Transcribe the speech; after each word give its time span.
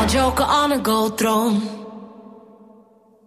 I'll 0.00 0.08
joke 0.08 0.40
on 0.40 0.72
a 0.72 0.78
gold 0.78 1.18
throne. 1.18 1.60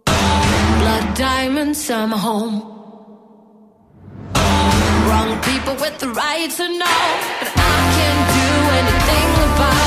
Blood 0.06 1.14
diamonds, 1.14 1.84
summer 1.84 2.16
home. 2.16 2.62
Wrong 5.06 5.40
people 5.42 5.76
with 5.76 5.96
the 6.00 6.08
right 6.08 6.50
to 6.50 6.64
know, 6.80 7.02
but 7.38 7.52
I 7.54 7.76
can't 7.94 8.26
do 8.38 8.48
anything 8.80 9.54
about. 9.54 9.83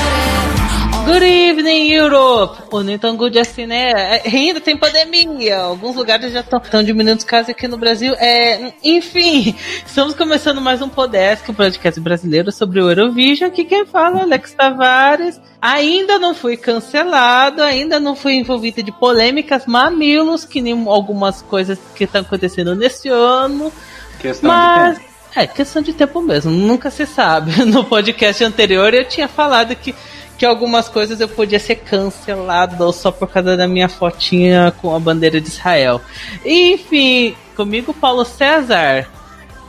Good 1.08 1.24
evening, 1.24 1.90
Europe! 1.90 2.58
Nem 2.84 2.98
tão 2.98 3.16
good 3.16 3.38
assim, 3.38 3.64
né? 3.64 3.92
É, 3.92 4.28
ainda 4.28 4.60
tem 4.60 4.76
pandemia. 4.76 5.56
Alguns 5.56 5.96
lugares 5.96 6.30
já 6.30 6.40
estão 6.40 6.82
diminuindo 6.82 7.16
os 7.16 7.24
casos 7.24 7.48
aqui 7.48 7.66
no 7.66 7.78
Brasil. 7.78 8.12
É, 8.18 8.74
enfim, 8.84 9.56
estamos 9.86 10.14
começando 10.14 10.60
mais 10.60 10.82
um 10.82 10.88
Podesk, 10.90 11.48
um 11.48 11.54
podcast 11.54 11.98
brasileiro 11.98 12.52
sobre 12.52 12.78
o 12.82 12.90
Eurovision. 12.90 13.50
Que 13.50 13.64
quem 13.64 13.86
fala 13.86 14.18
é 14.18 14.22
Alex 14.24 14.52
Tavares. 14.52 15.40
Ainda 15.62 16.18
não 16.18 16.34
fui 16.34 16.58
cancelado, 16.58 17.62
ainda 17.62 17.98
não 17.98 18.14
fui 18.14 18.34
envolvido 18.34 18.82
de 18.82 18.92
polêmicas 18.92 19.64
mamilos, 19.64 20.44
que 20.44 20.60
nem 20.60 20.74
algumas 20.86 21.40
coisas 21.40 21.78
que 21.96 22.04
estão 22.04 22.20
acontecendo 22.20 22.76
nesse 22.76 23.08
ano. 23.08 23.72
Questão 24.20 24.50
Mas... 24.50 24.98
de 24.98 25.00
tempo. 25.00 25.08
É, 25.36 25.46
questão 25.46 25.80
de 25.80 25.92
tempo 25.92 26.20
mesmo, 26.20 26.50
nunca 26.50 26.90
se 26.90 27.06
sabe. 27.06 27.52
No 27.64 27.84
podcast 27.84 28.44
anterior 28.44 28.92
eu 28.92 29.06
tinha 29.06 29.28
falado 29.28 29.74
que 29.74 29.94
que 30.38 30.46
algumas 30.46 30.88
coisas 30.88 31.20
eu 31.20 31.28
podia 31.28 31.58
ser 31.58 31.74
cancelado 31.74 32.92
só 32.92 33.10
por 33.10 33.28
causa 33.28 33.56
da 33.56 33.66
minha 33.66 33.88
fotinha 33.88 34.72
com 34.80 34.94
a 34.94 35.00
bandeira 35.00 35.40
de 35.40 35.48
Israel. 35.48 36.00
Enfim, 36.44 37.34
comigo 37.56 37.92
Paulo 37.92 38.24
César. 38.24 39.08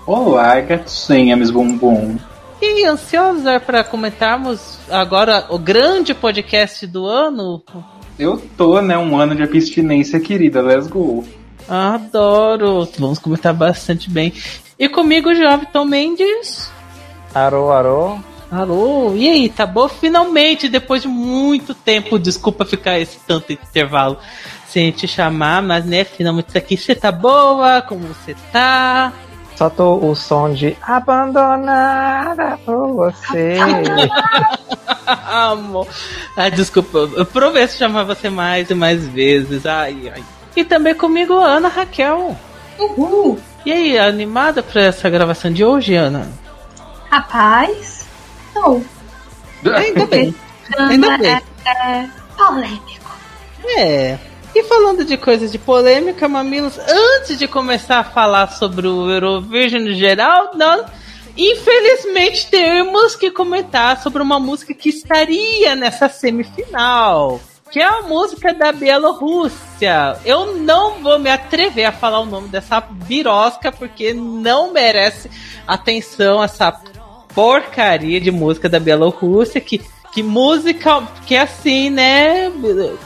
Olá, 0.05 0.61
gatinhas 0.61 1.49
bumbum. 1.49 2.17
E 2.61 2.85
ansiosa 2.85 3.59
para 3.59 3.83
comentarmos 3.83 4.77
agora 4.89 5.47
o 5.49 5.57
grande 5.57 6.13
podcast 6.13 6.85
do 6.85 7.05
ano. 7.07 7.63
Eu 8.17 8.37
tô, 8.55 8.79
né, 8.81 8.97
um 8.97 9.17
ano 9.17 9.33
de 9.33 9.41
abstinência, 9.41 10.19
querida. 10.19 10.61
Let's 10.61 10.87
go. 10.87 11.25
Adoro. 11.67 12.87
Vamos 12.99 13.17
comentar 13.17 13.53
bastante 13.53 14.09
bem. 14.09 14.33
E 14.77 14.87
comigo, 14.87 15.33
Jovem 15.33 15.67
Tom 15.71 15.85
Mendes. 15.85 16.69
Arô, 17.33 17.71
arô. 17.71 18.19
Alô, 18.51 19.15
e 19.15 19.29
aí, 19.29 19.49
tá 19.49 19.65
bom? 19.65 19.87
Finalmente, 19.87 20.67
depois 20.67 21.03
de 21.03 21.07
muito 21.07 21.75
tempo, 21.75 22.17
desculpa 22.17 22.65
ficar 22.65 22.99
esse 22.99 23.19
tanto 23.19 23.53
intervalo 23.53 24.17
sem 24.67 24.91
te 24.91 25.07
chamar, 25.07 25.61
mas 25.61 25.85
né, 25.85 26.03
finalmente 26.03 26.57
aqui. 26.57 26.75
Você 26.75 26.95
tá 26.95 27.11
boa? 27.11 27.81
Como 27.81 28.07
você 28.07 28.35
tá? 28.51 29.13
Só 29.55 29.69
tô 29.69 29.97
o 29.97 30.15
som 30.15 30.53
de 30.53 30.75
abandonada 30.81 32.57
por 32.65 32.93
você. 32.93 33.57
Amor. 35.05 35.87
Ah, 36.35 36.49
desculpa, 36.49 36.97
eu 37.15 37.25
prometo 37.25 37.71
chamar 37.71 38.03
você 38.03 38.29
mais 38.29 38.69
e 38.69 38.73
mais 38.73 39.05
vezes. 39.07 39.65
Ai, 39.65 40.11
ai. 40.15 40.23
E 40.55 40.63
também 40.63 40.95
comigo, 40.95 41.33
Ana 41.33 41.67
Raquel. 41.67 42.37
Uhul! 42.79 43.37
E 43.65 43.71
aí, 43.71 43.99
animada 43.99 44.63
pra 44.63 44.83
essa 44.83 45.09
gravação 45.09 45.51
de 45.51 45.65
hoje, 45.65 45.93
Ana? 45.93 46.27
Rapaz, 47.09 47.98
Ainda 49.75 50.05
bem. 50.05 50.35
Ainda 50.77 51.17
bem. 51.17 51.31
É, 51.65 51.71
é 51.81 52.09
polêmico. 52.37 53.17
É. 53.77 54.17
E 54.55 54.63
falando 54.63 55.05
de 55.05 55.15
coisas 55.17 55.51
de 55.51 55.59
polêmica, 55.59 56.27
Mamilos, 56.27 56.77
antes 56.79 57.37
de 57.37 57.47
começar 57.47 57.99
a 57.99 58.03
falar 58.03 58.47
sobre 58.47 58.87
o 58.87 59.09
Eurovision 59.09 59.83
no 59.83 59.93
geral, 59.93 60.51
nós 60.55 60.85
infelizmente 61.37 62.49
temos 62.49 63.15
que 63.15 63.29
comentar 63.29 64.01
sobre 64.01 64.21
uma 64.21 64.39
música 64.39 64.73
que 64.73 64.89
estaria 64.89 65.75
nessa 65.75 66.09
semifinal. 66.09 67.39
Que 67.71 67.79
é 67.79 67.85
a 67.85 68.01
música 68.01 68.51
da 68.51 68.71
Bielorrússia. 68.71 70.17
Eu 70.25 70.55
não 70.57 71.03
vou 71.03 71.19
me 71.19 71.29
atrever 71.29 71.85
a 71.85 71.91
falar 71.91 72.19
o 72.21 72.25
nome 72.25 72.47
dessa 72.47 72.81
birosca, 72.81 73.71
porque 73.71 74.11
não 74.11 74.73
merece 74.73 75.29
atenção 75.67 76.43
essa 76.43 76.71
porcaria 77.39 78.19
de 78.19 78.31
música 78.31 78.67
da 78.67 78.81
Bielorrússia, 78.81 79.61
que 79.61 79.81
que 80.11 80.21
música, 80.21 81.03
que 81.25 81.37
assim, 81.37 81.89
né? 81.89 82.51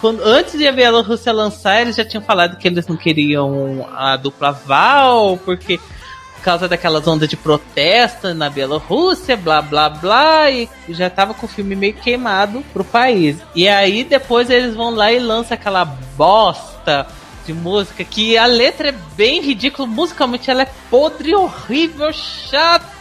Quando, 0.02 0.24
antes 0.24 0.58
de 0.58 0.66
a 0.66 0.72
Bielorrússia 0.72 1.32
lançar, 1.34 1.82
eles 1.82 1.98
já 1.98 2.06
tinham 2.06 2.24
falado 2.24 2.58
que 2.58 2.68
eles 2.68 2.88
não 2.88 2.96
queriam 2.96 3.86
a 3.94 4.16
dupla 4.16 4.52
Val, 4.52 5.38
porque 5.46 5.78
por 5.78 6.44
causa 6.44 6.68
daquelas 6.68 7.06
ondas 7.06 7.30
de 7.30 7.36
protesto 7.36 8.34
na 8.34 8.50
Bielorrússia, 8.50 9.38
blá 9.38 9.62
blá 9.62 9.90
blá, 9.90 10.50
e 10.50 10.68
já 10.90 11.10
tava 11.10 11.36
com 11.36 11.46
o 11.46 11.50
filme 11.50 11.76
meio 11.76 11.94
queimado 11.94 12.64
pro 12.74 12.86
país. 12.86 13.38
E 13.54 13.68
aí 13.68 14.04
depois 14.04 14.50
eles 14.50 14.74
vão 14.74 14.96
lá 14.96 15.12
e 15.12 15.20
lançam 15.20 15.54
aquela 15.54 15.86
bosta 15.86 17.06
de 17.46 17.54
música 17.54 18.04
que 18.04 18.36
a 18.38 18.46
letra 18.46 18.90
é 18.90 18.96
bem 19.16 19.42
ridícula, 19.42 19.88
musicalmente 19.88 20.50
ela 20.50 20.64
é 20.64 20.72
podre, 20.90 21.36
horrível, 21.36 22.12
chata 22.14 22.93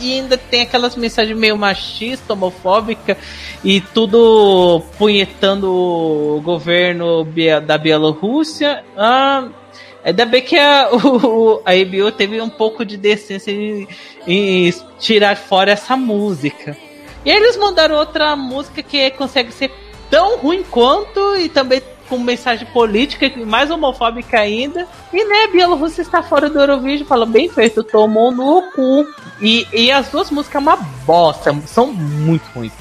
e 0.00 0.14
ainda 0.14 0.36
tem 0.36 0.62
aquelas 0.62 0.96
mensagens 0.96 1.36
meio 1.38 1.56
machista, 1.56 2.32
homofóbica 2.32 3.16
e 3.62 3.80
tudo 3.80 4.82
punhetando 4.98 5.72
o 5.72 6.40
governo 6.42 7.26
da 7.66 7.78
Bielorrússia. 7.78 8.84
Ah, 8.96 9.48
ainda 10.04 10.26
bem 10.26 10.42
que 10.42 10.58
a, 10.58 10.88
o, 10.92 11.62
a 11.64 11.74
EBU 11.74 12.12
teve 12.12 12.40
um 12.40 12.50
pouco 12.50 12.84
de 12.84 12.96
decência 12.96 13.50
em, 13.50 13.88
em 14.26 14.72
tirar 14.98 15.36
fora 15.36 15.72
essa 15.72 15.96
música. 15.96 16.76
E 17.24 17.30
eles 17.30 17.56
mandaram 17.56 17.96
outra 17.96 18.36
música 18.36 18.82
que 18.82 19.10
consegue 19.12 19.52
ser 19.52 19.70
tão 20.10 20.36
ruim 20.38 20.62
quanto 20.62 21.36
e 21.36 21.48
também 21.48 21.82
com 22.08 22.18
mensagem 22.18 22.66
política, 22.68 23.30
mais 23.44 23.70
homofóbica 23.70 24.38
ainda. 24.38 24.86
E 25.12 25.24
né, 25.24 25.46
Bielorrússia 25.48 26.02
está 26.02 26.22
fora 26.22 26.48
do 26.48 26.58
Eurovision, 26.58 27.06
fala 27.06 27.26
bem 27.26 27.48
feito, 27.48 27.82
tomou 27.82 28.30
no 28.30 28.62
cu. 28.72 29.06
E, 29.40 29.66
e 29.72 29.90
as 29.90 30.08
duas 30.08 30.30
músicas 30.30 30.56
é 30.56 30.58
uma 30.58 30.76
bosta, 31.06 31.54
são 31.66 31.92
muito 31.92 32.44
ruins. 32.54 32.72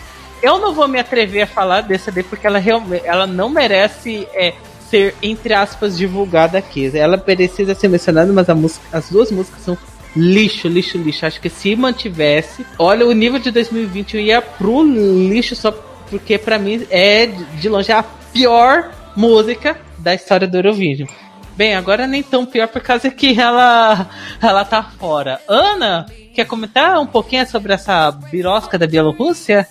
Eu 0.41 0.59
não 0.59 0.73
vou 0.73 0.87
me 0.87 0.99
atrever 0.99 1.43
a 1.43 1.47
falar 1.47 1.81
dessa 1.81 2.11
daí 2.11 2.23
porque 2.23 2.45
ela 2.45 2.61
ela 3.05 3.25
não 3.25 3.49
merece 3.49 4.27
é, 4.33 4.53
ser, 4.89 5.15
entre 5.23 5.53
aspas, 5.53 5.97
divulgada 5.97 6.57
aqui. 6.57 6.91
Ela 6.95 7.17
precisa 7.17 7.73
ser 7.73 7.87
mencionada, 7.87 8.31
mas 8.31 8.47
música, 8.49 8.85
as 8.91 9.09
duas 9.09 9.31
músicas 9.31 9.61
são 9.63 9.77
lixo, 10.15 10.67
lixo, 10.67 10.97
lixo. 10.97 11.25
Acho 11.25 11.41
que 11.41 11.49
se 11.49 11.75
mantivesse, 11.75 12.65
olha, 12.77 13.07
o 13.07 13.11
nível 13.11 13.39
de 13.39 13.51
2021 13.51 14.19
ia 14.19 14.41
pro 14.41 14.83
lixo 14.83 15.55
só 15.55 15.71
porque 16.09 16.37
para 16.37 16.59
mim 16.59 16.85
é 16.91 17.25
de 17.25 17.67
longe 17.67 17.91
a 17.91 18.03
pior 18.03 18.91
música 19.15 19.77
da 19.97 20.13
história 20.13 20.47
do 20.47 20.57
Eurovision. 20.57 21.07
Bem, 21.55 21.75
agora 21.75 22.07
nem 22.07 22.23
tão 22.23 22.45
pior 22.45 22.67
por 22.67 22.81
causa 22.81 23.11
que 23.11 23.39
ela, 23.39 24.09
ela 24.41 24.65
tá 24.65 24.81
fora. 24.81 25.39
Ana, 25.47 26.05
quer 26.33 26.45
comentar 26.45 26.99
um 26.99 27.05
pouquinho 27.05 27.47
sobre 27.47 27.73
essa 27.73 28.11
birosca 28.11 28.77
da 28.77 28.87
Bielorrússia? 28.87 29.67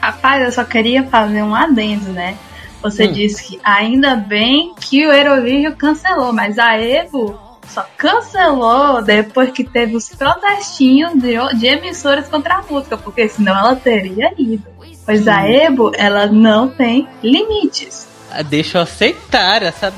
Rapaz, 0.00 0.42
eu 0.42 0.52
só 0.52 0.64
queria 0.64 1.04
fazer 1.04 1.42
um 1.42 1.54
adendo, 1.54 2.10
né? 2.12 2.36
Você 2.82 3.06
hum. 3.06 3.12
disse 3.12 3.44
que 3.44 3.60
ainda 3.62 4.16
bem 4.16 4.74
que 4.80 5.06
o 5.06 5.12
Eurovision 5.12 5.74
cancelou, 5.74 6.32
mas 6.32 6.58
a 6.58 6.76
Evo 6.76 7.38
só 7.68 7.86
cancelou 7.96 9.00
depois 9.00 9.50
que 9.50 9.62
teve 9.62 9.94
os 9.94 10.08
protestinhos 10.08 11.12
de, 11.14 11.36
de 11.58 11.66
emissoras 11.66 12.28
contra 12.28 12.56
a 12.56 12.62
música, 12.62 12.96
porque 12.96 13.28
senão 13.28 13.56
ela 13.56 13.76
teria 13.76 14.32
ido. 14.36 14.64
Pois 15.06 15.28
a 15.28 15.48
Evo, 15.48 15.92
ela 15.94 16.26
não 16.26 16.68
tem 16.68 17.06
limites. 17.22 18.09
Deixa 18.48 18.78
eu 18.78 18.82
aceitar 18.82 19.62
essa 19.62 19.92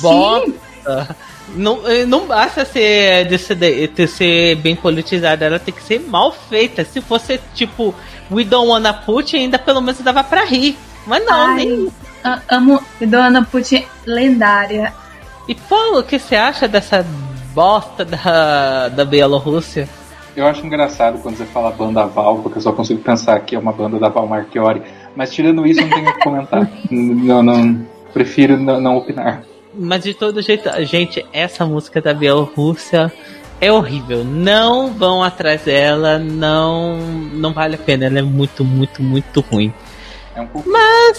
bosta. 0.00 1.16
Não, 1.54 1.80
eh, 1.88 2.04
não 2.04 2.26
basta 2.26 2.64
ser, 2.64 3.26
de 3.26 3.38
ser, 3.38 3.56
de 3.88 4.06
ser 4.06 4.56
bem 4.56 4.76
politizada, 4.76 5.46
ela 5.46 5.58
tem 5.58 5.72
que 5.72 5.82
ser 5.82 5.98
mal 6.00 6.30
feita. 6.30 6.84
Se 6.84 7.00
fosse 7.00 7.40
tipo 7.54 7.94
We 8.30 8.44
Don't 8.44 8.68
Wanna 8.68 8.92
Put, 8.92 9.34
ainda 9.34 9.58
pelo 9.58 9.80
menos 9.80 10.00
dava 10.00 10.22
pra 10.22 10.44
rir. 10.44 10.76
Mas 11.06 11.24
não, 11.24 11.34
Ai, 11.34 11.56
nem. 11.56 11.92
Amo 12.50 12.82
We 13.00 13.06
Don't 13.06 13.16
Wanna 13.16 13.44
Put 13.44 13.88
lendária. 14.06 14.92
E 15.46 15.54
Paulo, 15.54 16.00
o 16.00 16.02
que 16.02 16.18
você 16.18 16.36
acha 16.36 16.68
dessa 16.68 17.04
bosta 17.54 18.04
da, 18.04 18.88
da 18.88 19.04
Bielorrússia? 19.04 19.88
Eu 20.36 20.46
acho 20.46 20.64
engraçado 20.64 21.18
quando 21.20 21.36
você 21.36 21.46
fala 21.46 21.70
banda 21.70 22.06
Val, 22.06 22.38
porque 22.38 22.58
eu 22.58 22.62
só 22.62 22.72
consigo 22.72 23.00
pensar 23.00 23.40
que 23.40 23.56
é 23.56 23.58
uma 23.58 23.72
banda 23.72 23.98
da 23.98 24.08
Val 24.08 24.26
Marchiori. 24.26 24.82
Mas 25.18 25.34
tirando 25.34 25.66
isso, 25.66 25.80
não 25.80 25.90
tenho 25.90 26.08
o 26.08 26.14
que 26.14 26.20
comentar. 26.20 26.70
não, 26.88 27.42
não, 27.42 27.84
prefiro 28.14 28.56
não, 28.56 28.80
não 28.80 28.96
opinar. 28.98 29.42
Mas 29.74 30.04
de 30.04 30.14
todo 30.14 30.40
jeito, 30.40 30.70
gente, 30.84 31.26
essa 31.32 31.66
música 31.66 32.00
da 32.00 32.14
Bielorrússia 32.14 33.12
é 33.60 33.72
horrível. 33.72 34.22
Não 34.22 34.92
vão 34.92 35.20
atrás 35.24 35.62
dela, 35.62 36.20
não, 36.20 36.98
não 37.32 37.52
vale 37.52 37.74
a 37.74 37.78
pena. 37.78 38.06
Ela 38.06 38.20
é 38.20 38.22
muito, 38.22 38.64
muito, 38.64 39.02
muito 39.02 39.40
ruim. 39.40 39.74
É 40.36 40.40
um 40.40 40.46
pouco... 40.46 40.70
Mas, 40.70 41.18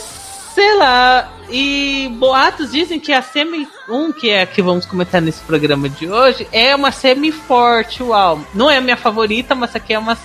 sei 0.55 0.77
lá. 0.77 1.33
E 1.49 2.09
boatos 2.17 2.71
dizem 2.71 3.01
que 3.01 3.11
a 3.11 3.21
Semi 3.21 3.67
1, 3.89 4.13
que 4.13 4.29
é 4.29 4.43
a 4.43 4.45
que 4.45 4.61
vamos 4.61 4.85
comentar 4.85 5.21
nesse 5.21 5.41
programa 5.41 5.89
de 5.89 6.09
hoje, 6.09 6.47
é 6.53 6.73
uma 6.73 6.93
semi 6.93 7.33
forte, 7.33 8.01
uau. 8.01 8.39
Não 8.53 8.71
é 8.71 8.77
a 8.77 8.81
minha 8.81 8.95
favorita, 8.95 9.53
mas 9.53 9.75
aqui 9.75 9.93
é 9.93 9.99
uma 9.99 10.17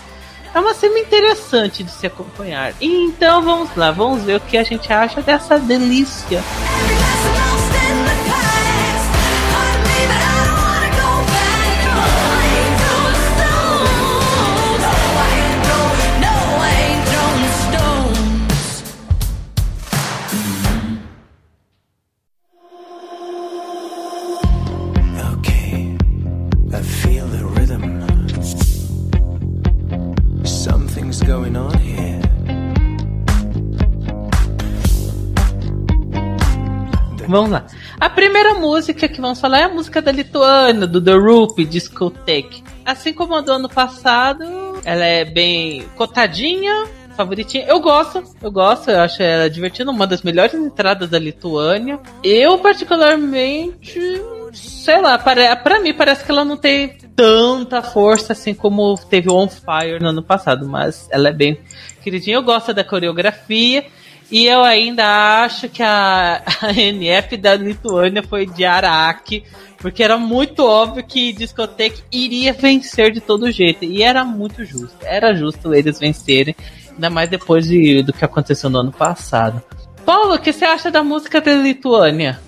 é 0.55 0.61
uma 0.61 0.73
cena 0.73 0.99
interessante 0.99 1.83
de 1.83 1.91
se 1.91 2.07
acompanhar. 2.07 2.75
Então 2.81 3.43
vamos 3.43 3.75
lá, 3.77 3.91
vamos 3.91 4.23
ver 4.23 4.37
o 4.37 4.41
que 4.41 4.57
a 4.57 4.63
gente 4.63 4.93
acha 4.93 5.21
dessa 5.21 5.59
delícia. 5.59 6.41
Okay, 6.41 7.04
Vamos 37.35 37.51
lá. 37.51 37.67
A 37.99 38.09
primeira 38.09 38.55
música 38.55 39.09
que 39.09 39.21
vamos 39.21 39.41
falar 39.41 39.59
é 39.59 39.65
a 39.65 39.69
música 39.69 40.01
da 40.01 40.13
Lituânia, 40.13 40.87
do 40.87 41.03
The 41.03 41.15
Roop, 41.15 41.65
Discotheque. 41.65 42.63
Assim 42.85 43.13
como 43.13 43.35
a 43.35 43.41
do 43.41 43.51
ano 43.51 43.69
passado, 43.69 44.45
ela 44.85 45.05
é 45.05 45.25
bem 45.25 45.85
cotadinha, 45.97 46.87
favoritinha. 47.17 47.65
Eu 47.67 47.81
gosto, 47.81 48.23
eu 48.41 48.53
gosto, 48.53 48.89
eu 48.89 49.01
acho 49.01 49.21
ela 49.21 49.51
divertida, 49.51 49.91
uma 49.91 50.07
das 50.07 50.23
melhores 50.23 50.55
entradas 50.55 51.11
da 51.11 51.19
Lituânia. 51.19 51.99
Eu, 52.23 52.57
particularmente, 52.59 54.01
sei 54.53 55.01
lá, 55.01 55.19
para, 55.19 55.57
pra 55.57 55.81
mim 55.81 55.93
parece 55.93 56.25
que 56.25 56.31
ela 56.31 56.45
não 56.45 56.57
tem 56.57 56.97
tanta 57.17 57.83
força 57.83 58.33
assim 58.33 58.55
como 58.55 58.95
teve 59.11 59.29
o 59.29 59.35
On 59.35 59.49
Fire 59.49 59.99
no 60.01 60.11
ano 60.11 60.23
passado, 60.23 60.69
mas 60.69 61.09
ela 61.11 61.31
é 61.31 61.33
bem 61.33 61.59
queridinha. 62.01 62.37
Eu 62.37 62.45
gosto 62.45 62.73
da 62.73 62.85
coreografia. 62.85 63.85
E 64.35 64.47
eu 64.47 64.65
ainda 64.65 65.45
acho 65.45 65.69
que 65.69 65.81
a, 65.81 66.43
a 66.61 66.73
NF 66.73 67.37
da 67.37 67.55
Lituânia 67.55 68.21
foi 68.21 68.47
de 68.47 68.65
Araque, 68.65 69.45
porque 69.79 70.03
era 70.03 70.19
muito 70.19 70.67
óbvio 70.67 71.07
que 71.07 71.33
Discoteque 71.33 72.03
iria 72.11 72.53
vencer 72.53 73.13
de 73.13 73.21
todo 73.21 73.49
jeito. 73.53 73.85
E 73.85 74.03
era 74.03 74.25
muito 74.25 74.65
justo. 74.65 74.97
Era 75.03 75.37
justo 75.37 75.73
eles 75.73 76.01
vencerem, 76.01 76.57
ainda 76.91 77.09
mais 77.11 77.31
depois 77.31 77.69
de, 77.69 78.03
do 78.03 78.13
que 78.13 78.25
aconteceu 78.25 78.69
no 78.69 78.79
ano 78.79 78.91
passado. 78.91 79.63
Paulo, 80.05 80.35
o 80.35 80.39
que 80.41 80.53
você 80.53 80.65
acha 80.65 80.91
da 80.91 81.05
música 81.05 81.41
da 81.41 81.55
Lituânia? 81.55 82.41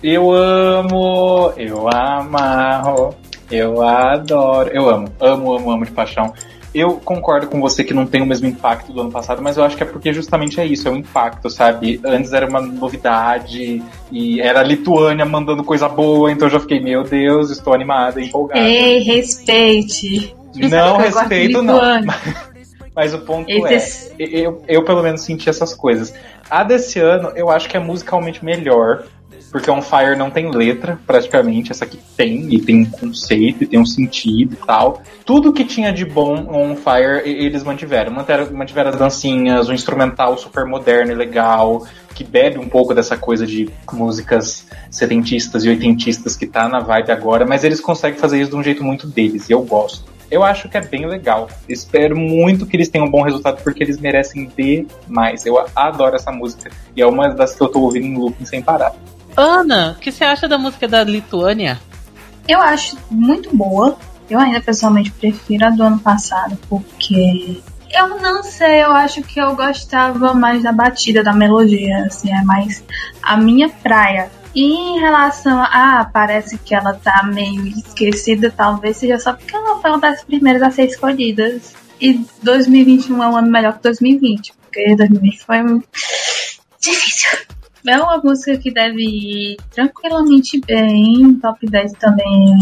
Eu 0.00 0.30
amo, 0.30 1.52
eu 1.56 1.88
amarro, 1.92 3.12
eu 3.50 3.82
adoro. 3.82 4.70
Eu 4.72 4.88
amo, 4.88 5.08
amo, 5.18 5.52
amo, 5.56 5.70
amo 5.72 5.84
de 5.84 5.90
paixão. 5.90 6.32
Eu 6.74 6.94
concordo 7.04 7.46
com 7.46 7.60
você 7.60 7.84
que 7.84 7.94
não 7.94 8.04
tem 8.04 8.20
o 8.20 8.26
mesmo 8.26 8.48
impacto 8.48 8.92
do 8.92 9.00
ano 9.00 9.10
passado, 9.10 9.40
mas 9.40 9.56
eu 9.56 9.62
acho 9.64 9.76
que 9.76 9.82
é 9.82 9.86
porque 9.86 10.12
justamente 10.12 10.60
é 10.60 10.66
isso, 10.66 10.88
é 10.88 10.90
o 10.90 10.96
impacto, 10.96 11.48
sabe? 11.48 12.00
Antes 12.04 12.32
era 12.32 12.46
uma 12.48 12.60
novidade 12.60 13.82
e 14.10 14.40
era 14.40 14.60
a 14.60 14.64
Lituânia 14.64 15.24
mandando 15.24 15.62
coisa 15.62 15.88
boa, 15.88 16.32
então 16.32 16.48
eu 16.48 16.52
já 16.52 16.58
fiquei, 16.60 16.80
meu 16.80 17.04
Deus, 17.04 17.50
estou 17.50 17.72
animada, 17.74 18.20
empolgada. 18.20 18.60
Ei, 18.60 18.98
respeite. 19.00 20.34
Não 20.56 20.96
respeito, 20.96 21.62
não. 21.62 21.80
Mas 22.94 23.12
o 23.12 23.18
ponto 23.18 23.50
Esse- 23.50 24.12
é, 24.20 24.24
eu, 24.46 24.62
eu 24.68 24.84
pelo 24.84 25.02
menos 25.02 25.22
senti 25.22 25.48
essas 25.48 25.74
coisas. 25.74 26.14
A 26.48 26.62
desse 26.62 27.00
ano, 27.00 27.32
eu 27.34 27.50
acho 27.50 27.68
que 27.68 27.76
é 27.76 27.80
musicalmente 27.80 28.44
melhor, 28.44 29.04
porque 29.54 29.70
On 29.70 29.80
Fire 29.80 30.16
não 30.18 30.32
tem 30.32 30.50
letra, 30.50 30.98
praticamente. 31.06 31.70
Essa 31.70 31.84
aqui 31.84 31.96
tem, 32.16 32.52
e 32.52 32.60
tem 32.60 32.82
um 32.82 32.86
conceito, 32.86 33.62
e 33.62 33.66
tem 33.68 33.78
um 33.78 33.86
sentido 33.86 34.54
e 34.54 34.66
tal. 34.66 35.00
Tudo 35.24 35.52
que 35.52 35.64
tinha 35.64 35.92
de 35.92 36.04
bom 36.04 36.48
On 36.52 36.74
Fire, 36.74 37.22
eles 37.24 37.62
mantiveram. 37.62 38.10
Mantiveram, 38.12 38.90
as 38.90 38.96
dancinhas, 38.96 39.68
o 39.68 39.72
instrumental 39.72 40.36
super 40.36 40.64
moderno 40.64 41.12
e 41.12 41.14
legal, 41.14 41.86
que 42.16 42.24
bebe 42.24 42.58
um 42.58 42.68
pouco 42.68 42.92
dessa 42.92 43.16
coisa 43.16 43.46
de 43.46 43.70
músicas 43.92 44.66
setentistas 44.90 45.64
e 45.64 45.68
oitentistas 45.68 46.34
que 46.34 46.48
tá 46.48 46.68
na 46.68 46.80
vibe 46.80 47.12
agora, 47.12 47.46
mas 47.46 47.62
eles 47.62 47.80
conseguem 47.80 48.18
fazer 48.18 48.40
isso 48.40 48.50
de 48.50 48.56
um 48.56 48.62
jeito 48.62 48.82
muito 48.82 49.06
deles, 49.06 49.48
e 49.48 49.52
eu 49.52 49.62
gosto. 49.62 50.12
Eu 50.28 50.42
acho 50.42 50.68
que 50.68 50.76
é 50.76 50.80
bem 50.80 51.06
legal. 51.06 51.48
Espero 51.68 52.16
muito 52.16 52.66
que 52.66 52.76
eles 52.76 52.88
tenham 52.88 53.06
um 53.06 53.10
bom 53.10 53.22
resultado, 53.22 53.62
porque 53.62 53.84
eles 53.84 54.00
merecem 54.00 54.50
demais. 54.56 55.46
Eu 55.46 55.64
adoro 55.76 56.16
essa 56.16 56.32
música. 56.32 56.72
E 56.96 57.00
é 57.00 57.06
uma 57.06 57.28
das 57.28 57.54
que 57.54 57.62
eu 57.62 57.68
tô 57.68 57.82
ouvindo 57.82 58.06
em 58.06 58.18
looping 58.18 58.44
sem 58.44 58.60
parar. 58.60 58.92
Ana, 59.36 59.96
o 59.96 60.00
que 60.00 60.12
você 60.12 60.24
acha 60.24 60.48
da 60.48 60.58
música 60.58 60.86
da 60.86 61.02
Lituânia? 61.02 61.80
Eu 62.46 62.60
acho 62.60 62.96
muito 63.10 63.54
boa. 63.56 63.96
Eu 64.28 64.38
ainda 64.38 64.60
pessoalmente 64.60 65.10
prefiro 65.10 65.66
a 65.66 65.70
do 65.70 65.82
ano 65.82 65.98
passado, 65.98 66.56
porque 66.68 67.60
eu 67.94 68.20
não 68.20 68.42
sei, 68.42 68.82
eu 68.82 68.92
acho 68.92 69.22
que 69.22 69.40
eu 69.40 69.54
gostava 69.54 70.34
mais 70.34 70.62
da 70.62 70.72
batida, 70.72 71.22
da 71.22 71.32
melodia, 71.32 72.06
assim, 72.06 72.32
é 72.32 72.42
mais 72.42 72.82
a 73.22 73.36
minha 73.36 73.68
praia. 73.68 74.30
E 74.54 74.62
em 74.62 75.00
relação 75.00 75.58
a, 75.60 76.00
ah, 76.00 76.04
parece 76.04 76.58
que 76.58 76.74
ela 76.74 76.94
tá 76.94 77.22
meio 77.24 77.66
esquecida, 77.66 78.52
talvez 78.56 78.96
seja 78.96 79.18
só 79.18 79.32
porque 79.32 79.54
ela 79.54 79.80
foi 79.80 79.90
uma 79.90 80.00
das 80.00 80.24
primeiras 80.24 80.62
a 80.62 80.70
ser 80.70 80.86
escolhidas. 80.86 81.74
E 82.00 82.24
2021 82.42 83.22
é 83.22 83.28
um 83.28 83.36
ano 83.36 83.50
melhor 83.50 83.74
que 83.74 83.82
2020, 83.82 84.54
porque 84.54 84.96
2020 84.96 85.44
foi 85.44 85.62
um 85.62 85.82
difícil. 86.80 87.38
É 87.86 87.98
uma 87.98 88.18
música 88.18 88.56
que 88.56 88.72
deve 88.72 89.02
ir 89.02 89.56
tranquilamente 89.70 90.60
bem. 90.60 91.38
Top 91.40 91.66
10 91.66 91.92
também. 91.92 92.58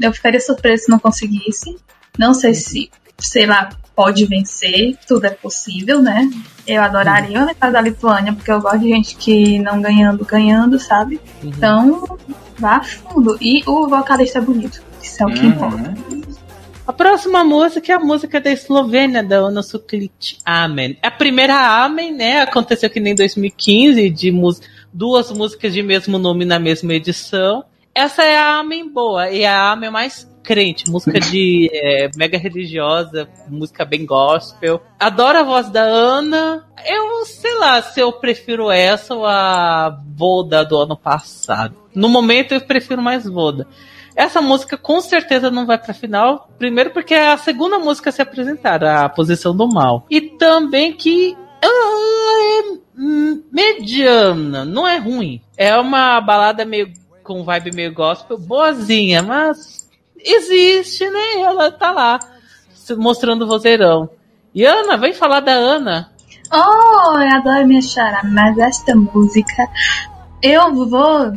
Eu 0.00 0.12
ficaria 0.12 0.40
surpresa 0.40 0.84
se 0.84 0.90
não 0.90 0.98
conseguisse. 0.98 1.76
Não 2.18 2.34
sei 2.34 2.54
se, 2.54 2.90
sei 3.18 3.46
lá, 3.46 3.68
pode 3.94 4.26
vencer. 4.26 4.98
Tudo 5.06 5.26
é 5.26 5.30
possível, 5.30 6.02
né? 6.02 6.28
Eu 6.66 6.82
adoraria 6.82 7.44
na 7.44 7.54
casa 7.54 7.74
da 7.74 7.80
Lituânia, 7.80 8.32
porque 8.32 8.50
eu 8.50 8.60
gosto 8.60 8.80
de 8.80 8.88
gente 8.88 9.16
que 9.16 9.58
não 9.60 9.80
ganhando, 9.80 10.24
ganhando, 10.24 10.78
sabe? 10.78 11.20
Então, 11.42 12.18
vá 12.58 12.76
a 12.76 12.82
fundo. 12.82 13.38
E 13.40 13.62
o 13.66 13.86
vocalista 13.86 14.38
é 14.38 14.42
bonito. 14.42 14.82
Isso 15.02 15.22
é 15.22 15.26
o 15.26 15.32
que 15.32 15.46
importa. 15.46 15.94
A 16.86 16.92
próxima 16.92 17.42
música 17.42 17.92
é 17.92 17.96
a 17.96 17.98
música 17.98 18.40
da 18.40 18.48
Eslovênia, 18.48 19.20
da 19.20 19.38
Ana 19.38 19.60
Suklic, 19.60 20.38
Amen. 20.44 20.96
É 21.02 21.08
a 21.08 21.10
primeira 21.10 21.84
Amen, 21.84 22.12
né? 22.12 22.42
Aconteceu 22.42 22.88
que 22.88 23.00
nem 23.00 23.12
em 23.12 23.16
2015, 23.16 24.08
de 24.08 24.32
duas 24.92 25.32
músicas 25.32 25.74
de 25.74 25.82
mesmo 25.82 26.16
nome 26.16 26.44
na 26.44 26.60
mesma 26.60 26.94
edição. 26.94 27.64
Essa 27.92 28.22
é 28.22 28.38
a 28.38 28.60
Amen 28.60 28.88
boa, 28.88 29.28
e 29.28 29.44
a 29.44 29.72
Amen 29.72 29.90
mais 29.90 30.30
crente, 30.44 30.88
música 30.88 31.18
de 31.18 31.68
é, 31.72 32.08
mega 32.16 32.38
religiosa, 32.38 33.28
música 33.48 33.84
bem 33.84 34.06
gospel. 34.06 34.80
Adoro 34.96 35.38
a 35.38 35.42
voz 35.42 35.68
da 35.68 35.82
Ana. 35.82 36.64
Eu 36.86 37.24
sei 37.24 37.56
lá 37.56 37.82
se 37.82 37.98
eu 37.98 38.12
prefiro 38.12 38.70
essa 38.70 39.12
ou 39.12 39.26
a 39.26 40.00
Voda 40.14 40.64
do 40.64 40.78
ano 40.78 40.96
passado. 40.96 41.74
No 41.92 42.08
momento 42.08 42.52
eu 42.52 42.60
prefiro 42.60 43.02
mais 43.02 43.24
Voda. 43.24 43.66
Essa 44.16 44.40
música 44.40 44.78
com 44.78 45.00
certeza 45.00 45.50
não 45.50 45.66
vai 45.66 45.78
pra 45.78 45.92
final. 45.92 46.48
Primeiro 46.58 46.90
porque 46.90 47.14
é 47.14 47.32
a 47.32 47.36
segunda 47.36 47.78
música 47.78 48.08
a 48.08 48.12
se 48.12 48.22
apresentar, 48.22 48.82
a 48.82 49.08
posição 49.10 49.54
do 49.54 49.68
mal. 49.68 50.06
E 50.10 50.22
também 50.22 50.94
que 50.94 51.36
é 51.62 51.66
mediana, 53.52 54.64
não 54.64 54.88
é 54.88 54.96
ruim. 54.96 55.42
É 55.56 55.76
uma 55.76 56.18
balada 56.20 56.64
meio 56.64 56.92
com 57.22 57.44
vibe 57.44 57.74
meio 57.74 57.92
gospel, 57.92 58.38
boazinha, 58.38 59.22
mas 59.22 59.90
existe, 60.18 61.08
né? 61.10 61.40
Ela 61.40 61.70
tá 61.70 61.90
lá 61.90 62.18
mostrando 62.96 63.42
o 63.42 63.48
vozeirão. 63.48 64.08
E 64.54 64.64
Ana, 64.64 64.96
vem 64.96 65.12
falar 65.12 65.40
da 65.40 65.52
Ana. 65.52 66.10
Oh, 66.52 67.18
eu 67.18 67.36
adoro 67.36 67.66
minha 67.66 67.82
chara, 67.82 68.22
mas 68.24 68.56
esta 68.56 68.94
música 68.94 69.68
eu 70.40 70.72
vou 70.86 71.32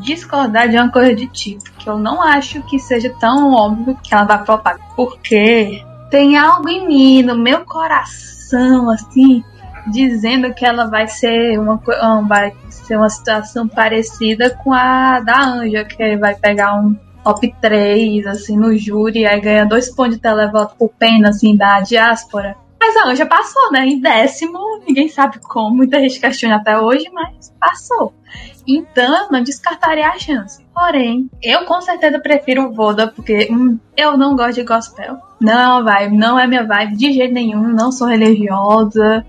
discordar 0.00 0.68
de 0.68 0.76
uma 0.76 0.90
coisa 0.90 1.14
de 1.14 1.26
ti, 1.26 1.58
porque 1.84 1.90
eu 1.90 1.98
não 1.98 2.22
acho 2.22 2.62
que 2.62 2.78
seja 2.78 3.14
tão 3.20 3.52
óbvio 3.52 3.98
que 4.02 4.14
ela 4.14 4.24
vai 4.24 4.44
flopar. 4.44 4.78
Porque 4.96 5.84
tem 6.10 6.38
algo 6.38 6.68
em 6.68 6.86
mim, 6.86 7.22
no 7.22 7.36
meu 7.36 7.64
coração, 7.66 8.90
assim, 8.90 9.44
dizendo 9.88 10.52
que 10.54 10.64
ela 10.64 10.86
vai 10.86 11.06
ser 11.06 11.58
uma, 11.58 11.78
ah, 12.00 12.22
vai 12.26 12.54
ser 12.70 12.96
uma 12.96 13.10
situação 13.10 13.68
parecida 13.68 14.50
com 14.50 14.72
a 14.72 15.20
da 15.20 15.44
Anja, 15.44 15.84
que 15.84 16.16
vai 16.16 16.34
pegar 16.34 16.74
um 16.74 16.96
top 17.22 17.54
3, 17.60 18.26
assim, 18.26 18.56
no 18.56 18.76
júri, 18.76 19.26
aí 19.26 19.40
ganha 19.40 19.66
dois 19.66 19.94
pontos 19.94 20.16
de 20.16 20.22
televoto 20.22 20.74
por 20.78 20.88
pena, 20.90 21.28
assim, 21.28 21.54
da 21.54 21.80
diáspora. 21.80 22.56
Mas 22.86 22.96
a 22.98 23.06
Anja 23.08 23.24
passou, 23.24 23.72
né? 23.72 23.86
Em 23.86 23.98
décimo, 23.98 24.58
ninguém 24.86 25.08
sabe 25.08 25.38
como, 25.40 25.74
muita 25.74 25.98
gente 26.00 26.20
questiona 26.20 26.56
até 26.56 26.78
hoje, 26.78 27.06
mas 27.14 27.50
passou. 27.58 28.12
Então, 28.68 29.28
não 29.30 29.42
descartaria 29.42 30.06
a 30.06 30.18
chance. 30.18 30.62
Porém, 30.74 31.30
eu 31.42 31.64
com 31.64 31.80
certeza 31.80 32.18
prefiro 32.18 32.70
Voda, 32.74 33.08
porque 33.08 33.48
hum, 33.50 33.78
eu 33.96 34.18
não 34.18 34.36
gosto 34.36 34.56
de 34.56 34.64
gospel. 34.64 35.16
Não 35.40 35.88
é 35.88 36.10
não 36.10 36.38
é 36.38 36.46
minha 36.46 36.66
vibe 36.66 36.94
de 36.96 37.12
jeito 37.12 37.32
nenhum, 37.32 37.62
não 37.62 37.90
sou 37.90 38.06
religiosa. 38.06 39.24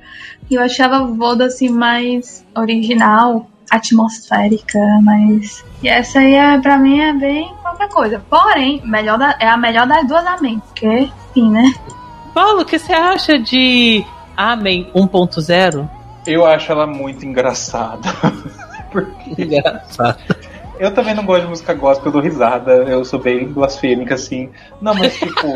Eu 0.52 0.62
achava 0.62 1.06
Voda 1.06 1.46
assim 1.46 1.70
mais 1.70 2.46
original, 2.58 3.48
atmosférica, 3.72 4.80
mas. 5.02 5.64
E 5.82 5.88
essa 5.88 6.20
aí 6.20 6.34
é, 6.34 6.58
pra 6.60 6.78
mim 6.78 7.00
é 7.00 7.14
bem 7.14 7.54
qualquer 7.62 7.88
coisa. 7.88 8.22
Porém, 8.30 8.82
melhor 8.86 9.18
da- 9.18 9.38
é 9.40 9.48
a 9.48 9.56
melhor 9.56 9.88
das 9.88 10.06
duas 10.06 10.26
amém, 10.28 10.60
porque, 10.60 11.10
enfim, 11.30 11.52
né? 11.52 11.64
Paulo, 12.36 12.63
o 12.63 12.65
que 12.65 12.77
você 12.77 12.92
acha 12.92 13.39
de 13.39 14.04
Amém 14.36 14.92
1.0? 14.94 15.89
Eu 16.27 16.46
acho 16.46 16.70
ela 16.70 16.86
muito 16.86 17.25
engraçada. 17.25 18.10
Porque 18.92 19.42
Engraçado. 19.42 20.20
eu 20.77 20.94
também 20.94 21.15
não 21.15 21.25
gosto 21.25 21.44
de 21.44 21.48
música 21.48 21.74
gospel, 21.74 22.08
eu 22.08 22.12
dou 22.12 22.22
risada, 22.22 22.74
eu 22.74 23.06
sou 23.06 23.20
bem 23.20 23.48
blasfêmica, 23.48 24.15
assim. 24.15 24.50
Não, 24.82 24.94
mas 24.94 25.15
tipo, 25.20 25.54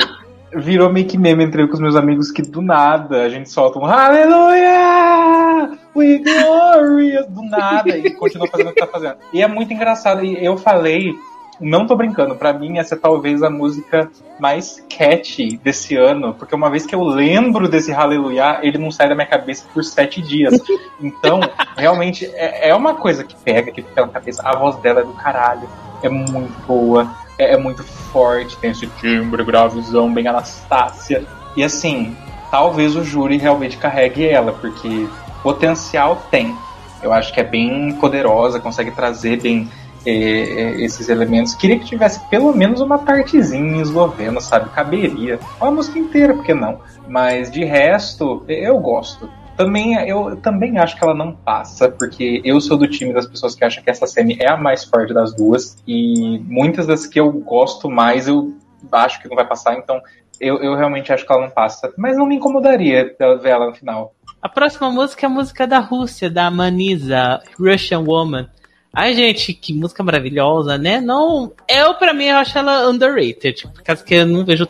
virou 0.55 0.89
meio 0.89 1.05
que 1.05 1.17
meme 1.17 1.43
entre 1.43 1.63
eu 1.63 1.67
com 1.67 1.73
os 1.73 1.81
meus 1.81 1.97
amigos 1.97 2.31
que 2.31 2.41
do 2.41 2.61
nada 2.61 3.23
a 3.23 3.29
gente 3.29 3.49
solta 3.49 3.77
um 3.77 3.85
Aleluia! 3.85 5.77
We 5.93 6.19
glorious! 6.19 7.27
Do 7.27 7.43
nada, 7.43 7.97
e 7.97 8.09
continua 8.11 8.47
fazendo 8.47 8.69
o 8.69 8.73
que 8.73 8.79
tá 8.79 8.87
fazendo. 8.87 9.17
E 9.33 9.41
é 9.41 9.47
muito 9.49 9.73
engraçado, 9.73 10.23
e 10.23 10.45
eu 10.45 10.55
falei. 10.55 11.13
Não 11.59 11.85
tô 11.85 11.95
brincando, 11.95 12.35
pra 12.35 12.53
mim 12.53 12.77
essa 12.77 12.95
é 12.95 12.97
talvez 12.97 13.43
a 13.43 13.49
música 13.49 14.09
mais 14.39 14.81
catchy 14.89 15.57
desse 15.57 15.95
ano, 15.95 16.33
porque 16.33 16.55
uma 16.55 16.69
vez 16.69 16.85
que 16.85 16.95
eu 16.95 17.03
lembro 17.03 17.67
desse 17.67 17.91
Hallelujah, 17.91 18.59
ele 18.63 18.77
não 18.77 18.89
sai 18.91 19.09
da 19.09 19.15
minha 19.15 19.27
cabeça 19.27 19.65
por 19.73 19.83
sete 19.83 20.21
dias. 20.21 20.59
Então, 21.01 21.39
realmente, 21.77 22.25
é, 22.33 22.69
é 22.69 22.75
uma 22.75 22.93
coisa 22.93 23.23
que 23.23 23.33
pega, 23.33 23.71
que 23.71 23.81
fica 23.81 24.01
na 24.01 24.09
cabeça. 24.09 24.41
A 24.43 24.57
voz 24.57 24.75
dela 24.81 24.99
é 24.99 25.03
do 25.03 25.13
caralho, 25.13 25.67
é 26.03 26.09
muito 26.09 26.53
boa, 26.67 27.09
é, 27.37 27.53
é 27.53 27.57
muito 27.57 27.83
forte, 27.83 28.57
tem 28.57 28.71
esse 28.71 28.85
timbre 28.99 29.45
gravezão, 29.45 30.13
bem 30.13 30.27
Anastácia. 30.27 31.25
E 31.55 31.63
assim, 31.63 32.17
talvez 32.51 32.97
o 32.97 33.03
júri 33.03 33.37
realmente 33.37 33.77
carregue 33.77 34.27
ela, 34.27 34.51
porque 34.51 35.07
potencial 35.41 36.23
tem. 36.29 36.53
Eu 37.01 37.13
acho 37.13 37.33
que 37.33 37.39
é 37.39 37.43
bem 37.45 37.93
poderosa, 37.93 38.59
consegue 38.59 38.91
trazer 38.91 39.41
bem 39.41 39.69
esses 40.05 41.09
elementos. 41.09 41.53
Queria 41.55 41.79
que 41.79 41.85
tivesse 41.85 42.19
pelo 42.29 42.53
menos 42.55 42.81
uma 42.81 42.99
partezinha 42.99 43.77
em 43.77 43.81
esloveno, 43.81 44.39
sabe? 44.39 44.69
Caberia. 44.69 45.39
Ou 45.59 45.67
a 45.67 45.71
música 45.71 45.99
inteira, 45.99 46.33
por 46.33 46.43
que 46.43 46.53
não? 46.53 46.79
Mas 47.07 47.51
de 47.51 47.63
resto, 47.63 48.43
eu 48.47 48.79
gosto. 48.79 49.29
Também, 49.57 49.95
eu 50.07 50.37
também 50.37 50.77
acho 50.77 50.95
que 50.95 51.03
ela 51.03 51.13
não 51.13 51.33
passa, 51.33 51.89
porque 51.89 52.41
eu 52.45 52.61
sou 52.61 52.77
do 52.77 52.87
time 52.87 53.13
das 53.13 53.27
pessoas 53.27 53.55
que 53.55 53.65
acham 53.65 53.83
que 53.83 53.89
essa 53.89 54.07
semi 54.07 54.37
é 54.39 54.49
a 54.49 54.55
mais 54.55 54.85
forte 54.85 55.13
das 55.13 55.35
duas, 55.35 55.75
e 55.85 56.39
muitas 56.45 56.87
das 56.87 57.05
que 57.05 57.19
eu 57.19 57.29
gosto 57.29 57.89
mais 57.89 58.27
eu 58.27 58.53
acho 58.89 59.21
que 59.21 59.27
não 59.27 59.35
vai 59.35 59.45
passar, 59.45 59.77
então 59.77 60.01
eu, 60.39 60.63
eu 60.63 60.75
realmente 60.75 61.11
acho 61.11 61.25
que 61.25 61.33
ela 61.33 61.41
não 61.41 61.49
passa. 61.49 61.91
Mas 61.97 62.15
não 62.15 62.25
me 62.25 62.35
incomodaria 62.35 63.13
ver 63.41 63.49
ela 63.49 63.67
no 63.67 63.75
final. 63.75 64.13
A 64.41 64.47
próxima 64.47 64.89
música 64.89 65.25
é 65.25 65.27
a 65.27 65.29
música 65.29 65.67
da 65.67 65.79
Rússia, 65.79 66.29
da 66.29 66.49
Manisa, 66.49 67.41
Russian 67.59 67.99
Woman. 67.99 68.47
Ai, 68.91 69.13
gente, 69.13 69.53
que 69.53 69.71
música 69.71 70.03
maravilhosa, 70.03 70.77
né? 70.77 70.99
Não, 70.99 71.53
eu 71.67 71.93
pra 71.93 72.13
mim 72.13 72.25
eu 72.25 72.37
acho 72.37 72.57
ela 72.57 72.89
underrated, 72.89 73.67
por 73.67 73.83
causa 73.83 74.03
que 74.03 74.15
eu 74.15 74.25
não 74.25 74.43
vejo 74.43 74.67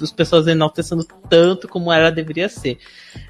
as 0.00 0.12
pessoas 0.12 0.46
enaltecendo 0.46 1.06
tanto 1.28 1.66
como 1.66 1.90
ela 1.90 2.10
deveria 2.10 2.50
ser. 2.50 2.78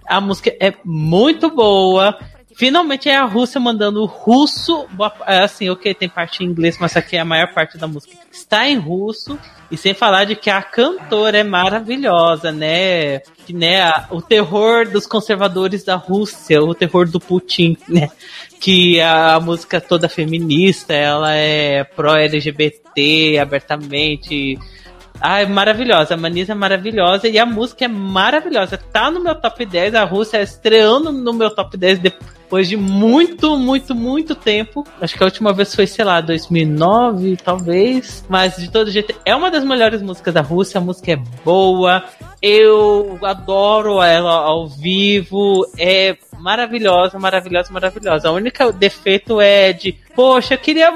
A 0.06 0.20
música 0.20 0.54
é 0.58 0.74
muito 0.84 1.48
boa. 1.48 2.18
Finalmente 2.54 3.08
é 3.08 3.16
a 3.16 3.24
Rússia 3.24 3.60
mandando 3.60 4.04
russo, 4.04 4.86
boa- 4.92 5.12
é 5.26 5.40
assim, 5.40 5.68
ok, 5.70 5.94
tem 5.94 6.08
parte 6.08 6.42
em 6.44 6.46
inglês, 6.46 6.76
mas 6.78 6.96
aqui 6.96 7.16
a 7.16 7.24
maior 7.24 7.52
parte 7.54 7.78
da 7.78 7.86
música 7.86 8.14
está 8.30 8.68
em 8.68 8.76
russo. 8.78 9.38
E 9.70 9.76
sem 9.76 9.94
falar 9.94 10.24
de 10.24 10.36
que 10.36 10.50
a 10.50 10.62
cantora 10.62 11.38
é 11.38 11.42
maravilhosa, 11.42 12.52
né? 12.52 13.20
Que 13.46 13.54
né, 13.54 13.80
a- 13.82 14.06
o 14.10 14.20
terror 14.20 14.86
dos 14.86 15.06
conservadores 15.06 15.82
da 15.82 15.96
Rússia, 15.96 16.62
o 16.62 16.74
terror 16.74 17.08
do 17.08 17.18
Putin, 17.18 17.76
né? 17.88 18.10
Que 18.60 19.00
a, 19.00 19.40
música 19.40 19.80
toda 19.80 20.08
feminista, 20.10 20.92
ela 20.92 21.34
é 21.34 21.84
pró-LGBT 21.84 23.38
abertamente. 23.40 24.58
Ai, 25.20 25.46
maravilhosa, 25.46 26.14
a 26.14 26.16
Manisa 26.16 26.52
é 26.52 26.54
maravilhosa 26.54 27.28
e 27.28 27.38
a 27.38 27.46
música 27.46 27.84
é 27.84 27.88
maravilhosa. 27.88 28.76
Tá 28.76 29.10
no 29.10 29.20
meu 29.20 29.34
top 29.34 29.64
10, 29.64 29.94
a 29.94 30.04
Rússia 30.04 30.42
estreando 30.42 31.10
no 31.12 31.32
meu 31.32 31.48
top 31.54 31.76
10 31.76 31.98
depois 31.98 32.41
de 32.60 32.76
muito, 32.76 33.56
muito, 33.56 33.94
muito 33.94 34.34
tempo. 34.34 34.86
Acho 35.00 35.16
que 35.16 35.22
a 35.22 35.26
última 35.26 35.52
vez 35.52 35.74
foi, 35.74 35.86
sei 35.86 36.04
lá, 36.04 36.20
2009, 36.20 37.36
talvez. 37.36 38.24
Mas 38.28 38.56
de 38.56 38.70
todo 38.70 38.90
jeito, 38.90 39.14
é 39.24 39.34
uma 39.34 39.50
das 39.50 39.64
melhores 39.64 40.02
músicas 40.02 40.34
da 40.34 40.42
Rússia. 40.42 40.78
A 40.78 40.80
música 40.82 41.12
é 41.12 41.16
boa. 41.44 42.04
Eu 42.40 43.18
adoro 43.22 44.02
ela 44.02 44.32
ao 44.32 44.68
vivo. 44.68 45.66
É 45.78 46.16
maravilhosa, 46.38 47.18
maravilhosa, 47.18 47.72
maravilhosa. 47.72 48.28
A 48.28 48.32
única 48.32 48.70
defeito 48.72 49.40
é 49.40 49.72
de, 49.72 49.92
poxa, 50.14 50.54
eu 50.54 50.58
queria 50.58 50.90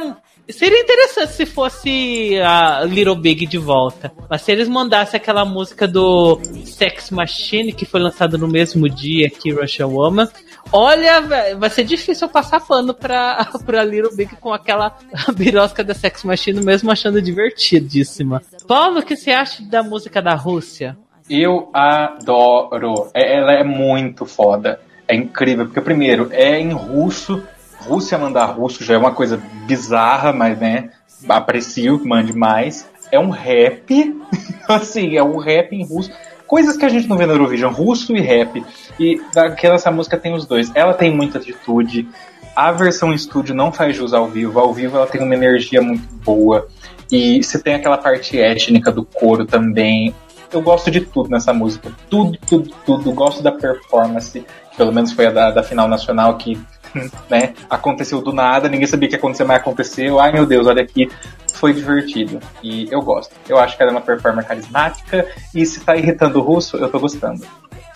Seria 0.49 0.81
interessante 0.81 1.33
se 1.33 1.45
fosse 1.45 2.39
a 2.39 2.85
Little 2.85 3.17
Big 3.17 3.47
de 3.47 3.59
volta. 3.59 4.13
Mas 4.31 4.43
se 4.43 4.53
eles 4.53 4.69
mandassem 4.69 5.19
aquela 5.19 5.45
música 5.45 5.89
do 5.89 6.41
Sex 6.65 7.11
Machine, 7.11 7.73
que 7.73 7.85
foi 7.85 8.01
lançado 8.01 8.39
no 8.39 8.47
mesmo 8.47 8.89
dia 8.89 9.29
que 9.29 9.53
Russian 9.53 9.89
Woman, 9.89 10.29
olha, 10.73 11.55
vai 11.57 11.71
ser 11.71 11.85
difícil 11.85 12.27
eu 12.27 12.33
passar 12.33 12.61
pano 12.61 12.93
pra, 12.95 13.47
pra 13.65 13.85
Little 13.85 14.15
Big 14.17 14.37
com 14.37 14.53
aquela 14.53 14.97
birosca 15.37 15.83
da 15.85 15.95
Sex 15.95 16.25
Machine, 16.25 16.61
mesmo 16.63 16.91
achando 16.91 17.21
divertidíssima. 17.23 18.43
Paulo, 18.67 19.01
o 19.01 19.03
que 19.03 19.17
você 19.17 19.31
acha 19.31 19.63
da 19.65 19.83
música 19.83 20.21
da 20.21 20.35
Rússia? 20.35 20.97
Eu 21.29 21.71
adoro. 21.73 23.11
É- 23.15 23.37
Ela 23.39 23.53
é 23.55 23.65
muito 23.65 24.25
foda. 24.27 24.81
É 25.09 25.15
incrível, 25.15 25.67
porque 25.67 25.81
primeiro 25.81 26.29
é 26.33 26.59
em 26.59 26.73
russo. 26.73 27.43
Rússia 27.81 28.19
mandar 28.19 28.47
russo 28.47 28.83
já 28.83 28.95
é 28.95 28.99
uma 28.99 29.13
coisa 29.13 29.41
bizarra, 29.67 30.33
mas 30.33 30.59
né, 30.59 30.91
aprecio 31.29 32.01
mande 32.05 32.33
mais. 32.33 32.89
É 33.13 33.19
um 33.19 33.31
rap, 33.31 34.21
assim, 34.69 35.17
é 35.17 35.23
um 35.23 35.37
rap 35.39 35.73
em 35.73 35.87
russo. 35.87 36.11
Coisas 36.47 36.77
que 36.77 36.85
a 36.85 36.89
gente 36.89 37.09
não 37.09 37.17
vê 37.17 37.27
no 37.27 37.33
Eurovision, 37.33 37.73
russo 37.73 38.15
e 38.17 38.21
rap. 38.21 38.65
E 38.99 39.21
daquela 39.35 39.75
essa 39.75 39.91
música 39.91 40.17
tem 40.17 40.35
os 40.35 40.47
dois. 40.47 40.71
Ela 40.75 40.95
tem 40.95 41.15
muita 41.15 41.39
atitude. 41.39 42.09
A 42.55 42.73
versão 42.73 43.13
estúdio 43.13 43.55
não 43.55 43.73
faz 43.73 43.97
jus 43.97 44.15
ao 44.15 44.27
vivo. 44.29 44.59
Ao 44.59 44.73
vivo 44.73 44.97
ela 44.97 45.07
tem 45.07 45.23
uma 45.23 45.35
energia 45.35 45.83
muito 45.83 46.07
boa. 46.25 46.69
E 47.11 47.43
você 47.43 47.59
tem 47.59 47.75
aquela 47.75 47.99
parte 47.99 48.41
étnica 48.41 48.91
do 48.91 49.05
coro 49.05 49.45
também. 49.45 50.15
Eu 50.53 50.63
gosto 50.63 50.91
de 50.91 51.01
tudo 51.01 51.29
nessa 51.31 51.53
música. 51.53 51.93
Tudo, 52.09 52.39
tudo, 52.47 52.71
tudo. 52.85 53.13
Gosto 53.13 53.43
da 53.43 53.53
performance. 53.53 54.45
Pelo 54.77 54.93
menos 54.93 55.13
foi 55.13 55.27
a 55.27 55.31
da, 55.31 55.51
da 55.51 55.63
final 55.63 55.89
nacional 55.89 56.37
que 56.37 56.59
né, 57.31 57.55
aconteceu 57.69 58.21
do 58.21 58.33
nada. 58.33 58.69
Ninguém 58.69 58.87
sabia 58.87 59.09
que 59.09 59.15
ia 59.15 59.19
acontecer, 59.19 59.45
mas 59.45 59.59
aconteceu. 59.59 60.19
Ai 60.21 60.33
meu 60.33 60.47
Deus, 60.47 60.67
olha 60.67 60.83
aqui. 60.83 61.09
Foi 61.55 61.73
divertido. 61.73 62.39
E 62.63 62.87
eu 62.91 63.01
gosto. 63.01 63.35
Eu 63.49 63.59
acho 63.59 63.77
que 63.77 63.83
ela 63.83 63.91
é 63.93 63.95
uma 63.95 64.01
performer 64.03 64.45
carismática. 64.45 65.27
E 65.55 65.65
se 65.65 65.81
tá 65.81 65.97
irritando 65.97 66.39
o 66.39 66.43
russo, 66.43 66.77
eu 66.77 66.89
tô 66.91 66.99
gostando. 67.01 67.47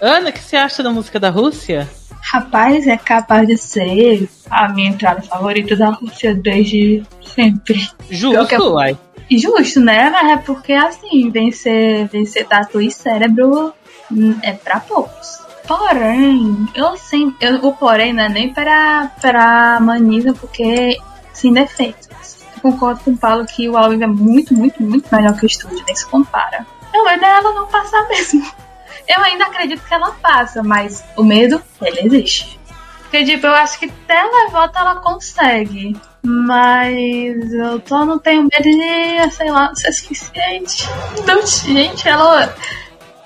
Ana, 0.00 0.30
o 0.30 0.33
que 0.33 0.38
você 0.38 0.57
acha 0.57 0.83
da 0.83 0.90
música 0.90 1.21
da 1.21 1.28
Rússia? 1.28 1.87
Rapaz, 2.23 2.87
é 2.87 2.97
capaz 2.97 3.47
de 3.47 3.57
ser 3.59 4.28
a 4.50 4.69
minha 4.69 4.88
entrada 4.88 5.21
favorita 5.21 5.76
da 5.76 5.90
Rússia 5.90 6.35
desde 6.35 7.02
sempre. 7.23 7.87
Justo, 8.09 8.47
que- 8.47 8.57
uai. 8.57 8.97
E 9.28 9.38
Justo, 9.38 9.78
né? 9.80 10.11
Mas 10.11 10.33
é 10.33 10.37
porque 10.38 10.73
assim, 10.73 11.30
vencer, 11.30 12.09
vencer 12.09 12.47
tatu 12.47 12.80
e 12.80 12.90
cérebro 12.90 13.73
hum, 14.11 14.35
é 14.42 14.52
pra 14.52 14.80
poucos. 14.80 15.38
Porém, 15.71 16.69
eu 16.75 16.97
sim, 16.97 17.33
eu, 17.41 17.65
o 17.65 17.73
porém 17.73 18.12
não 18.12 18.25
é 18.25 18.29
nem 18.29 18.53
para, 18.53 19.09
para 19.21 19.79
Manisa, 19.79 20.33
porque 20.33 20.99
sem 21.33 21.53
defeitos. 21.53 22.09
Eu 22.57 22.73
concordo 22.73 23.05
com 23.05 23.12
o 23.12 23.17
Paulo 23.17 23.47
que 23.47 23.69
o 23.69 23.77
álbum 23.77 24.03
é 24.03 24.07
muito, 24.09 24.53
muito, 24.53 24.83
muito 24.83 25.15
melhor 25.15 25.39
que 25.39 25.45
o 25.45 25.47
estúdio, 25.47 25.85
nem 25.87 25.95
se 25.95 26.05
compara. 26.07 26.67
Eu 26.93 27.07
medo 27.07 27.25
ela 27.25 27.55
não 27.55 27.69
passar 27.69 28.05
mesmo. 28.09 28.45
Eu 29.07 29.23
ainda 29.23 29.45
acredito 29.45 29.83
que 29.87 29.95
ela 29.95 30.11
passa, 30.21 30.61
mas 30.61 31.05
o 31.17 31.23
medo, 31.23 31.62
ele 31.81 32.00
existe. 32.00 32.59
Porque, 33.03 33.25
tipo, 33.25 33.47
eu 33.47 33.55
acho 33.55 33.79
que 33.79 33.89
televoto 33.89 34.79
ela 34.79 34.97
consegue. 34.97 35.97
Mas 36.23 37.53
eu 37.53 37.81
tô, 37.81 38.05
não 38.05 38.21
tenho 38.21 38.43
medo 38.43 38.62
de, 38.62 39.31
sei 39.33 39.50
lá, 39.50 39.75
ser 39.75 39.91
suficiente. 39.91 40.89
Então, 41.19 41.45
gente, 41.45 42.07
ela, 42.07 42.55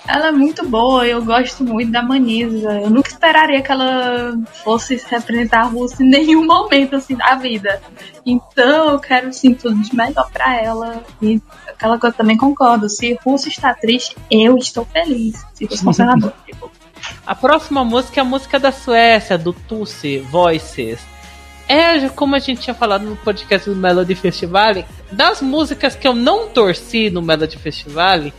ela 0.07 0.27
é 0.27 0.31
muito 0.31 0.67
boa. 0.67 1.05
Eu 1.07 1.23
gosto 1.23 1.63
muito 1.63 1.91
da 1.91 2.01
Manisa. 2.01 2.71
Eu 2.73 2.89
nunca 2.89 3.09
esperaria 3.09 3.61
que 3.61 3.71
ela 3.71 4.37
fosse 4.63 5.01
representar 5.09 5.61
a 5.61 5.67
Rússia 5.67 6.03
em 6.03 6.09
nenhum 6.09 6.45
momento, 6.45 6.95
assim, 6.95 7.15
da 7.15 7.35
vida. 7.35 7.81
Então, 8.25 8.91
eu 8.91 8.99
quero, 8.99 9.29
assim, 9.29 9.53
tudo 9.53 9.81
de 9.81 9.95
melhor 9.95 10.29
pra 10.31 10.61
ela. 10.61 11.03
E 11.21 11.41
aquela 11.67 11.99
coisa 11.99 12.13
eu 12.13 12.17
também 12.17 12.37
concordo. 12.37 12.87
Se 12.89 13.17
Rússia 13.23 13.49
está 13.49 13.73
triste, 13.73 14.15
eu 14.29 14.57
estou 14.57 14.85
feliz. 14.85 15.43
Se 15.53 15.67
tipo, 15.67 16.71
A 17.25 17.35
próxima 17.35 17.83
música 17.83 18.19
é 18.19 18.21
a 18.21 18.25
música 18.25 18.59
da 18.59 18.71
Suécia, 18.71 19.37
do 19.37 19.53
Tusse, 19.53 20.19
Voices. 20.19 20.99
É, 21.67 22.07
como 22.09 22.35
a 22.35 22.39
gente 22.39 22.61
tinha 22.61 22.75
falado 22.75 23.05
no 23.05 23.15
podcast 23.15 23.67
do 23.67 23.75
Melody 23.75 24.13
Festival, 24.13 24.85
das 25.11 25.41
músicas 25.41 25.95
que 25.95 26.07
eu 26.07 26.13
não 26.13 26.47
torci 26.47 27.09
no 27.09 27.23
Melody 27.23 27.57
Festival, 27.57 28.31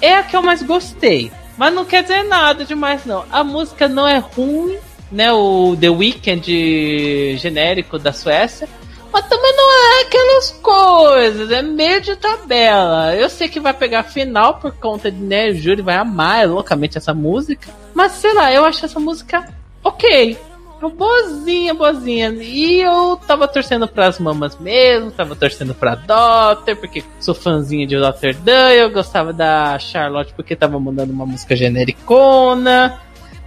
é 0.00 0.14
a 0.14 0.22
que 0.22 0.36
eu 0.36 0.42
mais 0.42 0.62
gostei. 0.62 1.30
Mas 1.56 1.72
não 1.72 1.84
quer 1.84 2.02
dizer 2.02 2.24
nada 2.24 2.64
demais, 2.64 3.04
não. 3.04 3.24
A 3.30 3.44
música 3.44 3.86
não 3.88 4.06
é 4.06 4.18
ruim, 4.18 4.76
né? 5.10 5.32
O 5.32 5.76
The 5.78 5.90
Weeknd 5.90 7.36
genérico 7.36 7.98
da 7.98 8.12
Suécia. 8.12 8.68
Mas 9.12 9.28
também 9.28 9.54
não 9.56 9.72
é 9.72 10.02
aquelas 10.02 10.50
coisas, 10.60 11.50
é 11.52 11.62
meio 11.62 12.00
de 12.00 12.16
tabela. 12.16 13.14
Eu 13.14 13.30
sei 13.30 13.48
que 13.48 13.60
vai 13.60 13.72
pegar 13.72 14.02
final 14.02 14.58
por 14.58 14.72
conta 14.72 15.08
de, 15.08 15.22
né, 15.22 15.50
o 15.50 15.54
Júri 15.54 15.82
vai 15.82 15.94
amar 15.94 16.48
loucamente 16.48 16.98
essa 16.98 17.14
música. 17.14 17.72
Mas 17.94 18.10
sei 18.12 18.34
lá, 18.34 18.52
eu 18.52 18.64
acho 18.64 18.84
essa 18.84 18.98
música 18.98 19.48
ok. 19.84 20.36
É 20.84 20.88
boazinha, 20.90 21.74
boazinha. 21.74 22.30
E 22.30 22.80
eu 22.80 23.16
tava 23.16 23.48
torcendo 23.48 23.88
pras 23.88 24.18
mamas 24.18 24.58
mesmo, 24.58 25.10
tava 25.10 25.34
torcendo 25.34 25.74
pra 25.74 25.94
Doctor, 25.94 26.76
porque 26.76 27.02
sou 27.18 27.34
fãzinha 27.34 27.86
de 27.86 27.96
Doctor 27.96 28.34
Dan, 28.34 28.70
eu 28.70 28.90
gostava 28.90 29.32
da 29.32 29.78
Charlotte 29.78 30.34
porque 30.34 30.54
tava 30.54 30.78
mandando 30.78 31.12
uma 31.12 31.24
música 31.24 31.56
genericona. 31.56 33.00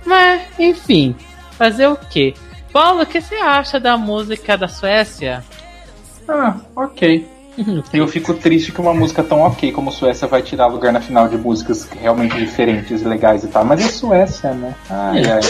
Mas, 0.05 0.41
enfim, 0.57 1.15
fazer 1.51 1.87
o 1.87 1.95
quê? 1.95 2.33
Paulo, 2.73 3.03
o 3.03 3.05
que 3.05 3.21
você 3.21 3.35
acha 3.35 3.79
da 3.79 3.97
música 3.97 4.57
da 4.57 4.67
Suécia? 4.67 5.43
Ah, 6.27 6.57
ok. 6.75 7.27
Eu 7.91 8.07
fico 8.07 8.35
triste 8.35 8.71
que 8.71 8.79
uma 8.79 8.93
música 8.93 9.23
tão 9.23 9.41
ok 9.41 9.71
como 9.71 9.91
Suécia 9.91 10.27
vai 10.27 10.43
tirar 10.43 10.67
lugar 10.67 10.93
na 10.93 11.01
final 11.01 11.27
de 11.27 11.37
músicas 11.37 11.89
realmente 11.89 12.35
diferentes, 12.37 13.01
legais 13.01 13.43
e 13.43 13.47
tal. 13.47 13.65
Mas 13.65 13.83
é 13.83 13.87
Suécia, 13.89 14.53
né? 14.53 14.75
Ai, 14.89 15.23
ai. 15.25 15.41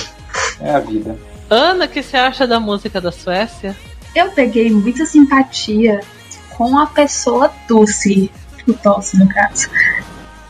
É 0.62 0.72
a 0.72 0.80
vida. 0.80 1.18
Ana, 1.50 1.86
o 1.86 1.88
que 1.88 2.04
você 2.04 2.18
acha 2.18 2.46
da 2.46 2.60
música 2.60 3.00
da 3.00 3.12
Suécia? 3.12 3.76
Eu 4.14 4.32
peguei 4.32 4.70
muita 4.70 5.06
simpatia 5.06 6.02
com 6.50 6.78
a 6.78 6.88
pessoa 6.88 7.52
Dulce, 7.68 8.32
o 8.68 8.74
Tosse, 8.74 9.18
no 9.18 9.28
caso. 9.30 9.70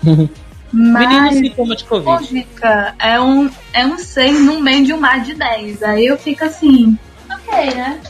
Menino 0.74 1.22
Mas 1.22 1.36
sintoma 1.36 1.75
de 1.75 1.86
Covid. 1.86 2.34
música 2.34 2.94
é 3.00 3.20
um, 3.20 3.50
é 3.74 3.86
um 3.86 3.98
6 3.98 4.42
no 4.42 4.60
meio 4.62 4.86
de 4.86 4.94
um 4.94 5.00
mar 5.00 5.22
de 5.22 5.34
10. 5.34 5.82
Aí 5.84 6.06
eu 6.06 6.18
fico 6.18 6.44
assim, 6.44 6.98
ok, 7.30 7.74
né? 7.74 8.01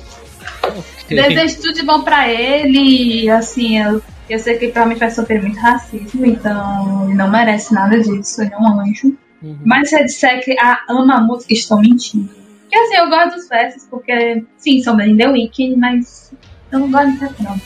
Desejo 1.08 1.62
tudo 1.62 1.74
de 1.74 1.84
bom 1.84 2.02
pra 2.02 2.28
ele. 2.28 3.30
Assim, 3.30 3.80
eu, 3.80 4.02
eu 4.30 4.40
sei 4.40 4.58
que 4.58 4.66
ele 4.66 4.72
provavelmente 4.72 5.00
vai 5.00 5.12
sofrer 5.12 5.42
muito 5.42 5.60
racismo, 5.60 6.26
então 6.26 7.06
ele 7.06 7.14
não 7.14 7.30
merece 7.30 7.74
nada 7.74 8.00
disso, 8.00 8.42
ele 8.42 8.54
é 8.54 8.58
um 8.58 8.80
anjo. 8.80 9.16
Uhum. 9.42 9.58
Mas 9.64 9.90
se 9.90 10.00
eu 10.00 10.04
disser 10.04 10.44
que 10.44 10.60
a 10.60 10.80
ama 10.90 11.18
a 11.18 11.22
música, 11.22 11.54
estou 11.54 11.80
mentindo. 11.80 12.37
Porque 12.70 12.76
assim, 12.76 12.96
eu 12.98 13.10
gosto 13.10 13.36
dos 13.36 13.48
versos, 13.48 13.84
porque 13.90 14.44
sim, 14.58 14.82
são 14.84 14.96
bem 14.98 15.16
The 15.16 15.30
Weeknd, 15.30 15.78
mas 15.78 16.34
eu 16.72 16.80
não 16.80 16.92
gosto 16.92 17.12
do 17.12 17.20
refrão. 17.20 17.62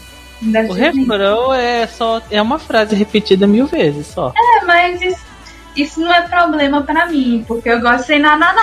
O 0.69 0.73
refrão 0.73 1.53
é 1.53 1.87
só 1.87 2.21
é 2.29 2.41
uma 2.41 2.59
frase 2.59 2.95
repetida 2.95 3.47
mil 3.47 3.65
vezes 3.67 4.07
só. 4.07 4.31
É, 4.35 4.65
mas 4.65 5.01
isso, 5.01 5.25
isso 5.75 5.99
não 5.99 6.13
é 6.13 6.21
problema 6.21 6.83
pra 6.83 7.07
mim, 7.07 7.43
porque 7.47 7.69
eu 7.69 7.79
gosto 7.81 8.05
sem 8.05 8.19
nada. 8.19 8.53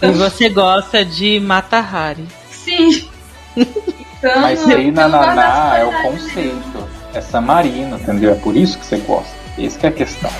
E 0.00 0.10
você 0.12 0.48
gosta 0.48 1.04
de 1.04 1.40
Mata 1.40 1.78
Hari. 1.78 2.26
Sim. 2.50 3.08
Então, 3.56 4.40
Mas 4.40 4.68
eu 4.68 4.76
aí 4.76 4.90
não 4.90 5.08
na 5.08 5.18
gosto 5.18 5.26
das 5.26 5.36
Naná 5.36 5.78
é 5.78 5.84
o 5.84 5.90
dele. 5.90 6.02
conceito. 6.02 6.88
É 7.14 7.20
Samarino, 7.20 7.96
entendeu? 7.96 8.32
É 8.32 8.34
por 8.34 8.56
isso 8.56 8.78
que 8.78 8.86
você 8.86 8.96
gosta. 8.98 9.32
Que 9.56 9.86
é 9.86 9.88
a 9.88 9.92
questão. 9.92 10.30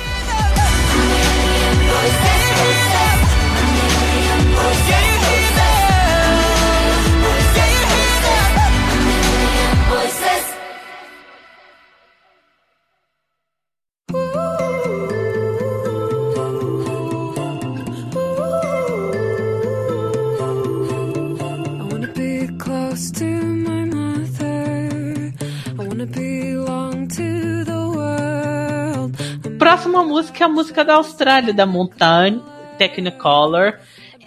Música 30.09 30.43
é 30.43 30.47
a 30.47 30.49
música 30.49 30.85
da 30.85 30.95
Austrália, 30.95 31.53
da 31.53 31.67
Montagne 31.67 32.43
Technicolor. 32.79 33.75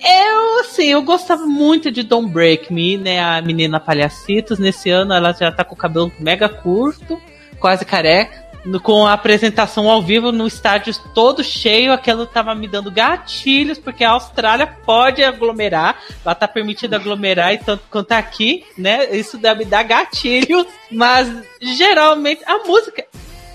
Eu, 0.04 0.60
assim, 0.60 0.86
eu 0.86 1.02
gostava 1.02 1.46
muito 1.46 1.92
de 1.92 2.04
Don't 2.04 2.32
Break 2.32 2.72
Me, 2.72 2.98
né? 2.98 3.20
A 3.20 3.42
menina 3.42 3.80
Palhacitos. 3.80 4.60
Nesse 4.60 4.90
ano 4.90 5.14
ela 5.14 5.34
já 5.34 5.52
tá 5.52 5.64
com 5.64 5.74
o 5.74 5.78
cabelo 5.78 6.12
mega 6.20 6.48
curto, 6.48 7.20
quase 7.60 7.84
careca. 7.84 8.52
Com 8.84 9.08
a 9.08 9.14
apresentação 9.14 9.90
ao 9.90 10.04
vivo 10.04 10.32
no 10.32 10.46
estádio 10.46 10.94
todo 11.16 11.44
cheio, 11.44 11.92
aquilo 11.92 12.28
tava 12.28 12.54
me 12.54 12.68
dando 12.68 12.92
gatilhos, 12.92 13.80
porque 13.80 14.04
a 14.04 14.12
Austrália 14.12 14.68
pode 14.68 15.24
aglomerar, 15.24 16.00
lá 16.24 16.36
tá 16.36 16.48
permitido 16.48 16.94
aglomerar, 16.94 17.56
e 17.56 17.58
tanto 17.58 17.84
quanto 17.90 18.12
aqui, 18.12 18.64
né? 18.78 19.10
Isso 19.16 19.36
deve 19.36 19.66
dar 19.66 19.82
gatilhos, 19.82 20.68
mas 20.92 21.28
geralmente 21.60 22.44
a 22.46 22.60
música 22.60 23.04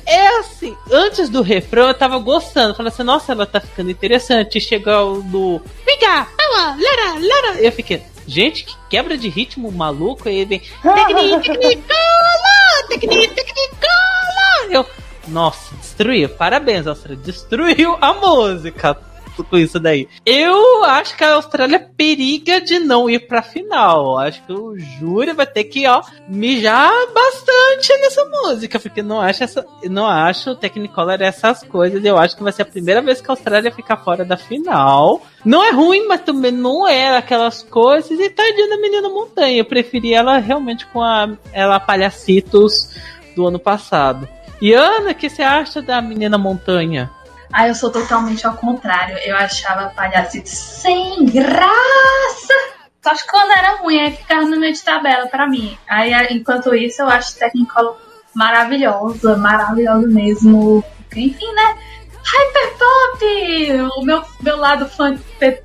é 0.06 0.38
assim, 0.38 0.76
antes 0.90 1.28
do 1.28 1.42
refrão 1.42 1.88
eu 1.88 1.94
tava 1.94 2.18
gostando, 2.18 2.74
falando 2.74 2.92
assim, 2.92 3.02
nossa, 3.02 3.32
ela 3.32 3.44
tá 3.44 3.60
ficando 3.60 3.90
interessante. 3.90 4.60
Chegou 4.60 5.22
do 5.22 5.60
Vem 5.84 5.98
cá, 5.98 6.28
ela, 6.38 6.76
lara, 6.76 7.18
lara. 7.20 7.60
Eu 7.60 7.72
fiquei, 7.72 8.02
gente, 8.26 8.64
que 8.64 8.74
quebra 8.88 9.18
de 9.18 9.28
ritmo 9.28 9.70
maluco. 9.72 10.28
Aí 10.28 10.44
vem 10.44 10.60
Tecni, 10.82 11.40
Tecnicola, 11.40 12.88
Tecni, 12.88 13.28
Tecnicola. 13.28 14.70
Eu, 14.70 14.86
nossa, 15.28 15.74
destruiu, 15.76 16.28
parabéns, 16.28 16.86
Austrália, 16.86 17.20
destruiu 17.22 17.98
a 18.00 18.14
música 18.14 18.96
com 19.44 19.56
isso 19.56 19.78
daí. 19.78 20.08
Eu 20.24 20.84
acho 20.84 21.16
que 21.16 21.24
a 21.24 21.34
Austrália 21.34 21.78
periga 21.96 22.60
de 22.60 22.78
não 22.78 23.08
ir 23.08 23.26
pra 23.26 23.42
final. 23.42 24.18
Acho 24.18 24.44
que 24.44 24.52
o 24.52 24.78
júri 24.78 25.32
vai 25.32 25.46
ter 25.46 25.64
que, 25.64 25.86
ó, 25.86 26.02
mijar 26.28 26.92
bastante 27.12 27.96
nessa 28.00 28.24
música, 28.24 28.78
porque 28.78 29.02
não 29.02 29.20
acho 29.20 29.44
essa, 29.44 29.66
não 29.84 30.06
acho 30.06 30.50
o 30.50 30.56
Technicolor 30.56 31.20
essas 31.20 31.62
coisas. 31.62 32.04
Eu 32.04 32.18
acho 32.18 32.36
que 32.36 32.42
vai 32.42 32.52
ser 32.52 32.62
a 32.62 32.66
primeira 32.66 33.02
vez 33.02 33.20
que 33.20 33.30
a 33.30 33.32
Austrália 33.32 33.72
ficar 33.72 33.96
fora 33.98 34.24
da 34.24 34.36
final. 34.36 35.22
Não 35.44 35.64
é 35.64 35.70
ruim, 35.70 36.06
mas 36.06 36.22
também 36.22 36.52
não 36.52 36.86
é 36.86 37.16
aquelas 37.16 37.62
coisas. 37.62 38.18
E 38.18 38.30
tadinha 38.30 38.68
da 38.68 38.78
menina 38.78 39.08
montanha. 39.08 39.58
Eu 39.58 39.64
preferi 39.64 40.12
ela 40.12 40.38
realmente 40.38 40.86
com 40.86 41.02
a 41.02 41.36
ela 41.52 41.78
palhacitos 41.78 42.90
do 43.34 43.46
ano 43.46 43.58
passado. 43.58 44.28
E 44.60 44.72
Ana, 44.72 45.10
o 45.10 45.14
que 45.14 45.28
você 45.28 45.42
acha 45.42 45.82
da 45.82 46.00
menina 46.00 46.38
montanha? 46.38 47.10
Ah, 47.52 47.68
eu 47.68 47.74
sou 47.74 47.90
totalmente 47.90 48.46
ao 48.46 48.54
contrário. 48.54 49.16
Eu 49.18 49.36
achava 49.36 49.90
palhacito 49.90 50.48
sem 50.48 51.24
graça. 51.26 52.54
Só 53.02 53.10
acho 53.12 53.24
que 53.24 53.30
quando 53.30 53.52
era 53.52 53.76
ruim, 53.76 54.00
aí 54.00 54.16
ficava 54.16 54.42
no 54.42 54.58
meio 54.58 54.72
de 54.74 54.82
tabela 54.82 55.26
pra 55.28 55.46
mim. 55.48 55.78
Aí, 55.88 56.12
enquanto 56.30 56.74
isso, 56.74 57.02
eu 57.02 57.08
acho 57.08 57.36
Technicolor 57.36 57.96
maravilhosa, 58.34 59.36
maravilhosa 59.36 60.06
mesmo. 60.08 60.84
Enfim, 61.14 61.52
né? 61.54 61.78
Hyperpop! 62.24 63.90
O 63.98 64.02
meu, 64.04 64.22
meu 64.40 64.56
lado 64.56 64.86
fã 64.88 65.14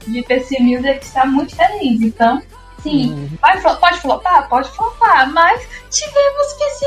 de 0.07 0.21
PC 0.23 0.59
Music 0.59 0.99
está 1.03 1.25
muito 1.25 1.55
feliz. 1.55 2.01
Então, 2.01 2.41
sim, 2.83 3.29
flo- 3.61 3.75
pode 3.77 3.99
flopar? 3.99 4.47
Pode 4.47 4.69
flopar. 4.69 5.31
Mas 5.31 5.61
tivemos 5.89 6.53
PC 6.53 6.85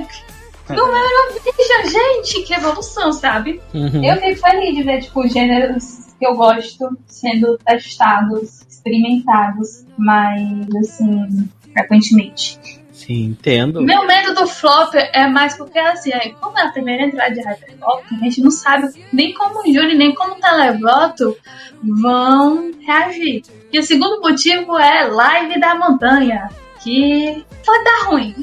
Music! 0.00 0.24
No 0.68 0.76
Eurovision, 0.76 1.90
gente! 1.90 2.42
Que 2.42 2.54
evolução, 2.54 3.12
sabe? 3.12 3.60
Uhum. 3.74 4.04
Eu 4.04 4.16
fico 4.16 4.40
feliz 4.40 4.74
de 4.74 4.82
ver, 4.82 5.02
tipo, 5.02 5.28
gêneros 5.28 6.12
que 6.18 6.26
eu 6.26 6.34
gosto 6.36 6.96
sendo 7.06 7.58
testados, 7.66 8.62
experimentados, 8.68 9.84
mas, 9.98 10.40
assim, 10.76 11.48
frequentemente. 11.72 12.60
Sim, 12.92 13.24
entendo. 13.30 13.82
Meu 13.82 14.06
medo 14.06 14.34
do 14.34 14.46
flop 14.46 14.94
é 14.94 15.26
mais 15.26 15.56
porque, 15.56 15.78
assim, 15.78 16.12
aí, 16.12 16.32
como 16.40 16.56
é 16.56 16.62
a 16.62 16.70
primeira 16.70 17.06
entrada 17.06 17.34
de 17.34 17.40
Hyperpop, 17.40 18.04
a 18.14 18.24
gente 18.24 18.40
não 18.40 18.50
sabe 18.50 18.88
nem 19.12 19.34
como 19.34 19.60
o 19.60 19.72
júri, 19.72 19.96
nem 19.96 20.14
como 20.14 20.34
o 20.34 20.40
televoto 20.40 21.36
vão 21.82 22.70
reagir. 22.86 23.42
E 23.72 23.78
o 23.78 23.82
segundo 23.82 24.20
motivo 24.20 24.78
é 24.78 25.08
Live 25.08 25.58
da 25.58 25.74
Montanha, 25.74 26.48
que 26.80 27.44
pode 27.64 27.84
dar 27.84 28.06
ruim. 28.06 28.34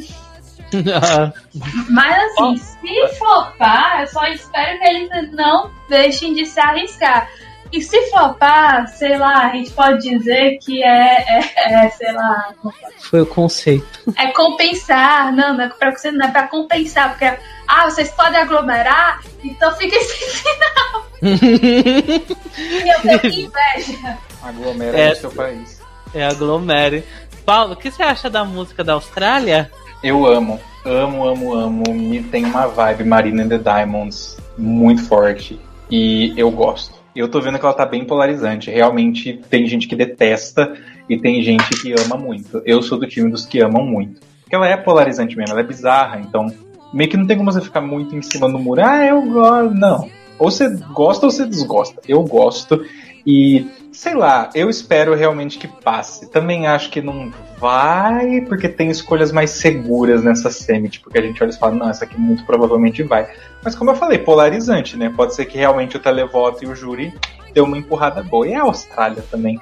Mas 1.90 2.18
assim, 2.40 2.58
se 2.58 3.08
flopar, 3.18 4.02
eu 4.02 4.08
só 4.08 4.26
espero 4.28 4.80
que 4.80 4.86
eles 4.86 5.32
não 5.32 5.72
deixem 5.90 6.34
de 6.34 6.46
se 6.46 6.60
arriscar. 6.60 7.30
E 7.72 7.82
se 7.84 8.02
flopar, 8.10 8.88
sei 8.88 9.16
lá, 9.18 9.46
a 9.46 9.50
gente 9.50 9.70
pode 9.72 10.02
dizer 10.10 10.58
que 10.58 10.84
é, 10.84 11.24
é, 11.28 11.86
é, 11.86 11.90
sei 11.92 12.12
lá, 12.14 12.52
Foi 13.00 13.22
o 13.22 13.26
conceito. 13.28 14.12
é 14.18 14.28
compensar. 14.32 15.32
Não, 15.32 15.54
não 15.54 15.66
é 15.66 15.70
pra 15.70 15.92
você, 15.92 16.12
não 16.12 16.26
é 16.28 16.32
pra 16.32 16.48
compensar, 16.48 17.10
porque 17.12 17.32
ah, 17.68 17.86
vocês 17.86 18.10
podem 18.12 18.40
aglomerar, 18.42 19.22
então 19.44 19.72
fiquem 19.76 20.02
sem 20.02 20.30
final. 20.30 21.10
E 22.60 22.90
eu 22.90 23.20
tenho 23.20 23.34
inveja. 23.46 24.18
Aglomera 24.42 24.98
É. 24.98 25.10
no 25.10 25.16
seu 25.16 25.32
país. 25.32 25.80
É 26.14 26.26
aglomere. 26.26 27.04
Paulo, 27.46 27.74
o 27.74 27.76
que 27.76 27.92
você 27.92 28.02
acha 28.04 28.30
da 28.30 28.44
música 28.44 28.84
da 28.84 28.94
Austrália? 28.94 29.70
Eu 30.02 30.26
amo, 30.26 30.60
amo, 30.86 31.28
amo, 31.28 31.54
amo. 31.54 31.94
Me 31.94 32.24
tem 32.24 32.46
uma 32.46 32.68
vibe 32.68 33.04
Marina 33.04 33.44
and 33.44 33.50
the 33.50 33.58
Diamonds 33.58 34.38
muito 34.58 35.04
forte. 35.04 35.60
E 35.92 36.34
eu 36.38 36.50
gosto. 36.52 36.98
Eu 37.16 37.28
tô 37.28 37.42
vendo 37.42 37.60
que 37.60 37.66
ela 37.66 37.74
tá 37.74 37.86
bem 37.86 38.06
polarizante. 38.06 38.72
Realmente 38.72 39.42
tem 39.50 39.68
gente 39.68 39.88
que 39.88 39.96
detesta 39.96 40.74
e 41.10 41.18
tem 41.18 41.42
gente 41.44 41.70
que 41.82 41.94
ama 41.94 42.16
muito. 42.16 42.62
Eu 42.66 42.82
sou 42.82 42.98
do 42.98 43.08
time 43.08 43.30
dos 43.30 43.46
que 43.46 43.60
amam 43.60 43.86
muito. 43.86 44.22
Porque 44.42 44.56
ela 44.56 44.68
é 44.68 44.78
polarizante 44.78 45.36
mesmo, 45.36 45.52
ela 45.52 45.62
é 45.62 45.68
bizarra, 45.68 46.20
então 46.20 46.48
meio 46.94 47.10
que 47.10 47.18
não 47.18 47.28
tem 47.28 47.38
como 47.38 47.52
você 47.52 47.62
ficar 47.62 47.82
muito 47.82 48.16
em 48.16 48.22
cima 48.22 48.50
do 48.50 48.58
muro. 48.58 48.82
Ah, 48.84 49.06
eu 49.06 49.22
gosto. 49.24 49.74
Não. 49.76 50.10
Ou 50.40 50.50
você 50.50 50.70
gosta 50.94 51.26
ou 51.26 51.32
você 51.32 51.46
desgosta. 51.46 52.02
Eu 52.08 52.24
gosto. 52.24 52.86
E, 53.32 53.64
sei 53.92 54.16
lá, 54.16 54.50
eu 54.56 54.72
espero 54.72 55.14
realmente 55.14 55.60
que 55.60 55.68
passe. 55.68 56.32
Também 56.32 56.66
acho 56.66 56.90
que 56.90 57.00
não 57.00 57.32
vai, 57.60 58.42
porque 58.42 58.68
tem 58.68 58.90
escolhas 58.90 59.32
mais 59.32 59.52
seguras 59.52 60.24
nessa 60.24 60.50
semi. 60.50 60.90
Tipo, 60.90 61.12
que 61.12 61.20
a 61.20 61.22
gente 61.22 61.44
olha 61.44 61.52
e 61.52 61.60
fala, 61.60 61.76
não, 61.76 61.90
essa 61.92 62.06
aqui 62.06 62.20
muito 62.20 62.44
provavelmente 62.44 63.04
vai. 63.04 63.30
Mas 63.64 63.76
como 63.76 63.92
eu 63.92 63.96
falei, 63.96 64.18
polarizante, 64.18 64.98
né? 64.98 65.14
Pode 65.16 65.36
ser 65.36 65.46
que 65.46 65.60
realmente 65.60 65.96
o 65.96 66.00
televoto 66.00 66.64
e 66.64 66.68
o 66.68 66.76
júri 66.76 67.14
dê 67.54 67.62
uma 67.62 67.78
empurrada 67.78 68.24
boa. 68.24 68.48
E 68.48 68.56
a 68.56 68.64
Austrália 68.64 69.24
também. 69.30 69.60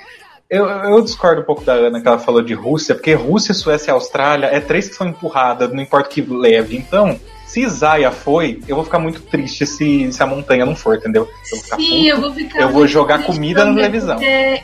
Eu, 0.50 0.66
eu 0.66 1.02
discordo 1.02 1.42
um 1.42 1.46
pouco 1.46 1.66
da 1.66 1.74
Ana 1.74 2.00
que 2.00 2.08
ela 2.08 2.20
falou 2.20 2.42
de 2.42 2.54
Rússia, 2.54 2.96
porque 2.96 3.14
Rússia, 3.16 3.54
Suécia 3.54 3.92
e 3.92 3.94
Austrália 3.94 4.46
é 4.48 4.62
três 4.62 4.88
que 4.88 4.96
são 4.96 5.10
empurradas, 5.10 5.74
não 5.74 5.82
importa 5.82 6.10
o 6.10 6.14
que 6.14 6.22
leve. 6.22 6.78
Então, 6.78 7.20
se 7.48 7.68
Zaya 7.68 8.12
foi, 8.12 8.62
eu 8.68 8.76
vou 8.76 8.84
ficar 8.84 9.00
muito 9.00 9.22
triste 9.22 9.66
se, 9.66 10.12
se 10.12 10.22
a 10.22 10.28
montanha 10.28 10.66
não 10.66 10.76
for, 10.76 10.98
entendeu? 10.98 11.24
Eu 11.24 11.58
vou 11.58 11.64
ficar 11.64 11.76
Sim, 11.78 11.88
puto. 11.88 12.08
eu 12.08 12.22
vou 12.22 12.34
ficar. 12.34 12.62
Eu 12.62 12.70
vou 12.70 12.88
jogar 12.88 13.24
comida 13.24 13.64
na 13.64 13.74
televisão. 13.74 14.18
Porque, 14.18 14.64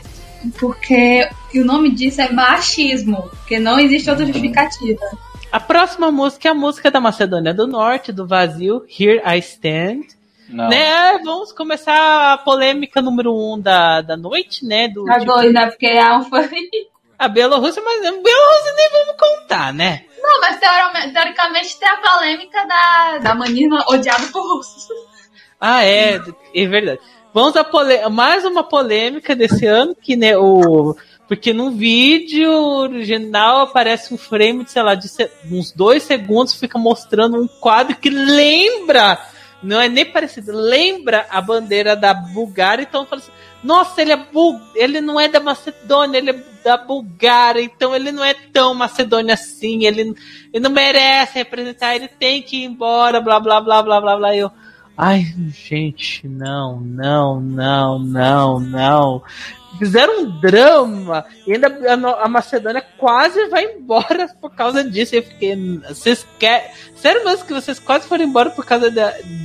porque 0.60 1.28
o 1.54 1.64
nome 1.64 1.90
disso 1.90 2.20
é 2.20 2.30
machismo, 2.30 3.30
porque 3.30 3.58
não 3.58 3.80
existe 3.80 4.10
outra 4.10 4.26
justificativa. 4.26 5.00
A 5.50 5.58
próxima 5.58 6.12
música 6.12 6.48
é 6.48 6.50
a 6.50 6.54
música 6.54 6.90
da 6.90 7.00
Macedônia 7.00 7.54
do 7.54 7.66
Norte, 7.66 8.12
do 8.12 8.26
Vazio, 8.26 8.84
Here 8.86 9.22
I 9.24 9.38
Stand. 9.38 10.02
Não. 10.46 10.68
Né, 10.68 11.18
vamos 11.24 11.52
começar 11.52 12.34
a 12.34 12.36
polêmica 12.36 13.00
número 13.00 13.34
um 13.34 13.58
da, 13.58 14.02
da 14.02 14.14
noite, 14.14 14.64
né? 14.66 14.88
Do, 14.88 15.10
A 15.10 15.18
tipo, 15.18 15.32
dois, 15.32 15.52
né? 15.52 15.66
Porque 15.68 15.86
a 15.86 16.18
um 16.18 16.24
foi. 16.24 16.48
A 17.18 17.28
Bielorrússia, 17.28 17.82
mas 17.82 17.98
a 18.04 18.10
Bielorrússia 18.10 18.74
nem 18.76 18.90
vamos 18.90 19.16
contar, 19.18 19.72
né? 19.72 20.04
Não, 20.20 20.40
mas 20.40 20.58
teoricamente, 21.12 21.78
tem 21.78 21.88
a 21.88 21.96
polêmica 21.98 22.66
da, 22.66 23.18
da 23.18 23.34
manina 23.34 23.84
odiada 23.88 24.26
por 24.28 24.42
russos. 24.42 24.88
Ah, 25.60 25.84
é, 25.84 26.20
é 26.54 26.66
verdade. 26.66 27.00
Vamos 27.32 27.56
a 27.56 27.64
pole... 27.64 28.08
mais 28.10 28.44
uma 28.44 28.62
polêmica 28.62 29.34
desse 29.34 29.66
ano, 29.66 29.94
que 29.94 30.16
né, 30.16 30.36
o. 30.36 30.96
Porque 31.26 31.52
num 31.52 31.76
vídeo 31.76 32.52
original 32.52 33.62
aparece 33.62 34.12
um 34.12 34.18
frame 34.18 34.64
de, 34.64 34.70
sei 34.70 34.82
lá, 34.82 34.94
de 34.94 35.08
uns 35.50 35.72
dois 35.72 36.02
segundos, 36.02 36.54
fica 36.54 36.78
mostrando 36.78 37.42
um 37.42 37.48
quadro 37.48 37.96
que 37.96 38.10
lembra, 38.10 39.18
não 39.62 39.80
é 39.80 39.88
nem 39.88 40.04
parecido, 40.04 40.52
lembra 40.52 41.26
a 41.30 41.40
bandeira 41.40 41.96
da 41.96 42.12
Bulgária, 42.12 42.82
então 42.82 43.06
fala 43.06 43.22
assim, 43.22 43.32
nossa, 43.62 44.02
ele 44.02 44.12
é 44.12 44.16
bul... 44.16 44.60
ele 44.74 45.00
não 45.00 45.18
é 45.18 45.26
da 45.26 45.40
Macedônia, 45.40 46.18
ele 46.18 46.30
é 46.30 46.53
da 46.64 46.78
Bulgária, 46.78 47.60
então 47.60 47.94
ele 47.94 48.10
não 48.10 48.24
é 48.24 48.32
tão 48.32 48.74
Macedônia 48.74 49.34
assim, 49.34 49.84
ele, 49.84 50.14
ele 50.52 50.62
não 50.62 50.70
merece 50.70 51.34
representar, 51.34 51.94
ele 51.94 52.08
tem 52.08 52.42
que 52.42 52.62
ir 52.62 52.64
embora, 52.64 53.20
blá 53.20 53.38
blá 53.38 53.60
blá 53.60 53.82
blá 53.82 54.00
blá 54.00 54.16
blá. 54.16 54.34
Eu, 54.34 54.50
Ai, 54.96 55.24
gente, 55.48 56.26
não, 56.28 56.80
não, 56.80 57.40
não, 57.40 57.98
não, 57.98 58.60
não. 58.60 59.22
Fizeram 59.78 60.20
um 60.22 60.40
drama 60.40 61.24
e 61.46 61.52
ainda 61.52 61.66
a, 61.68 62.24
a 62.24 62.28
Macedônia 62.28 62.84
quase 62.98 63.46
vai 63.48 63.64
embora 63.64 64.28
por 64.40 64.50
causa 64.54 64.82
disso. 64.84 65.14
Eu 65.16 65.22
fiquei. 65.22 65.56
Vocês 65.88 66.26
querem. 66.38 66.70
Sério 66.96 67.24
mesmo 67.24 67.44
que 67.46 67.52
vocês 67.52 67.78
quase 67.78 68.06
foram 68.06 68.24
embora 68.24 68.50
por 68.50 68.64
causa 68.64 68.90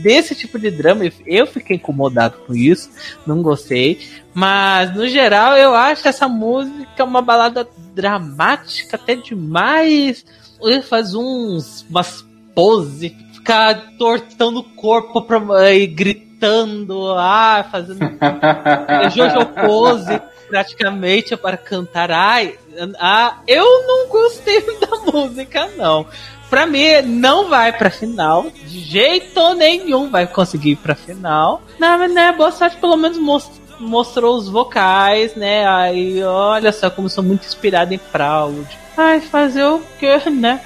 desse 0.04 0.36
tipo 0.36 0.58
de 0.60 0.70
drama? 0.72 1.06
Eu- 1.06 1.12
Eu 1.26 1.48
fiquei 1.48 1.76
incomodado 1.78 2.38
com 2.46 2.54
isso, 2.54 2.90
não 3.26 3.42
gostei. 3.42 4.00
Mas, 4.34 4.96
no 4.96 5.08
geral, 5.08 5.58
eu 5.58 5.74
acho 5.76 6.08
essa 6.08 6.28
música 6.28 7.04
uma 7.04 7.22
balada 7.22 7.68
dramática 7.94 8.96
até 8.96 9.16
demais. 9.16 10.24
Ele 10.62 10.82
faz 10.82 11.14
uns. 11.16 11.86
umas 11.90 12.26
poses, 12.56 13.14
ficar 13.40 13.94
tortando 13.98 14.60
o 14.60 14.64
corpo 14.64 15.22
pra, 15.22 15.40
e 15.74 15.88
gritando, 15.88 17.14
ah, 17.18 17.66
fazendo 17.72 18.00
Jojo 19.16 19.46
Pose 19.48 20.22
praticamente 20.50 21.36
para 21.38 21.58
cantar. 21.58 22.12
Ai, 22.12 22.56
ah, 23.00 23.38
eu 23.48 23.66
não 23.88 24.10
gostei 24.10 24.62
da 24.80 25.12
música, 25.12 25.68
não. 25.78 26.06
Pra 26.50 26.66
mim, 26.66 27.02
não 27.06 27.48
vai 27.48 27.72
pra 27.72 27.90
final. 27.92 28.48
De 28.66 28.80
jeito 28.80 29.54
nenhum 29.54 30.10
vai 30.10 30.26
conseguir 30.28 30.72
ir 30.72 30.76
pra 30.78 30.96
final. 30.96 31.62
Não, 31.80 31.98
mas 32.00 32.12
né, 32.14 32.32
boa 32.32 32.52
sorte, 32.52 32.78
pelo 32.78 32.98
menos 32.98 33.20
mos- 33.20 33.52
mostrou 33.80 34.36
os 34.36 34.50
vocais, 34.50 35.36
né? 35.36 35.68
Aí, 35.68 36.24
olha 36.24 36.72
só 36.72 36.90
como 36.90 37.08
sou 37.10 37.24
muito 37.24 37.46
inspirada 37.46 37.94
em 37.94 38.00
Proud. 38.00 38.68
Ai, 38.98 39.22
fazer 39.22 39.64
o 39.64 39.82
quê, 40.00 40.28
né? 40.32 40.60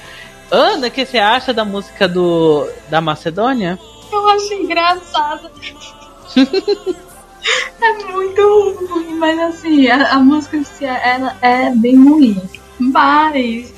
Ana, 0.53 0.85
o 0.85 0.91
que 0.91 1.03
você 1.03 1.17
acha 1.17 1.51
da 1.51 1.65
música 1.65 2.07
do 2.07 2.69
da 2.87 3.01
Macedônia? 3.01 3.79
Eu 4.11 4.29
acho 4.29 4.53
engraçado. 4.53 5.49
é 7.81 7.93
muito 8.11 8.87
ruim, 8.87 9.15
mas 9.15 9.39
assim, 9.39 9.87
a, 9.87 10.13
a 10.13 10.19
música 10.19 10.61
ela 10.85 11.35
é 11.41 11.71
bem 11.71 11.95
ruim. 11.95 12.39
Mas 12.77 13.73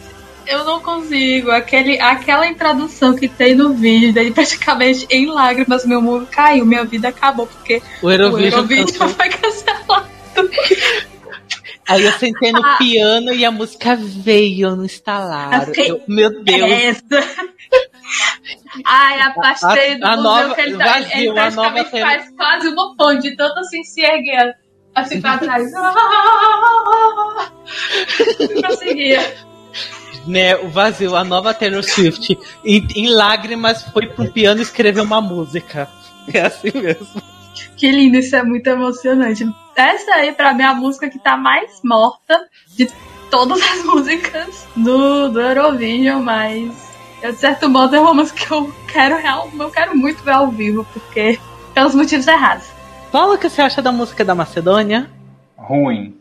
eu 0.46 0.66
não 0.66 0.82
consigo. 0.82 1.50
Aquele, 1.50 1.98
aquela 2.02 2.46
introdução 2.46 3.16
que 3.16 3.30
tem 3.30 3.56
no 3.56 3.74
vídeo, 3.74 4.14
daí 4.14 4.32
praticamente 4.32 5.08
em 5.10 5.28
lágrimas 5.28 5.86
meu 5.86 6.02
mundo 6.02 6.28
caiu, 6.30 6.66
minha 6.66 6.84
vida 6.84 7.08
acabou, 7.08 7.48
porque 7.48 7.82
O 8.02 8.08
o 8.08 8.12
Eurovision, 8.12 8.52
Eurovision 8.54 8.86
cantou. 8.86 9.08
foi 9.08 9.30
cancelado. 9.30 10.08
Aí 11.88 12.04
eu 12.04 12.12
sentei 12.14 12.52
no 12.52 12.66
Ah. 12.66 12.78
piano 12.78 13.32
e 13.34 13.46
a 13.46 13.52
música 13.52 13.96
veio 13.96 14.76
no 14.76 14.86
instalar. 14.86 15.70
Eu- 15.78 16.02
meu 16.08 16.44
Deus. 16.44 16.72
Essa. 16.72 17.46
Ai, 18.86 19.22
a 19.22 19.30
pastel 19.32 20.00
do 20.00 20.06
A- 20.06 20.16
nova- 20.18 20.56
que 20.56 20.62
ele, 20.62 20.78
tá, 20.78 20.86
vazio, 20.86 21.12
ele 21.18 21.34
praticamente 21.34 21.92
nova 21.94 22.06
faz 22.06 22.30
quase 22.36 22.68
uma 22.70 22.96
ponte, 22.96 23.36
tanto 23.36 23.60
assim 23.60 23.84
se 23.84 24.02
erguer 24.02 24.56
assim 24.96 25.22
pra 25.22 25.38
trás. 25.38 25.72
Não 28.54 28.62
conseguia. 28.62 29.36
Né, 30.28 30.56
o 30.56 30.70
vazio, 30.70 31.16
a 31.16 31.24
nova 31.24 31.54
Taylor 31.54 31.84
Swift, 31.84 32.38
em, 32.64 32.88
em 32.96 33.10
lágrimas, 33.14 33.84
foi 33.84 34.08
pro 34.08 34.32
piano 34.32 34.62
escrever 34.62 35.02
uma 35.02 35.22
música. 35.22 35.88
É 36.34 36.42
assim 36.42 36.72
mesmo. 36.74 37.22
Que 37.76 37.92
lindo, 37.92 38.18
isso 38.18 38.36
é 38.36 38.44
muito 38.44 38.68
emocionante. 38.68 39.46
Essa 39.76 40.16
aí, 40.16 40.32
pra 40.32 40.54
mim, 40.54 40.64
é 40.64 40.66
a 40.66 40.74
música 40.74 41.10
que 41.10 41.20
tá 41.20 41.36
mais 41.36 41.82
morta 41.84 42.48
de 42.76 42.90
todas 43.30 43.62
as 43.62 43.84
músicas 43.86 44.66
do, 44.76 45.30
do 45.30 45.42
Eurovision, 45.42 46.22
mas 46.22 46.74
eu, 47.22 47.32
de 47.34 47.40
certo 47.40 47.70
modo, 47.70 47.96
é 47.96 48.00
uma 48.00 48.14
música 48.14 48.46
que 48.46 48.52
eu 48.52 48.74
quero, 48.88 49.18
real, 49.18 49.50
eu 49.58 49.72
quero 49.72 49.98
muito 49.98 50.24
ver 50.24 50.32
ao 50.32 50.50
vivo, 50.50 50.86
porque 50.94 51.40
pelos 51.74 51.96
motivos 51.96 52.28
errados. 52.28 52.68
Paula, 53.12 53.36
o 53.36 53.38
que 53.38 53.50
você 53.50 53.62
acha 53.62 53.82
da 53.82 53.92
música 53.92 54.24
da 54.24 54.36
Macedônia? 54.36 55.10
Ruim. 55.58 56.18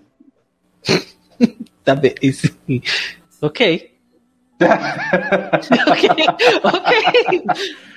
Tá 1.84 1.94
bem, 1.94 2.14
isso. 2.22 2.56
Ok. 3.42 3.92
ok, 5.90 6.08
ok. 6.64 7.42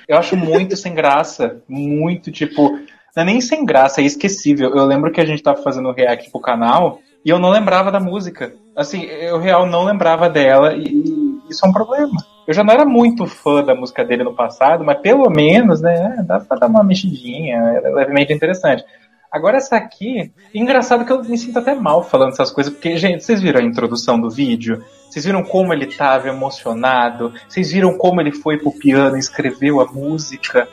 Eu 0.06 0.18
acho 0.18 0.36
muito 0.36 0.76
sem 0.76 0.94
graça. 0.94 1.62
Muito, 1.66 2.30
tipo. 2.30 2.78
Não 3.18 3.22
é 3.22 3.26
nem 3.26 3.40
sem 3.40 3.66
graça, 3.66 4.00
é 4.00 4.04
esquecível. 4.04 4.76
Eu 4.76 4.84
lembro 4.84 5.10
que 5.10 5.20
a 5.20 5.24
gente 5.24 5.42
tava 5.42 5.60
fazendo 5.60 5.90
react 5.90 6.30
pro 6.30 6.40
canal 6.40 7.00
e 7.24 7.30
eu 7.30 7.36
não 7.40 7.50
lembrava 7.50 7.90
da 7.90 7.98
música. 7.98 8.52
Assim, 8.76 9.02
eu 9.06 9.40
real 9.40 9.66
não 9.66 9.82
lembrava 9.82 10.30
dela 10.30 10.72
e, 10.72 10.84
e 10.84 11.40
isso 11.50 11.66
é 11.66 11.68
um 11.68 11.72
problema. 11.72 12.24
Eu 12.46 12.54
já 12.54 12.62
não 12.62 12.72
era 12.72 12.84
muito 12.84 13.26
fã 13.26 13.60
da 13.64 13.74
música 13.74 14.04
dele 14.04 14.22
no 14.22 14.36
passado, 14.36 14.84
mas 14.84 15.00
pelo 15.00 15.28
menos, 15.28 15.80
né, 15.80 16.24
dá 16.28 16.38
pra 16.38 16.58
dar 16.58 16.68
uma 16.68 16.84
mexidinha, 16.84 17.56
é 17.56 17.90
levemente 17.90 18.32
interessante. 18.32 18.84
Agora 19.32 19.56
essa 19.56 19.76
aqui, 19.76 20.30
engraçado 20.54 21.04
que 21.04 21.10
eu 21.10 21.20
me 21.24 21.36
sinto 21.36 21.58
até 21.58 21.74
mal 21.74 22.04
falando 22.04 22.34
essas 22.34 22.52
coisas, 22.52 22.72
porque, 22.72 22.96
gente, 22.96 23.24
vocês 23.24 23.42
viram 23.42 23.60
a 23.60 23.64
introdução 23.64 24.20
do 24.20 24.30
vídeo? 24.30 24.84
Vocês 25.10 25.24
viram 25.24 25.42
como 25.42 25.72
ele 25.72 25.86
tava 25.86 26.28
emocionado? 26.28 27.32
Vocês 27.48 27.72
viram 27.72 27.98
como 27.98 28.20
ele 28.20 28.30
foi 28.30 28.58
pro 28.58 28.70
piano 28.70 29.16
e 29.16 29.18
escreveu 29.18 29.80
a 29.80 29.86
música? 29.86 30.68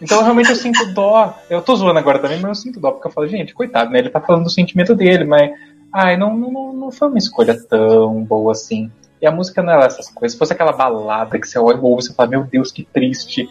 Então 0.00 0.22
realmente 0.22 0.50
eu 0.50 0.56
sinto 0.56 0.92
dó. 0.92 1.34
Eu 1.50 1.60
tô 1.62 1.74
zoando 1.76 1.98
agora 1.98 2.18
também, 2.18 2.40
mas 2.40 2.48
eu 2.48 2.54
sinto 2.54 2.80
dó, 2.80 2.92
porque 2.92 3.08
eu 3.08 3.12
falo, 3.12 3.28
gente, 3.28 3.54
coitado, 3.54 3.90
né? 3.90 3.98
Ele 3.98 4.10
tá 4.10 4.20
falando 4.20 4.44
do 4.44 4.50
sentimento 4.50 4.94
dele, 4.94 5.24
mas. 5.24 5.50
Ai, 5.92 6.16
não, 6.16 6.36
não, 6.36 6.72
não 6.72 6.90
foi 6.90 7.08
uma 7.08 7.18
escolha 7.18 7.58
tão 7.68 8.22
boa 8.24 8.52
assim. 8.52 8.90
E 9.20 9.26
a 9.26 9.30
música 9.30 9.62
não 9.62 9.72
é 9.72 9.86
essas 9.86 10.08
coisas. 10.10 10.32
Se 10.32 10.38
fosse 10.38 10.52
aquela 10.52 10.72
balada 10.72 11.38
que 11.38 11.48
você 11.48 11.58
olha 11.58 11.78
ou 11.80 11.96
você 11.96 12.12
fala, 12.12 12.30
meu 12.30 12.44
Deus, 12.44 12.70
que 12.70 12.84
triste. 12.84 13.48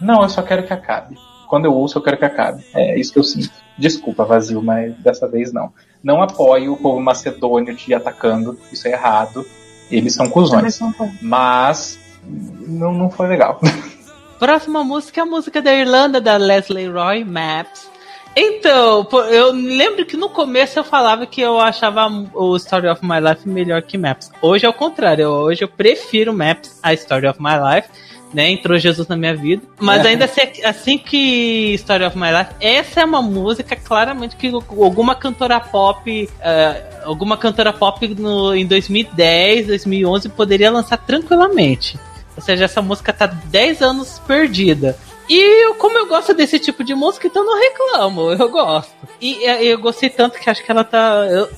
Não, 0.00 0.22
eu 0.22 0.28
só 0.28 0.42
quero 0.42 0.66
que 0.66 0.72
acabe. 0.72 1.16
Quando 1.48 1.64
eu 1.64 1.74
ouço, 1.74 1.98
eu 1.98 2.02
quero 2.02 2.16
que 2.16 2.24
acabe. 2.24 2.64
É 2.74 2.98
isso 2.98 3.12
que 3.12 3.18
eu 3.18 3.24
sinto. 3.24 3.50
Desculpa, 3.76 4.24
vazio, 4.24 4.62
mas 4.62 4.96
dessa 4.98 5.26
vez 5.26 5.52
não. 5.52 5.72
Não 6.02 6.22
apoio 6.22 6.72
o 6.72 6.76
povo 6.76 7.00
macedônio 7.00 7.74
te 7.74 7.92
atacando. 7.92 8.58
Isso 8.72 8.86
é 8.88 8.92
errado. 8.92 9.44
Eles 9.90 10.14
são 10.14 10.30
cuzões. 10.30 10.78
Mas 11.20 11.98
não, 12.24 12.94
não 12.94 13.10
foi 13.10 13.26
legal. 13.26 13.60
Próxima 14.40 14.82
música 14.82 15.20
é 15.20 15.22
a 15.22 15.26
música 15.26 15.60
da 15.60 15.70
Irlanda, 15.70 16.18
da 16.18 16.38
Leslie 16.38 16.88
Roy, 16.88 17.24
Maps. 17.24 17.90
Então, 18.34 19.06
eu 19.30 19.52
lembro 19.52 20.06
que 20.06 20.16
no 20.16 20.30
começo 20.30 20.78
eu 20.78 20.84
falava 20.84 21.26
que 21.26 21.42
eu 21.42 21.60
achava 21.60 22.08
o 22.32 22.56
Story 22.56 22.88
of 22.88 23.04
My 23.04 23.20
Life 23.20 23.46
melhor 23.46 23.82
que 23.82 23.98
Maps. 23.98 24.32
Hoje 24.40 24.64
é 24.64 24.68
o 24.68 24.72
contrário, 24.72 25.28
hoje 25.28 25.62
eu 25.62 25.68
prefiro 25.68 26.32
Maps 26.32 26.80
a 26.82 26.94
Story 26.94 27.26
of 27.26 27.38
My 27.38 27.50
Life. 27.50 27.88
Né, 28.32 28.48
entrou 28.48 28.78
Jesus 28.78 29.08
na 29.08 29.16
minha 29.16 29.34
vida. 29.34 29.60
Mas 29.80 30.06
ainda 30.06 30.26
assim, 30.26 30.42
assim 30.64 30.96
que 30.96 31.74
Story 31.74 32.04
of 32.04 32.16
My 32.16 32.28
Life, 32.30 32.54
essa 32.60 33.00
é 33.00 33.04
uma 33.04 33.20
música 33.20 33.74
claramente 33.74 34.36
que 34.36 34.48
alguma 34.48 35.16
cantora 35.16 35.58
pop, 35.58 36.30
eh, 36.40 36.82
alguma 37.02 37.36
cantora 37.36 37.72
pop 37.72 38.06
no, 38.16 38.54
em 38.54 38.64
2010, 38.64 39.66
2011 39.66 40.28
poderia 40.28 40.70
lançar 40.70 40.96
tranquilamente. 40.98 41.98
Ou 42.40 42.44
seja, 42.46 42.64
essa 42.64 42.80
música 42.80 43.12
tá 43.12 43.26
10 43.26 43.82
anos 43.82 44.18
perdida. 44.26 44.96
E 45.28 45.64
eu- 45.66 45.74
como 45.74 45.96
eu 45.98 46.06
gosto 46.06 46.32
desse 46.32 46.58
tipo 46.58 46.82
de 46.82 46.94
música, 46.94 47.26
então 47.26 47.44
não 47.44 47.60
reclamo, 47.60 48.32
eu 48.32 48.48
gosto. 48.48 48.90
E 49.20 49.44
eh, 49.44 49.64
eu 49.66 49.78
gostei 49.78 50.08
tanto 50.08 50.38
que 50.40 50.48
acho 50.48 50.64
que 50.64 50.70
ela 50.70 50.82
tá. 50.82 51.26
Eu, 51.30 51.48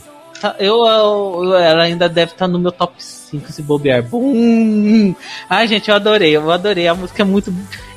tá- 0.40 0.56
eu, 0.58 0.84
eu- 0.84 1.54
ela 1.54 1.84
ainda 1.84 2.08
deve 2.08 2.32
estar 2.32 2.48
no 2.48 2.58
meu 2.58 2.72
top 2.72 2.94
5 2.98 3.50
se 3.52 3.62
bobear. 3.62 4.02
Bum! 4.02 5.14
Ai, 5.48 5.66
gente, 5.68 5.88
eu 5.88 5.94
adorei, 5.94 6.36
eu 6.36 6.50
adorei. 6.50 6.88
A 6.88 6.94
música 6.94 7.22
é 7.22 7.24
muito. 7.24 7.54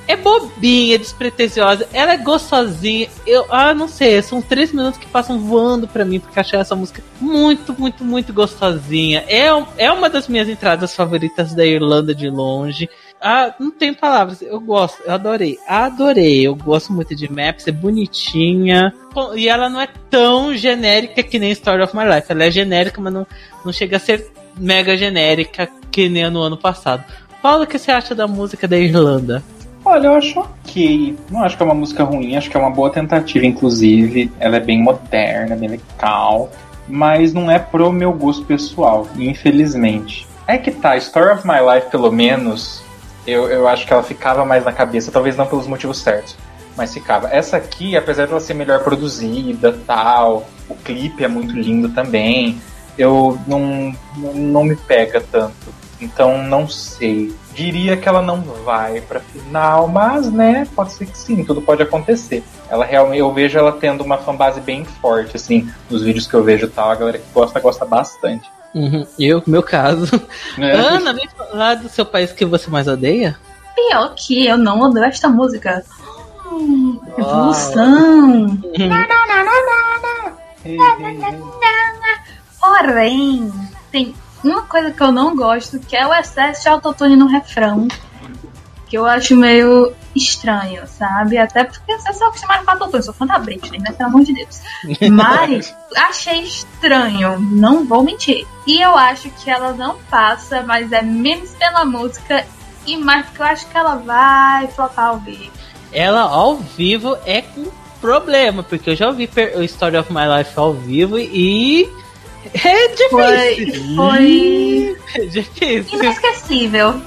É 0.07 0.15
bobinha, 0.15 0.99
despretensiosa, 0.99 1.87
ela 1.91 2.13
é 2.13 2.17
gostosinha. 2.17 3.07
Eu, 3.25 3.45
ah, 3.49 3.73
não 3.73 3.87
sei, 3.87 4.21
são 4.21 4.41
três 4.41 4.71
minutos 4.71 4.99
que 4.99 5.07
passam 5.07 5.39
voando 5.39 5.87
pra 5.87 6.05
mim, 6.05 6.19
porque 6.19 6.39
achei 6.39 6.59
essa 6.59 6.75
música 6.75 7.03
muito, 7.19 7.73
muito, 7.79 8.03
muito 8.03 8.31
gostosinha. 8.31 9.23
É, 9.27 9.47
é 9.77 9.91
uma 9.91 10.09
das 10.09 10.27
minhas 10.27 10.47
entradas 10.47 10.95
favoritas 10.95 11.53
da 11.55 11.65
Irlanda 11.65 12.13
de 12.13 12.29
longe. 12.29 12.87
Ah, 13.19 13.55
não 13.59 13.71
tem 13.71 13.93
palavras, 13.93 14.41
eu 14.43 14.59
gosto, 14.59 15.01
eu 15.03 15.13
adorei, 15.13 15.57
adorei. 15.67 16.45
Eu 16.45 16.55
gosto 16.55 16.93
muito 16.93 17.15
de 17.15 17.31
Maps, 17.31 17.67
é 17.67 17.71
bonitinha. 17.71 18.93
E 19.35 19.49
ela 19.49 19.69
não 19.69 19.81
é 19.81 19.87
tão 20.09 20.55
genérica 20.55 21.23
que 21.23 21.39
nem 21.39 21.51
Story 21.51 21.81
of 21.81 21.95
My 21.95 22.03
Life. 22.03 22.27
Ela 22.29 22.43
é 22.43 22.51
genérica, 22.51 23.01
mas 23.01 23.11
não, 23.11 23.25
não 23.65 23.73
chega 23.73 23.97
a 23.97 23.99
ser 23.99 24.31
mega 24.55 24.95
genérica 24.95 25.67
que 25.91 26.07
nem 26.07 26.29
no 26.29 26.41
ano 26.41 26.57
passado. 26.57 27.03
Paulo, 27.41 27.63
o 27.63 27.67
que 27.67 27.79
você 27.79 27.91
acha 27.91 28.13
da 28.13 28.27
música 28.27 28.67
da 28.67 28.77
Irlanda? 28.77 29.43
Olha, 29.85 30.07
eu 30.07 30.15
acho 30.15 30.39
ok. 30.39 31.15
Não 31.29 31.43
acho 31.43 31.55
que 31.55 31.61
é 31.61 31.65
uma 31.65 31.75
música 31.75 32.03
ruim, 32.03 32.35
acho 32.35 32.49
que 32.49 32.57
é 32.57 32.59
uma 32.59 32.71
boa 32.71 32.89
tentativa, 32.89 33.45
inclusive. 33.45 34.31
Ela 34.39 34.57
é 34.57 34.59
bem 34.59 34.81
moderna, 34.81 35.55
bem 35.55 35.69
legal. 35.69 36.49
Mas 36.87 37.33
não 37.33 37.49
é 37.51 37.59
pro 37.59 37.91
meu 37.91 38.11
gosto 38.11 38.43
pessoal, 38.45 39.07
infelizmente. 39.15 40.27
É 40.47 40.57
que 40.57 40.71
tá, 40.71 40.97
Story 40.97 41.31
of 41.31 41.47
My 41.47 41.59
Life, 41.73 41.89
pelo 41.89 42.11
menos, 42.11 42.83
eu, 43.27 43.47
eu 43.47 43.67
acho 43.67 43.85
que 43.85 43.93
ela 43.93 44.03
ficava 44.03 44.43
mais 44.43 44.65
na 44.65 44.71
cabeça, 44.71 45.11
talvez 45.11 45.35
não 45.35 45.45
pelos 45.45 45.67
motivos 45.67 45.99
certos, 45.99 46.35
mas 46.75 46.93
ficava. 46.93 47.29
Essa 47.29 47.57
aqui, 47.57 47.95
apesar 47.95 48.25
de 48.25 48.31
ela 48.31 48.39
ser 48.39 48.53
melhor 48.53 48.83
produzida 48.83 49.77
tal, 49.85 50.47
o 50.69 50.75
clipe 50.75 51.23
é 51.23 51.27
muito 51.27 51.55
lindo 51.55 51.89
também, 51.89 52.59
eu 52.97 53.39
não, 53.47 53.95
não, 54.17 54.33
não 54.33 54.63
me 54.63 54.75
pega 54.75 55.19
tanto. 55.19 55.73
Então 55.99 56.43
não 56.43 56.67
sei. 56.67 57.33
Diria 57.53 57.95
que 57.95 58.07
ela 58.07 58.21
não 58.21 58.41
vai 58.41 58.99
pra 59.01 59.19
final, 59.19 59.87
mas 59.87 60.29
né, 60.31 60.67
pode 60.75 60.91
ser 60.91 61.05
que 61.05 61.17
sim, 61.17 61.43
tudo 61.43 61.61
pode 61.61 61.81
acontecer. 61.81 62.43
Ela 62.69 62.83
realmente, 62.83 63.19
eu 63.19 63.31
vejo 63.31 63.57
ela 63.57 63.71
tendo 63.71 64.03
uma 64.03 64.17
fanbase 64.17 64.59
bem 64.59 64.83
forte, 64.83 65.37
assim, 65.37 65.69
nos 65.89 66.03
vídeos 66.03 66.27
que 66.27 66.33
eu 66.33 66.43
vejo 66.43 66.65
e 66.65 66.69
tal, 66.69 66.91
a 66.91 66.95
galera 66.95 67.17
que 67.17 67.25
gosta, 67.33 67.59
gosta 67.59 67.85
bastante. 67.85 68.49
Uhum, 68.73 69.07
eu, 69.17 69.41
meu 69.47 69.63
caso. 69.63 70.21
Né? 70.57 70.73
Ana, 70.75 71.13
vem 71.13 71.29
falar 71.29 71.75
do 71.75 71.87
seu 71.87 72.05
país 72.05 72.33
que 72.33 72.43
você 72.43 72.69
mais 72.69 72.89
odeia? 72.89 73.37
Pior 73.73 74.13
que 74.15 74.45
eu 74.45 74.57
não 74.57 74.81
odeio 74.81 75.05
esta 75.05 75.29
música. 75.29 75.81
Hum, 76.45 76.99
Uau. 77.17 77.19
evolução. 77.19 78.59
Porém, 82.59 83.51
tem 83.91 84.13
uma 84.51 84.63
coisa 84.63 84.91
que 84.91 85.01
eu 85.01 85.11
não 85.11 85.35
gosto, 85.35 85.79
que 85.79 85.95
é 85.95 86.05
o 86.05 86.13
excesso 86.13 86.63
de 86.63 86.69
autotune 86.69 87.15
no 87.15 87.27
refrão. 87.27 87.87
Que 88.87 88.97
eu 88.97 89.05
acho 89.05 89.35
meio 89.35 89.93
estranho, 90.15 90.85
sabe? 90.87 91.37
Até 91.37 91.63
porque 91.63 91.97
vocês 91.97 92.17
são 92.17 92.27
acostumados 92.27 92.65
com 92.65 92.71
autotune, 92.71 93.03
sou 93.03 93.13
fã 93.13 93.25
da 93.25 93.39
Britney, 93.39 93.79
né? 93.79 93.91
Pelo 93.91 94.09
amor 94.09 94.23
de 94.23 94.33
Deus. 94.33 94.61
Mas 95.11 95.75
achei 95.95 96.43
estranho, 96.43 97.39
não 97.39 97.85
vou 97.85 98.03
mentir. 98.03 98.45
E 98.67 98.79
eu 98.81 98.95
acho 98.95 99.29
que 99.31 99.49
ela 99.49 99.73
não 99.73 99.97
passa, 100.09 100.61
mas 100.61 100.91
é 100.91 101.01
menos 101.01 101.51
pela 101.51 101.85
música 101.85 102.45
e 102.85 102.97
mais 102.97 103.25
porque 103.25 103.41
eu 103.41 103.45
acho 103.45 103.67
que 103.67 103.77
ela 103.77 103.95
vai 103.95 104.67
flopar 104.67 105.09
ao 105.09 105.19
vivo. 105.19 105.51
Ela 105.91 106.21
ao 106.21 106.57
vivo 106.57 107.17
é 107.25 107.41
com 107.41 107.65
problema, 108.01 108.61
porque 108.61 108.91
eu 108.91 108.95
já 108.95 109.07
ouvi 109.07 109.29
o 109.55 109.63
Story 109.63 109.97
of 109.97 110.13
My 110.13 110.25
Life 110.37 110.51
ao 110.55 110.73
vivo 110.73 111.17
e. 111.17 111.89
É 112.53 113.07
Foi, 113.09 113.55
difícil. 113.55 113.95
foi 113.95 114.97
É 115.15 115.25
difícil. 115.25 115.99
inesquecível. 115.99 117.01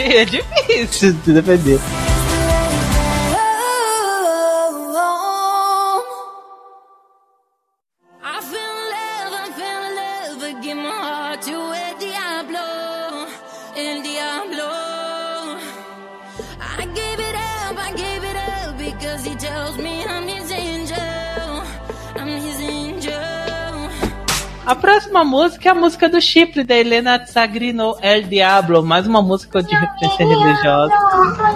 é 0.00 0.24
difícil 0.24 1.12
de 1.24 1.32
defender. 1.32 1.80
A 24.70 24.74
próxima 24.76 25.24
música 25.24 25.68
é 25.68 25.72
a 25.72 25.74
música 25.74 26.08
do 26.08 26.20
Chipre, 26.20 26.62
da 26.62 26.76
Helena 26.76 27.18
Tsagrino 27.18 27.96
El 28.00 28.22
Diablo, 28.22 28.84
mais 28.84 29.04
uma 29.04 29.20
música 29.20 29.60
de 29.60 29.74
referência 29.74 30.24
religiosa. 30.24 30.94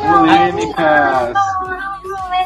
Polêmicas! 0.03 1.35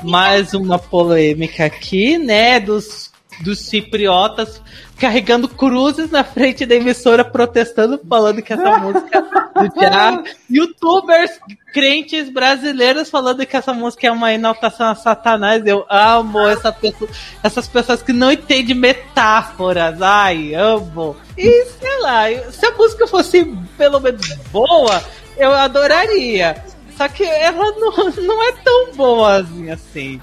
Mais 0.02 0.52
uma 0.52 0.78
polêmica 0.78 1.64
aqui, 1.64 2.18
né? 2.18 2.60
Dos, 2.60 3.10
dos 3.40 3.60
cipriotas 3.60 4.60
carregando 4.98 5.48
cruzes 5.48 6.10
na 6.10 6.22
frente 6.22 6.66
da 6.66 6.74
emissora, 6.74 7.24
protestando, 7.24 7.98
falando 8.06 8.42
que 8.42 8.52
essa 8.52 8.76
música 8.76 9.47
diabo. 9.66 10.24
Youtubers 10.50 11.38
crentes 11.72 12.28
brasileiros 12.30 13.10
falando 13.10 13.44
que 13.44 13.56
essa 13.56 13.72
música 13.72 14.06
é 14.06 14.12
uma 14.12 14.32
inaltação 14.32 14.88
a 14.88 14.94
Satanás. 14.94 15.66
Eu 15.66 15.84
amo 15.88 16.46
essa 16.46 16.72
pessoa, 16.72 17.10
essas 17.42 17.66
pessoas 17.68 18.02
que 18.02 18.12
não 18.12 18.32
entendem 18.32 18.74
metáforas. 18.74 20.00
Ai, 20.00 20.54
amo. 20.54 21.16
E 21.36 21.64
sei 21.64 22.00
lá, 22.00 22.24
se 22.50 22.66
a 22.66 22.72
música 22.72 23.06
fosse 23.06 23.44
pelo 23.76 24.00
menos 24.00 24.26
boa, 24.52 25.02
eu 25.36 25.52
adoraria. 25.52 26.62
Só 26.96 27.08
que 27.08 27.24
ela 27.24 27.72
não, 27.72 28.10
não 28.24 28.42
é 28.42 28.52
tão 28.52 28.92
boazinha 28.94 29.74
assim. 29.74 30.20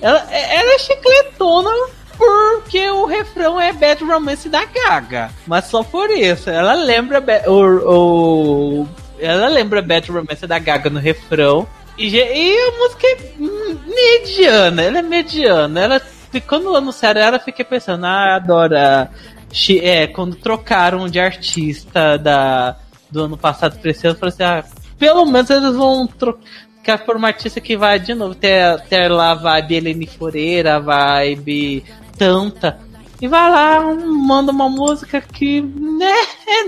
Ela, 0.00 0.18
ela 0.30 0.74
é 0.74 0.78
chicletona 0.78 1.70
porque 2.16 2.88
o 2.90 3.06
refrão 3.06 3.60
é 3.60 3.72
Bad 3.72 4.02
Romance 4.04 4.48
da 4.48 4.64
Gaga. 4.64 5.30
Mas 5.46 5.66
só 5.66 5.82
por 5.82 6.10
isso. 6.10 6.48
Ela 6.50 6.74
lembra 6.74 7.22
o, 7.46 8.80
o- 8.82 8.88
ela 9.18 9.48
lembra 9.48 9.80
Bad 9.82 10.10
Romance 10.10 10.46
da 10.46 10.58
Gaga 10.58 10.90
no 10.90 10.98
refrão. 11.00 11.66
E, 11.96 12.16
e 12.16 12.58
a 12.68 12.72
música 12.78 13.06
é 13.06 13.18
mediana. 13.94 14.82
Ela 14.82 14.98
é 14.98 15.02
mediana. 15.02 15.80
Ela, 15.80 16.02
quando 16.46 16.74
anunciaram 16.76 17.20
ela, 17.20 17.36
eu 17.36 17.40
fiquei 17.40 17.64
pensando, 17.64 18.04
ah, 18.06 18.36
adoro. 18.36 18.76
a 18.76 19.08
Chi- 19.52 19.80
É, 19.84 20.06
quando 20.08 20.34
trocaram 20.36 21.08
de 21.08 21.20
artista 21.20 22.18
da, 22.18 22.76
do 23.10 23.22
ano 23.24 23.36
passado 23.36 23.78
pra 23.78 23.90
esse 23.92 24.06
ano, 24.06 24.16
eu 24.16 24.18
falei 24.18 24.34
assim, 24.34 24.42
ah, 24.42 24.64
pelo 24.98 25.24
menos 25.26 25.48
eles 25.50 25.74
vão 25.76 26.06
trocar 26.08 26.98
por 27.06 27.16
uma 27.16 27.28
artista 27.28 27.60
que 27.60 27.76
vai 27.76 27.98
de 28.00 28.14
novo 28.14 28.34
ter, 28.34 28.80
ter 28.88 29.08
lá 29.08 29.30
a 29.30 29.34
vibe 29.34 29.74
Helene 29.76 30.06
Foreira, 30.08 30.76
a 30.76 30.78
vibe 30.80 31.84
Tanta. 32.16 32.78
E 33.20 33.28
vai 33.28 33.50
lá, 33.50 33.80
manda 33.80 34.52
uma 34.52 34.68
música 34.68 35.20
que, 35.20 35.62
né, 35.62 36.14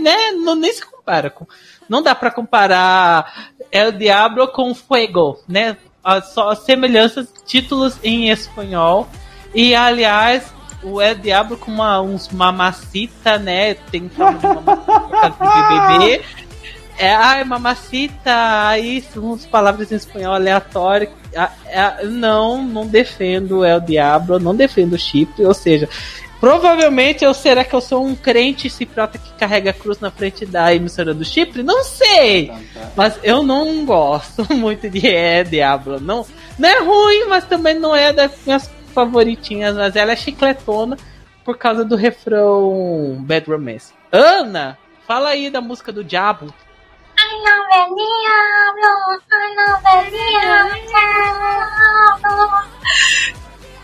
né, 0.00 0.32
não, 0.32 0.54
nem 0.54 0.72
se 0.72 0.85
compara 0.85 1.28
com. 1.28 1.46
Não 1.88 2.02
dá 2.02 2.14
pra 2.14 2.30
comparar 2.30 3.52
El 3.70 3.92
Diablo 3.92 4.48
com 4.48 4.74
Fuego, 4.74 5.38
né? 5.48 5.76
Ah, 6.02 6.20
Só 6.20 6.54
semelhanças, 6.54 7.32
títulos 7.44 7.98
em 8.02 8.30
espanhol. 8.30 9.09
E 9.54 9.74
aliás, 9.74 10.52
o 10.82 11.00
El 11.00 11.16
Diablo 11.16 11.56
com 11.56 11.70
uma, 11.70 12.00
uns 12.00 12.28
mamacita, 12.28 13.38
né? 13.38 13.74
Tem 13.74 14.09
forma 14.09 14.38
de 14.38 14.46
mamacita 14.46 15.35
BBB. 15.38 16.22
É, 16.98 17.14
ai, 17.14 17.44
mamacita, 17.44 18.66
aí 18.68 19.04
umas 19.16 19.44
palavras 19.44 19.92
em 19.92 19.96
espanhol 19.96 20.35
aleatório. 20.35 21.11
Ah, 21.37 21.53
ah, 21.72 21.99
não, 22.05 22.62
não 22.62 22.87
defendo 22.87 23.64
El 23.64 23.81
Diablo, 23.81 24.38
não 24.38 24.55
defendo 24.55 24.94
o 24.94 24.99
chip, 24.99 25.44
ou 25.44 25.53
seja, 25.53 25.88
provavelmente 26.40 27.25
eu 27.25 27.35
será 27.35 27.64
que 27.64 27.75
eu 27.75 27.81
sou 27.81 28.05
um 28.05 28.14
crente 28.14 28.70
cipriota 28.70 29.18
que 29.18 29.33
carrega 29.35 29.70
a 29.70 29.75
cruz 29.75 30.01
na 30.01 30.11
frente 30.11 30.46
da 30.46 30.75
emissora 30.75 31.12
do 31.12 31.25
Chipre? 31.25 31.62
Não 31.62 31.85
sei! 31.85 32.51
Mas 32.96 33.18
eu 33.22 33.42
não 33.42 33.85
gosto 33.85 34.46
muito 34.55 34.88
de 34.88 35.07
El 35.07 35.44
Diablo. 35.44 36.01
Não, 36.01 36.27
não 36.59 36.68
é 36.68 36.79
ruim, 36.81 37.27
mas 37.29 37.44
também 37.44 37.79
não 37.79 37.94
é 37.94 38.12
das 38.12 38.33
minhas 38.44 38.70
favoritinhas, 38.94 39.77
mas 39.77 39.94
ela 39.94 40.12
é 40.12 40.16
chicletona 40.16 40.96
por 41.44 41.59
causa 41.59 41.85
do 41.85 41.94
refrão 41.96 43.18
Bad 43.20 43.49
Romance. 43.51 43.92
Ana, 44.11 44.79
fala 45.07 45.29
aí 45.29 45.51
da 45.51 45.61
música 45.61 45.92
do 45.92 46.03
Diabo. 46.03 46.53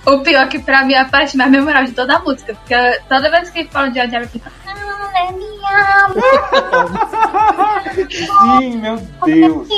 O 0.05 0.19
pior 0.19 0.45
é 0.45 0.49
que 0.49 0.59
pra 0.59 0.85
mim 0.85 0.95
é 0.95 1.01
a 1.01 1.05
parte 1.05 1.37
mais 1.37 1.51
memorável 1.51 1.87
de 1.87 1.95
toda 1.95 2.17
a 2.17 2.19
música. 2.19 2.55
Porque 2.55 2.75
toda 3.09 3.31
vez 3.31 3.51
que 3.51 3.65
falo 3.67 3.89
de 3.91 4.07
Diabo, 4.07 4.25
eu 4.25 4.29
fico. 4.29 4.51
Sim, 8.11 8.79
meu 8.79 8.97
Deus. 9.25 9.69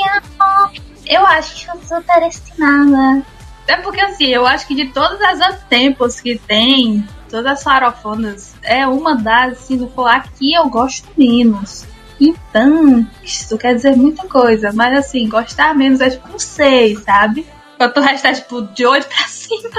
Eu 1.06 1.26
acho 1.26 1.70
super 1.86 2.22
estimada. 2.26 3.22
É 3.66 3.76
porque 3.76 4.00
assim, 4.00 4.26
eu 4.26 4.46
acho 4.46 4.66
que 4.66 4.74
de 4.74 4.88
todas 4.88 5.40
as 5.40 5.62
tempos 5.64 6.20
que 6.20 6.38
tem, 6.38 7.06
todas 7.30 7.52
as 7.52 7.62
farofonas, 7.62 8.54
é 8.62 8.86
uma 8.86 9.16
das, 9.16 9.58
se 9.58 9.76
não 9.76 9.88
for 9.88 10.06
aqui, 10.06 10.54
eu 10.54 10.68
gosto 10.68 11.08
menos. 11.16 11.86
Então, 12.20 13.06
isso 13.22 13.58
quer 13.58 13.74
dizer 13.74 13.96
muita 13.96 14.26
coisa, 14.28 14.72
mas 14.72 14.96
assim, 14.98 15.28
gostar 15.28 15.74
menos 15.74 16.00
é 16.00 16.10
tipo 16.10 16.34
um 16.34 16.38
6, 16.38 17.00
sabe? 17.00 17.46
Enquanto 17.74 17.96
o 17.96 18.00
resto 18.00 18.26
é 18.26 18.32
tipo 18.32 18.62
de 18.62 18.86
8 18.86 19.06
pra 19.06 19.26
cima. 19.26 19.70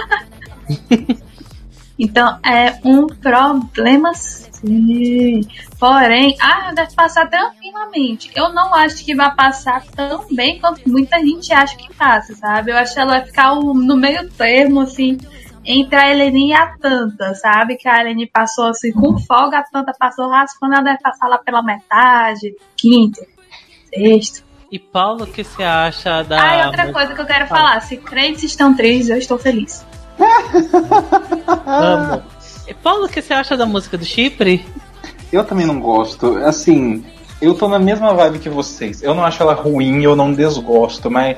então, 1.97 2.39
é 2.43 2.77
um 2.83 3.07
problema 3.07 4.13
sim. 4.13 5.41
Porém, 5.79 6.35
ah, 6.41 6.71
deve 6.73 6.93
passar 6.93 7.29
tranquilamente. 7.29 8.31
Eu 8.35 8.53
não 8.53 8.73
acho 8.73 9.03
que 9.03 9.15
vai 9.15 9.33
passar 9.33 9.83
tão 9.95 10.25
bem 10.31 10.59
quanto 10.59 10.87
muita 10.89 11.19
gente 11.19 11.53
acha 11.53 11.75
que 11.77 11.93
passa, 11.93 12.35
sabe? 12.35 12.71
Eu 12.71 12.77
acho 12.77 12.93
que 12.93 12.99
ela 12.99 13.17
vai 13.17 13.25
ficar 13.25 13.55
no 13.55 13.95
meio 13.95 14.29
termo, 14.31 14.81
assim, 14.81 15.17
entre 15.65 15.95
a 15.95 16.11
Eleni 16.11 16.49
e 16.49 16.53
a 16.53 16.67
Tanta, 16.77 17.33
sabe? 17.33 17.75
Que 17.75 17.87
a 17.87 18.01
Eleni 18.01 18.27
passou 18.27 18.67
assim 18.67 18.91
com 18.91 19.17
folga, 19.19 19.59
a 19.59 19.63
Tanta 19.63 19.93
passou 19.97 20.29
raspando, 20.29 20.75
ela 20.75 20.83
deve 20.83 20.99
passar 20.99 21.27
lá 21.27 21.37
pela 21.39 21.63
metade, 21.63 22.55
quinto, 22.75 23.21
sexto. 23.89 24.45
E 24.71 24.79
Paulo, 24.79 25.23
o 25.23 25.27
que 25.27 25.43
você 25.43 25.63
acha 25.63 26.23
da. 26.23 26.41
Ah, 26.41 26.63
e 26.63 26.65
outra 26.67 26.91
coisa 26.91 27.13
que 27.13 27.21
eu 27.21 27.25
quero 27.25 27.47
falar: 27.47 27.79
se 27.81 27.97
crentes 27.97 28.43
estão 28.43 28.75
tristes, 28.75 29.09
eu 29.09 29.17
estou 29.17 29.37
feliz. 29.37 29.85
Amo. 31.65 32.23
E 32.67 32.73
Paulo, 32.73 33.05
o 33.05 33.09
que 33.09 33.21
você 33.21 33.33
acha 33.33 33.55
da 33.55 33.65
música 33.65 33.97
do 33.97 34.05
Chipre? 34.05 34.65
Eu 35.31 35.43
também 35.43 35.65
não 35.65 35.79
gosto. 35.79 36.37
Assim, 36.37 37.05
eu 37.41 37.53
tô 37.53 37.67
na 37.67 37.77
mesma 37.77 38.13
vibe 38.13 38.39
que 38.39 38.49
vocês. 38.49 39.03
Eu 39.03 39.13
não 39.13 39.23
acho 39.23 39.41
ela 39.41 39.53
ruim, 39.53 40.01
eu 40.03 40.15
não 40.15 40.33
desgosto, 40.33 41.11
mas. 41.11 41.37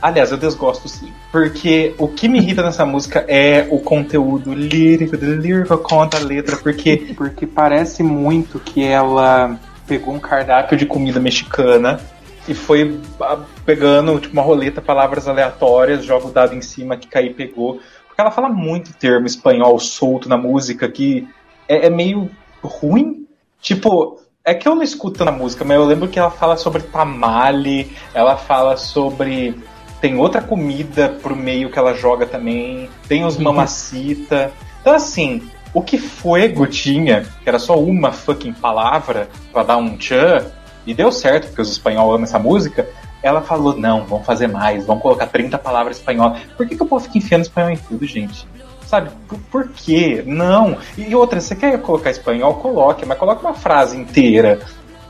Aliás, 0.00 0.30
eu 0.30 0.38
desgosto 0.38 0.88
sim. 0.88 1.12
Porque 1.30 1.94
o 1.98 2.08
que 2.08 2.28
me 2.28 2.38
irrita 2.38 2.62
nessa 2.62 2.86
música 2.86 3.24
é 3.28 3.66
o 3.70 3.78
conteúdo 3.78 4.54
lírico, 4.54 5.16
lírico 5.16 5.76
conta 5.78 6.16
a 6.16 6.20
letra, 6.20 6.56
porque, 6.56 7.12
porque 7.16 7.46
parece 7.46 8.02
muito 8.02 8.58
que 8.58 8.82
ela 8.82 9.58
pegou 9.86 10.14
um 10.14 10.20
cardápio 10.20 10.78
de 10.78 10.86
comida 10.86 11.18
mexicana 11.18 12.00
e 12.48 12.54
foi 12.54 12.98
ah, 13.20 13.38
pegando 13.64 14.18
tipo, 14.18 14.32
uma 14.32 14.42
roleta, 14.42 14.80
palavras 14.80 15.28
aleatórias, 15.28 16.04
joga 16.04 16.28
o 16.28 16.32
dado 16.32 16.54
em 16.54 16.62
cima 16.62 16.96
que 16.96 17.06
cair 17.06 17.34
pegou. 17.34 17.80
Porque 18.06 18.20
ela 18.20 18.30
fala 18.30 18.48
muito 18.48 18.92
termo 18.94 19.26
espanhol 19.26 19.78
solto 19.78 20.28
na 20.28 20.36
música 20.36 20.88
que 20.88 21.28
é, 21.68 21.86
é 21.86 21.90
meio 21.90 22.30
ruim. 22.62 23.26
Tipo, 23.60 24.20
é 24.44 24.54
que 24.54 24.66
eu 24.66 24.74
não 24.74 24.82
escuto 24.82 25.24
na 25.24 25.30
música, 25.30 25.64
mas 25.64 25.76
eu 25.76 25.84
lembro 25.84 26.08
que 26.08 26.18
ela 26.18 26.30
fala 26.30 26.56
sobre 26.56 26.82
tamale, 26.82 27.92
ela 28.14 28.36
fala 28.36 28.76
sobre. 28.76 29.54
Tem 30.00 30.16
outra 30.16 30.40
comida 30.40 31.08
pro 31.22 31.36
meio 31.36 31.70
que 31.70 31.78
ela 31.78 31.94
joga 31.94 32.26
também, 32.26 32.88
tem 33.06 33.24
os 33.24 33.36
mamacita. 33.36 34.50
Então, 34.80 34.94
assim, 34.94 35.42
o 35.74 35.82
que 35.82 35.98
Fuego 35.98 36.66
tinha, 36.66 37.22
que 37.42 37.48
era 37.48 37.58
só 37.58 37.78
uma 37.78 38.10
fucking 38.10 38.52
palavra 38.52 39.28
pra 39.52 39.62
dar 39.62 39.76
um 39.76 39.96
tchan, 39.96 40.46
e 40.86 40.94
deu 40.94 41.12
certo, 41.12 41.48
porque 41.48 41.60
os 41.60 41.70
espanhóis 41.70 42.08
amam 42.08 42.24
essa 42.24 42.38
música, 42.38 42.88
ela 43.22 43.42
falou, 43.42 43.76
não, 43.76 44.04
vamos 44.04 44.24
fazer 44.24 44.46
mais, 44.46 44.86
vamos 44.86 45.02
colocar 45.02 45.26
30 45.26 45.58
palavras 45.58 45.96
em 45.96 46.00
espanhol. 46.00 46.36
Por 46.56 46.66
que, 46.66 46.76
que 46.76 46.82
o 46.82 46.86
povo 46.86 47.04
fica 47.04 47.18
enfiando 47.18 47.42
espanhol 47.42 47.70
em 47.70 47.76
tudo, 47.76 48.06
gente? 48.06 48.48
Sabe, 48.86 49.10
por, 49.28 49.38
por 49.50 49.68
quê? 49.68 50.24
Não. 50.26 50.78
E 50.98 51.14
outra, 51.14 51.40
você 51.40 51.54
quer 51.54 51.80
colocar 51.80 52.10
espanhol? 52.10 52.54
Coloque, 52.54 53.06
mas 53.06 53.18
coloque 53.18 53.44
uma 53.44 53.54
frase 53.54 53.96
inteira. 53.96 54.58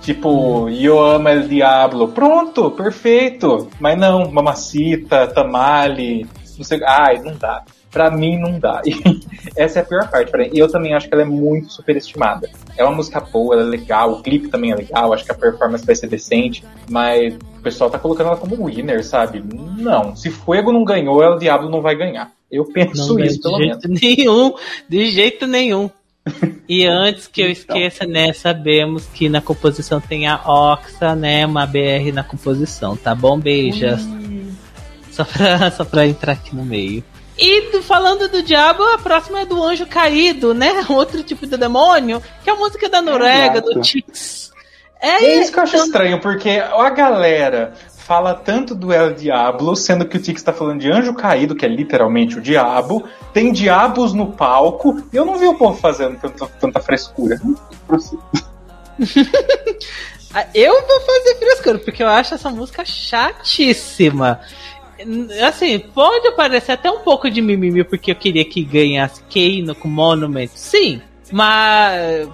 Tipo, 0.00 0.68
eu 0.70 0.98
amo 0.98 1.28
el 1.28 1.48
diablo. 1.48 2.08
Pronto, 2.08 2.70
perfeito. 2.70 3.68
Mas 3.78 3.98
não, 3.98 4.30
mamacita, 4.30 5.26
tamale, 5.26 6.26
não 6.56 6.64
sei. 6.64 6.80
Ai, 6.84 7.18
não 7.22 7.36
dá. 7.36 7.62
Pra 7.90 8.10
mim 8.10 8.38
não 8.38 8.58
dá. 8.58 8.80
E 8.86 8.94
essa 9.56 9.80
é 9.80 9.82
a 9.82 9.84
pior 9.84 10.08
parte. 10.08 10.30
E 10.52 10.58
eu 10.58 10.70
também 10.70 10.94
acho 10.94 11.08
que 11.08 11.14
ela 11.14 11.22
é 11.22 11.26
muito 11.26 11.72
superestimada. 11.72 12.48
É 12.76 12.84
uma 12.84 12.94
música 12.94 13.20
boa, 13.20 13.54
ela 13.54 13.64
é 13.64 13.66
legal, 13.66 14.12
o 14.12 14.22
clipe 14.22 14.48
também 14.48 14.70
é 14.70 14.76
legal, 14.76 15.12
acho 15.12 15.24
que 15.24 15.32
a 15.32 15.34
performance 15.34 15.84
vai 15.84 15.96
ser 15.96 16.06
decente, 16.06 16.64
mas 16.88 17.34
o 17.34 17.62
pessoal 17.62 17.90
tá 17.90 17.98
colocando 17.98 18.28
ela 18.28 18.36
como 18.36 18.66
winner, 18.66 19.04
sabe? 19.04 19.42
Não. 19.76 20.14
Se 20.14 20.30
Fuego 20.30 20.72
não 20.72 20.84
ganhou, 20.84 21.20
o 21.20 21.38
Diablo 21.38 21.68
não 21.68 21.82
vai 21.82 21.96
ganhar. 21.96 22.30
Eu 22.50 22.64
penso 22.64 23.14
Não, 23.14 23.24
isso, 23.24 23.36
de 23.36 23.42
pelo 23.42 23.58
menos. 23.58 23.82
jeito 23.82 23.88
nenhum, 23.88 24.54
de 24.88 25.10
jeito 25.10 25.46
nenhum. 25.46 25.90
E 26.68 26.86
antes 26.86 27.26
que 27.26 27.40
eu 27.40 27.50
Então. 27.50 27.76
esqueça, 27.76 28.06
né, 28.06 28.32
sabemos 28.32 29.06
que 29.12 29.28
na 29.28 29.40
composição 29.40 30.00
tem 30.00 30.26
a 30.28 30.40
Oxa, 30.44 31.14
né, 31.16 31.44
uma 31.46 31.66
BR 31.66 32.12
na 32.12 32.22
composição, 32.22 32.96
tá 32.96 33.14
bom? 33.14 33.38
Beijas. 33.38 34.00
Só 35.10 35.24
pra, 35.24 35.70
só 35.72 35.84
pra 35.84 36.06
entrar 36.06 36.32
aqui 36.32 36.54
no 36.54 36.64
meio. 36.64 37.02
E 37.38 37.72
do- 37.72 37.82
falando 37.82 38.28
do 38.28 38.42
diabo, 38.42 38.82
a 38.82 38.98
próxima 38.98 39.40
é 39.40 39.46
do 39.46 39.62
anjo 39.62 39.86
caído, 39.86 40.52
né? 40.52 40.84
Outro 40.90 41.22
tipo 41.22 41.46
de 41.46 41.56
demônio, 41.56 42.22
que 42.44 42.50
é 42.50 42.52
a 42.52 42.56
música 42.56 42.88
da 42.88 43.00
Noruega, 43.00 43.60
do 43.60 43.70
Exato. 43.70 43.80
Tix. 43.86 44.50
É 45.02 45.40
isso 45.40 45.50
que 45.50 45.58
eu 45.58 45.62
acho 45.62 45.74
então- 45.76 45.86
estranho, 45.86 46.20
porque 46.20 46.50
a 46.50 46.90
galera 46.90 47.72
fala 48.10 48.34
tanto 48.34 48.74
do 48.74 48.92
El 48.92 49.14
Diablo, 49.14 49.76
sendo 49.76 50.04
que 50.04 50.16
o 50.16 50.20
Tix 50.20 50.42
tá 50.42 50.52
falando 50.52 50.80
de 50.80 50.90
anjo 50.90 51.14
caído, 51.14 51.54
que 51.54 51.64
é 51.64 51.68
literalmente 51.68 52.38
o 52.38 52.40
diabo, 52.40 53.04
tem 53.32 53.52
diabos 53.52 54.12
no 54.12 54.32
palco, 54.32 55.00
eu 55.12 55.24
não 55.24 55.38
vi 55.38 55.46
o 55.46 55.54
povo 55.54 55.78
fazendo 55.78 56.18
tanta, 56.18 56.44
tanta 56.58 56.80
frescura. 56.80 57.40
Eu 60.54 60.86
vou 60.86 61.00
fazer 61.00 61.34
frescura, 61.40 61.78
porque 61.80 62.04
eu 62.04 62.06
acho 62.06 62.34
essa 62.34 62.48
música 62.50 62.84
chatíssima. 62.84 64.38
Assim, 65.44 65.80
pode 65.80 66.30
parecer 66.36 66.70
até 66.70 66.88
um 66.88 67.00
pouco 67.00 67.28
de 67.28 67.42
mimimi, 67.42 67.82
porque 67.82 68.12
eu 68.12 68.14
queria 68.14 68.44
que 68.44 68.62
ganhasse 68.62 69.24
Keino 69.28 69.74
com 69.74 69.88
Monument. 69.88 70.50
Sim, 70.54 71.02
mas 71.30 72.28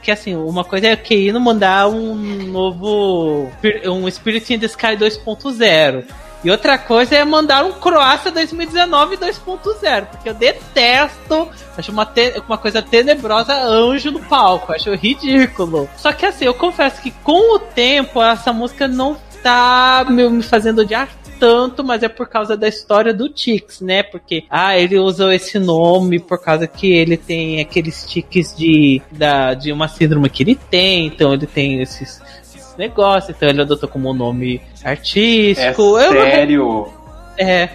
que 0.00 0.10
assim, 0.10 0.36
uma 0.36 0.64
coisa 0.64 0.88
é 0.88 0.96
Keino 0.96 1.40
mandar 1.40 1.88
um 1.88 2.14
novo. 2.14 3.50
um 3.86 4.10
Spirit 4.10 4.54
in 4.54 4.58
the 4.58 4.66
Sky 4.66 4.96
2.0. 4.96 6.04
E 6.44 6.50
outra 6.50 6.78
coisa 6.78 7.16
é 7.16 7.24
mandar 7.24 7.64
um 7.64 7.72
Croácia 7.72 8.30
2019 8.30 9.16
2.0, 9.16 10.06
porque 10.06 10.28
eu 10.28 10.34
detesto, 10.34 11.48
acho 11.76 11.90
uma, 11.90 12.08
uma 12.46 12.56
coisa 12.56 12.80
tenebrosa 12.80 13.54
anjo 13.54 14.12
no 14.12 14.20
palco, 14.20 14.72
acho 14.72 14.94
ridículo. 14.94 15.90
Só 15.96 16.12
que 16.12 16.24
assim, 16.24 16.44
eu 16.44 16.54
confesso 16.54 17.02
que 17.02 17.10
com 17.10 17.56
o 17.56 17.58
tempo 17.58 18.22
essa 18.22 18.52
música 18.52 18.86
não 18.86 19.16
tá 19.42 20.06
me, 20.08 20.28
me 20.28 20.42
fazendo 20.42 20.82
odiar 20.82 21.08
tanto, 21.38 21.82
mas 21.84 22.02
é 22.02 22.08
por 22.08 22.28
causa 22.28 22.56
da 22.56 22.68
história 22.68 23.12
do 23.14 23.28
Tix, 23.28 23.80
né? 23.80 24.02
Porque, 24.02 24.44
ah, 24.50 24.76
ele 24.78 24.98
usou 24.98 25.30
esse 25.32 25.58
nome 25.58 26.18
por 26.18 26.40
causa 26.42 26.66
que 26.66 26.90
ele 26.92 27.16
tem 27.16 27.60
aqueles 27.60 28.04
tiques 28.06 28.54
de, 28.56 29.00
da, 29.12 29.54
de 29.54 29.72
uma 29.72 29.88
síndrome 29.88 30.28
que 30.28 30.42
ele 30.42 30.54
tem, 30.54 31.06
então 31.06 31.32
ele 31.34 31.46
tem 31.46 31.80
esses, 31.80 32.20
esses 32.42 32.74
negócios, 32.76 33.34
então 33.36 33.48
ele 33.48 33.62
adotou 33.62 33.88
como 33.88 34.10
um 34.10 34.14
nome 34.14 34.60
É 34.82 34.90
artístico. 34.90 35.98
Eu 35.98 36.12
não- 36.14 36.20
sério? 36.22 36.88
é, 37.38 37.68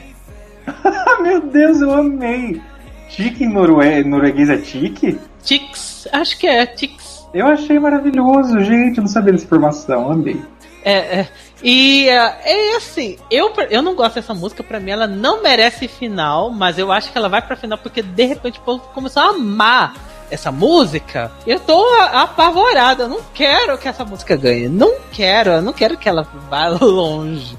Ah, 0.67 1.19
meu 1.21 1.41
Deus, 1.41 1.81
eu 1.81 1.93
amei. 1.93 2.61
Tique 3.09 3.43
em 3.43 3.49
norue... 3.53 4.03
norueguês 4.03 4.49
é 4.49 4.57
tique? 4.57 5.19
Tix, 5.43 6.07
acho 6.11 6.37
que 6.37 6.47
é, 6.47 6.65
Tix. 6.65 7.21
Eu 7.33 7.47
achei 7.47 7.79
maravilhoso, 7.79 8.59
gente, 8.61 8.97
eu 8.97 9.01
não 9.01 9.07
sabia 9.09 9.31
dessa 9.33 9.45
informação, 9.45 10.11
amei. 10.11 10.39
É, 10.83 11.19
é. 11.19 11.29
E 11.63 12.09
é, 12.09 12.73
é 12.73 12.75
assim, 12.75 13.17
eu, 13.31 13.53
eu 13.69 13.81
não 13.81 13.95
gosto 13.95 14.15
dessa 14.15 14.33
música, 14.33 14.61
pra 14.61 14.79
mim 14.79 14.91
ela 14.91 15.07
não 15.07 15.41
merece 15.41 15.87
final, 15.87 16.49
mas 16.49 16.77
eu 16.77 16.91
acho 16.91 17.11
que 17.11 17.17
ela 17.17 17.29
vai 17.29 17.41
pra 17.41 17.55
final 17.55 17.77
porque 17.77 18.01
de 18.01 18.25
repente 18.25 18.59
o 18.59 18.63
povo 18.63 18.83
começou 18.93 19.23
a 19.23 19.27
amar 19.27 19.95
essa 20.29 20.51
música. 20.51 21.31
Eu 21.47 21.59
tô 21.59 21.85
apavorada, 22.11 23.03
eu 23.03 23.09
não 23.09 23.21
quero 23.33 23.77
que 23.77 23.87
essa 23.87 24.03
música 24.03 24.35
ganhe, 24.35 24.67
não 24.67 24.95
quero, 25.11 25.51
eu 25.51 25.61
não 25.61 25.71
quero 25.71 25.97
que 25.97 26.09
ela 26.09 26.27
vá 26.49 26.67
longe. 26.81 27.57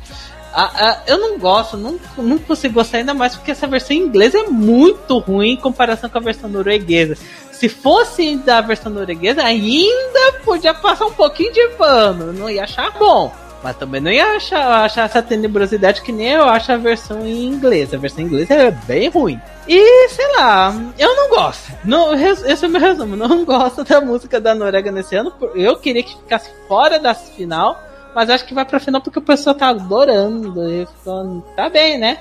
Ah, 0.57 0.70
ah, 0.72 1.03
eu 1.09 1.18
não 1.18 1.37
gosto, 1.37 1.77
não, 1.77 1.99
não 2.16 2.39
consigo 2.39 2.75
gostar 2.75 2.99
ainda 2.99 3.12
mais 3.12 3.35
porque 3.35 3.51
essa 3.51 3.66
versão 3.66 3.97
em 3.97 4.01
inglês 4.01 4.35
é 4.37 4.45
muito 4.45 5.18
ruim 5.18 5.53
em 5.53 5.57
comparação 5.57 6.09
com 6.09 6.18
a 6.18 6.20
versão 6.20 6.49
norueguesa. 6.49 7.16
Se 7.65 7.69
fosse 7.71 8.37
da 8.37 8.61
versão 8.61 8.93
norueguesa, 8.93 9.43
ainda 9.43 10.33
podia 10.45 10.75
passar 10.75 11.07
um 11.07 11.15
pouquinho 11.15 11.51
de 11.51 11.67
pano, 11.79 12.31
não 12.31 12.51
ia 12.51 12.65
achar 12.65 12.91
bom. 12.99 13.33
Mas 13.62 13.75
também 13.79 14.03
não 14.03 14.11
ia 14.11 14.37
achar, 14.37 14.85
achar 14.85 15.07
essa 15.07 15.23
tenebrosidade 15.23 16.03
que 16.03 16.12
nem 16.12 16.33
eu 16.33 16.45
acho 16.45 16.71
a 16.71 16.77
versão 16.77 17.27
em 17.27 17.47
inglês. 17.47 17.95
A 17.95 17.97
versão 17.97 18.23
em 18.23 18.27
inglês 18.27 18.51
é 18.51 18.71
bem 18.71 19.09
ruim. 19.09 19.41
E, 19.67 20.09
sei 20.11 20.37
lá, 20.37 20.75
eu 20.99 21.17
não 21.17 21.31
gosto. 21.31 21.73
Não, 21.83 22.12
esse 22.12 22.67
é 22.67 22.69
o 22.69 22.71
meu 22.71 22.83
resumo. 22.83 23.17
Não 23.17 23.43
gosto 23.47 23.83
da 23.83 23.99
música 23.99 24.39
da 24.39 24.55
Noruega 24.55 24.93
nesse 24.93 25.17
ano. 25.17 25.33
Eu 25.55 25.77
queria 25.77 26.03
que 26.03 26.19
ficasse 26.19 26.51
fora 26.69 26.99
da 26.99 27.15
final. 27.15 27.83
Mas 28.15 28.29
acho 28.29 28.45
que 28.45 28.53
vai 28.53 28.67
pra 28.67 28.79
final 28.79 29.01
porque 29.01 29.21
o 29.21 29.23
pessoal 29.23 29.57
tá 29.57 29.71
adorando. 29.71 30.71
E 30.71 30.87
falando, 31.03 31.43
tá 31.57 31.71
bem, 31.71 31.97
né? 31.97 32.19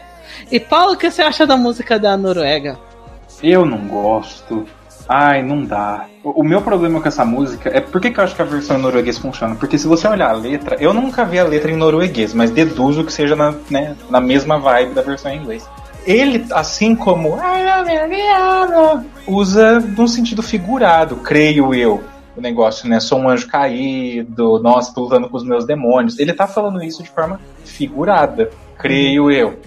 E 0.49 0.57
Paulo, 0.57 0.93
o 0.93 0.97
que 0.97 1.11
você 1.11 1.21
acha 1.21 1.45
da 1.45 1.57
música 1.57 1.99
da 1.99 2.15
Noruega? 2.15 2.79
Eu 3.43 3.65
não 3.65 3.89
gosto. 3.89 4.65
Ai, 5.15 5.43
não 5.43 5.63
dá. 5.63 6.07
O, 6.23 6.43
meu 6.43 6.59
problema 6.59 6.99
com 6.99 7.07
essa 7.07 7.23
música 7.23 7.69
é 7.71 7.79
por 7.79 8.01
que, 8.01 8.09
que 8.09 8.19
eu 8.19 8.23
acho 8.23 8.35
que 8.35 8.41
a 8.41 8.45
versão 8.45 8.79
em 8.79 8.81
norueguês 8.81 9.19
funciona? 9.19 9.53
Porque 9.53 9.77
se 9.77 9.85
você 9.85 10.07
olhar 10.07 10.31
a 10.31 10.33
letra, 10.33 10.75
eu 10.79 10.91
nunca 10.91 11.23
vi 11.23 11.37
a 11.37 11.43
letra 11.43 11.71
em 11.71 11.75
norueguês, 11.75 12.33
mas 12.33 12.49
deduzo 12.49 13.03
que 13.03 13.13
seja 13.13 13.35
na, 13.35 13.53
né, 13.69 13.95
na 14.09 14.19
mesma 14.19 14.57
vibe 14.57 14.95
da 14.95 15.03
versão 15.03 15.31
em 15.31 15.37
inglês. 15.37 15.69
Ele, 16.03 16.43
assim 16.51 16.95
como 16.95 17.37
usa 19.27 19.79
num 19.79 20.07
sentido 20.07 20.41
figurado, 20.41 21.17
creio 21.17 21.75
eu. 21.75 22.03
O 22.35 22.41
negócio, 22.41 22.89
né? 22.89 22.99
Sou 22.99 23.19
um 23.19 23.29
anjo 23.29 23.47
caído, 23.47 24.57
nossa, 24.63 24.95
tô 24.95 25.01
lutando 25.01 25.29
com 25.29 25.37
os 25.37 25.43
meus 25.43 25.63
demônios. 25.63 26.17
Ele 26.17 26.33
tá 26.33 26.47
falando 26.47 26.83
isso 26.83 27.03
de 27.03 27.09
forma 27.11 27.39
figurada, 27.63 28.49
creio 28.79 29.29
eu. 29.29 29.59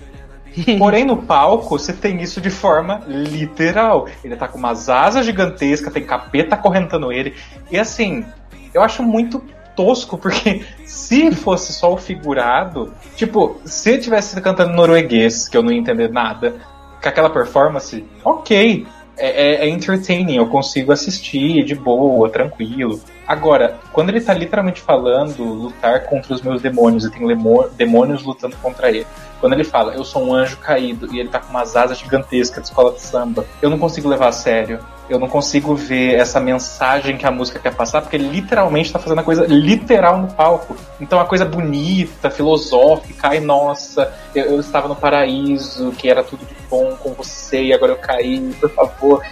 Porém, 0.79 1.05
no 1.05 1.19
palco, 1.19 1.79
você 1.79 1.93
tem 1.93 2.21
isso 2.23 2.41
de 2.41 2.51
forma 2.51 3.03
literal. 3.07 4.09
Ele 4.25 4.37
tá 4.37 4.49
com 4.49 4.59
umas 4.59 4.89
asas 4.89 5.25
gigantescas, 5.27 5.93
tem 5.93 6.05
capeta 6.05 6.57
correntando 6.57 7.13
ele. 7.13 7.35
E 7.71 7.79
assim, 7.79 8.25
eu 8.73 8.83
acho 8.83 9.03
muito 9.03 9.43
tosco, 9.75 10.17
porque 10.17 10.65
se 10.85 11.31
fosse 11.33 11.73
só 11.73 11.93
o 11.93 11.97
figurado, 11.97 12.93
tipo, 13.15 13.61
se 13.65 13.91
ele 13.91 14.03
tivesse 14.03 14.41
cantando 14.41 14.73
norueguês, 14.73 15.49
que 15.49 15.57
eu 15.57 15.63
não 15.63 15.71
ia 15.71 15.79
entender 15.79 16.11
nada, 16.11 16.57
com 17.03 17.09
aquela 17.09 17.31
performance, 17.31 18.05
ok. 18.25 18.87
É, 19.19 19.29
é- 19.29 19.67
é 19.67 19.69
entertaining, 19.69 20.37
eu 20.37 20.47
consigo 20.47 20.93
assistir 20.93 21.65
de 21.65 21.75
boa, 21.75 22.29
tranquilo. 22.29 23.01
Agora, 23.27 23.79
quando 23.93 24.11
ele 24.11 24.21
tá 24.21 24.33
literalmente 24.33 24.81
falando 24.81 25.43
lutar 25.43 26.05
contra 26.05 26.35
os 26.35 26.43
meus 26.43 26.63
demônios 26.63 27.05
e 27.05 27.11
tem 27.11 27.27
demônios 27.77 28.23
lutando 28.23 28.57
contra 28.59 28.89
ele. 28.89 29.07
Quando 29.41 29.53
ele 29.53 29.65
fala, 29.65 29.95
eu 29.95 30.05
sou 30.05 30.23
um 30.23 30.35
anjo 30.35 30.57
caído 30.59 31.13
e 31.13 31.19
ele 31.19 31.29
tá 31.29 31.39
com 31.39 31.51
umas 31.51 31.77
asas 31.77 31.99
gigantescas 31.99 32.63
de 32.63 32.69
escola 32.69 32.93
de 32.93 33.01
samba, 33.01 33.45
eu 33.61 33.69
não 33.69 33.79
consigo 33.79 34.09
levar 34.09 34.29
a 34.29 34.33
sério. 34.33 34.79
Eu 35.09 35.21
não 35.21 35.29
consigo 35.29 35.73
ver 35.77 36.15
essa 36.15 36.41
mensagem 36.41 37.17
que 37.17 37.25
a 37.25 37.31
música 37.31 37.61
quer 37.61 37.73
passar, 37.73 38.01
porque 38.01 38.17
ele 38.17 38.29
literalmente 38.29 38.93
tá 38.93 38.99
fazendo 38.99 39.21
a 39.21 39.23
coisa 39.23 39.47
literal 39.47 40.19
no 40.19 40.27
palco. 40.27 40.77
Então, 41.01 41.21
a 41.21 41.25
coisa 41.25 41.45
bonita, 41.45 42.29
filosófica, 42.29 43.29
ai 43.29 43.39
nossa, 43.39 44.13
eu, 44.35 44.47
eu 44.47 44.59
estava 44.61 44.89
no 44.89 44.97
paraíso, 44.97 45.93
que 45.93 46.09
era 46.11 46.25
tudo 46.25 46.45
de 46.45 46.56
bom 46.71 46.97
com 46.97 47.13
você 47.13 47.65
e 47.65 47.73
agora 47.73 47.93
eu 47.93 47.97
caí, 47.97 48.55
por 48.61 48.71
favor. 48.71 49.23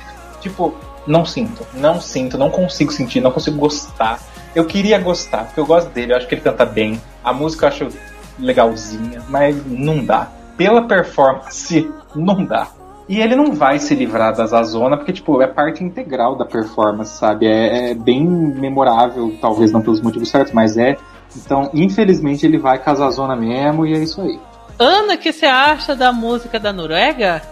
Tipo, 0.41 0.75
não 1.07 1.25
sinto, 1.25 1.67
não 1.75 2.01
sinto, 2.01 2.39
não 2.39 2.51
consigo 2.51 2.93
sentir, 2.93 3.21
não 3.21 3.31
consigo 3.31 3.59
gostar. 3.59 4.21
Eu 4.55 4.65
queria 4.65 4.99
gostar, 4.99 5.45
porque 5.45 5.61
eu 5.61 5.67
gosto 5.67 5.91
dele, 5.91 6.13
eu 6.13 6.17
acho 6.17 6.29
que 6.29 6.35
ele 6.35 6.43
canta 6.43 6.65
bem. 6.65 7.01
A 7.23 7.33
música 7.33 7.67
eu 7.67 7.69
acho 7.69 7.89
legalzinha, 8.39 9.23
mas 9.29 9.57
não 9.67 10.05
dá. 10.05 10.31
Pela 10.57 10.87
performance, 10.87 11.91
não 12.15 12.45
dá. 12.45 12.69
E 13.09 13.21
ele 13.21 13.37
não 13.37 13.53
vai 13.53 13.79
se 13.79 13.95
livrar 13.95 14.35
da 14.35 14.47
Zazona, 14.47 14.97
porque, 14.97 15.13
tipo, 15.13 15.43
é 15.43 15.47
parte 15.47 15.85
integral 15.85 16.37
da 16.37 16.45
performance, 16.45 17.19
sabe? 17.19 17.47
É, 17.47 17.91
é 17.91 17.95
bem 17.95 18.25
memorável, 18.25 19.37
talvez 19.41 19.73
não 19.73 19.83
pelos 19.83 20.01
motivos 20.01 20.31
certos, 20.31 20.55
mas 20.55 20.79
é. 20.79 20.97
Então, 21.37 21.69
infelizmente, 21.75 22.47
ele 22.47 22.57
vai 22.57 22.79
com 22.79 22.91
a 22.91 22.95
Zazona 22.95 23.37
mesmo, 23.37 23.85
e 23.85 23.93
é 23.93 23.99
isso 23.99 24.23
aí. 24.23 24.41
Ana, 24.79 25.15
o 25.15 25.19
que 25.19 25.33
você 25.33 25.47
acha 25.47 25.95
da 25.95 26.13
música 26.13 26.59
da 26.59 26.73
Noruega? 26.73 27.43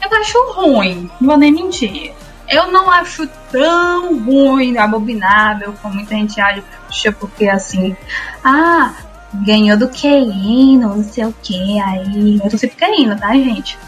Eu 0.00 0.16
acho 0.18 0.52
ruim, 0.52 1.10
não 1.20 1.28
vou 1.28 1.36
nem 1.36 1.52
mentir. 1.52 2.14
Eu 2.48 2.70
não 2.72 2.90
acho 2.90 3.26
tão 3.50 4.18
ruim, 4.20 4.78
abominável, 4.78 5.74
como 5.82 5.94
muita 5.94 6.14
gente 6.14 6.40
acha, 6.40 7.12
porque 7.12 7.48
assim, 7.48 7.96
ah, 8.42 8.94
ganhou 9.34 9.76
do 9.76 9.88
Keino, 9.88 10.96
não 10.96 11.04
sei 11.04 11.26
o 11.26 11.34
que, 11.42 11.78
aí. 11.80 12.40
Eu 12.42 12.50
tô 12.50 12.56
sempre 12.56 12.76
Keino, 12.76 13.18
tá, 13.18 13.32
gente? 13.34 13.78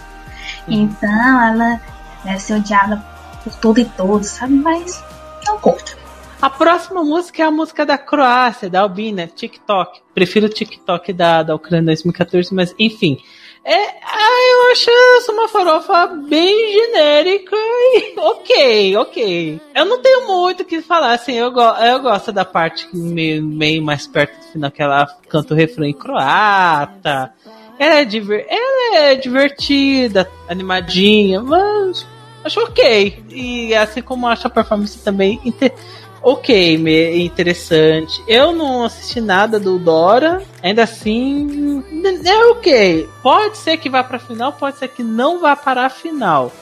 Então 0.68 1.42
ela 1.42 1.80
deve 2.24 2.38
ser 2.38 2.54
odiada 2.54 3.02
por 3.42 3.54
tudo 3.54 3.80
e 3.80 3.84
todos, 3.84 4.28
sabe? 4.28 4.54
Mas 4.54 5.02
não 5.46 5.58
curto. 5.58 5.96
A 6.42 6.48
próxima 6.48 7.04
música 7.04 7.42
é 7.42 7.46
a 7.46 7.50
música 7.50 7.84
da 7.84 7.98
Croácia, 7.98 8.70
da 8.70 8.80
Albina, 8.80 9.26
TikTok. 9.26 10.00
Prefiro 10.14 10.46
o 10.46 10.48
TikTok 10.48 11.12
da, 11.12 11.42
da 11.42 11.54
Ucrânia 11.54 11.86
2014, 11.86 12.54
mas 12.54 12.74
enfim. 12.78 13.18
É, 13.62 13.74
ah, 13.74 14.40
eu 14.50 14.72
acho 14.72 15.32
uma 15.32 15.48
farofa 15.48 16.06
bem 16.06 16.72
genérica 16.72 17.54
e 17.54 18.14
ok, 18.16 18.96
ok. 18.96 19.60
Eu 19.74 19.84
não 19.84 20.00
tenho 20.00 20.26
muito 20.26 20.62
o 20.62 20.64
que 20.64 20.80
falar, 20.80 21.12
assim, 21.12 21.34
eu, 21.34 21.52
go 21.52 21.60
eu 21.60 22.00
gosto 22.00 22.32
da 22.32 22.44
parte 22.44 22.88
meio, 22.96 23.42
meio 23.44 23.82
mais 23.82 24.06
perto 24.06 24.38
do 24.38 24.52
final, 24.52 24.70
que 24.70 24.82
ela 24.82 25.06
canta 25.28 25.52
o 25.52 25.56
refrão 25.56 25.84
em 25.84 25.92
croata. 25.92 27.34
Ela 27.78 27.96
é, 27.96 28.04
diver 28.06 28.46
ela 28.48 28.96
é 28.96 29.14
divertida, 29.14 30.26
animadinha, 30.48 31.42
mas 31.42 32.06
acho 32.42 32.60
ok. 32.60 33.24
E 33.28 33.74
assim 33.74 34.00
como 34.00 34.26
acho 34.26 34.46
a 34.46 34.50
performance 34.50 34.98
também 35.00 35.38
ok, 36.22 37.22
interessante. 37.22 38.22
Eu 38.26 38.52
não 38.52 38.84
assisti 38.84 39.20
nada 39.20 39.58
do 39.58 39.78
Dora, 39.78 40.42
ainda 40.62 40.82
assim 40.82 41.82
é 42.24 42.44
ok. 42.50 43.08
Pode 43.22 43.56
ser 43.58 43.76
que 43.76 43.90
vá 43.90 44.02
pra 44.04 44.18
final, 44.18 44.52
pode 44.52 44.78
ser 44.78 44.88
que 44.88 45.02
não 45.02 45.40
vá 45.40 45.56
para 45.56 45.86
a 45.86 45.90
final. 45.90 46.52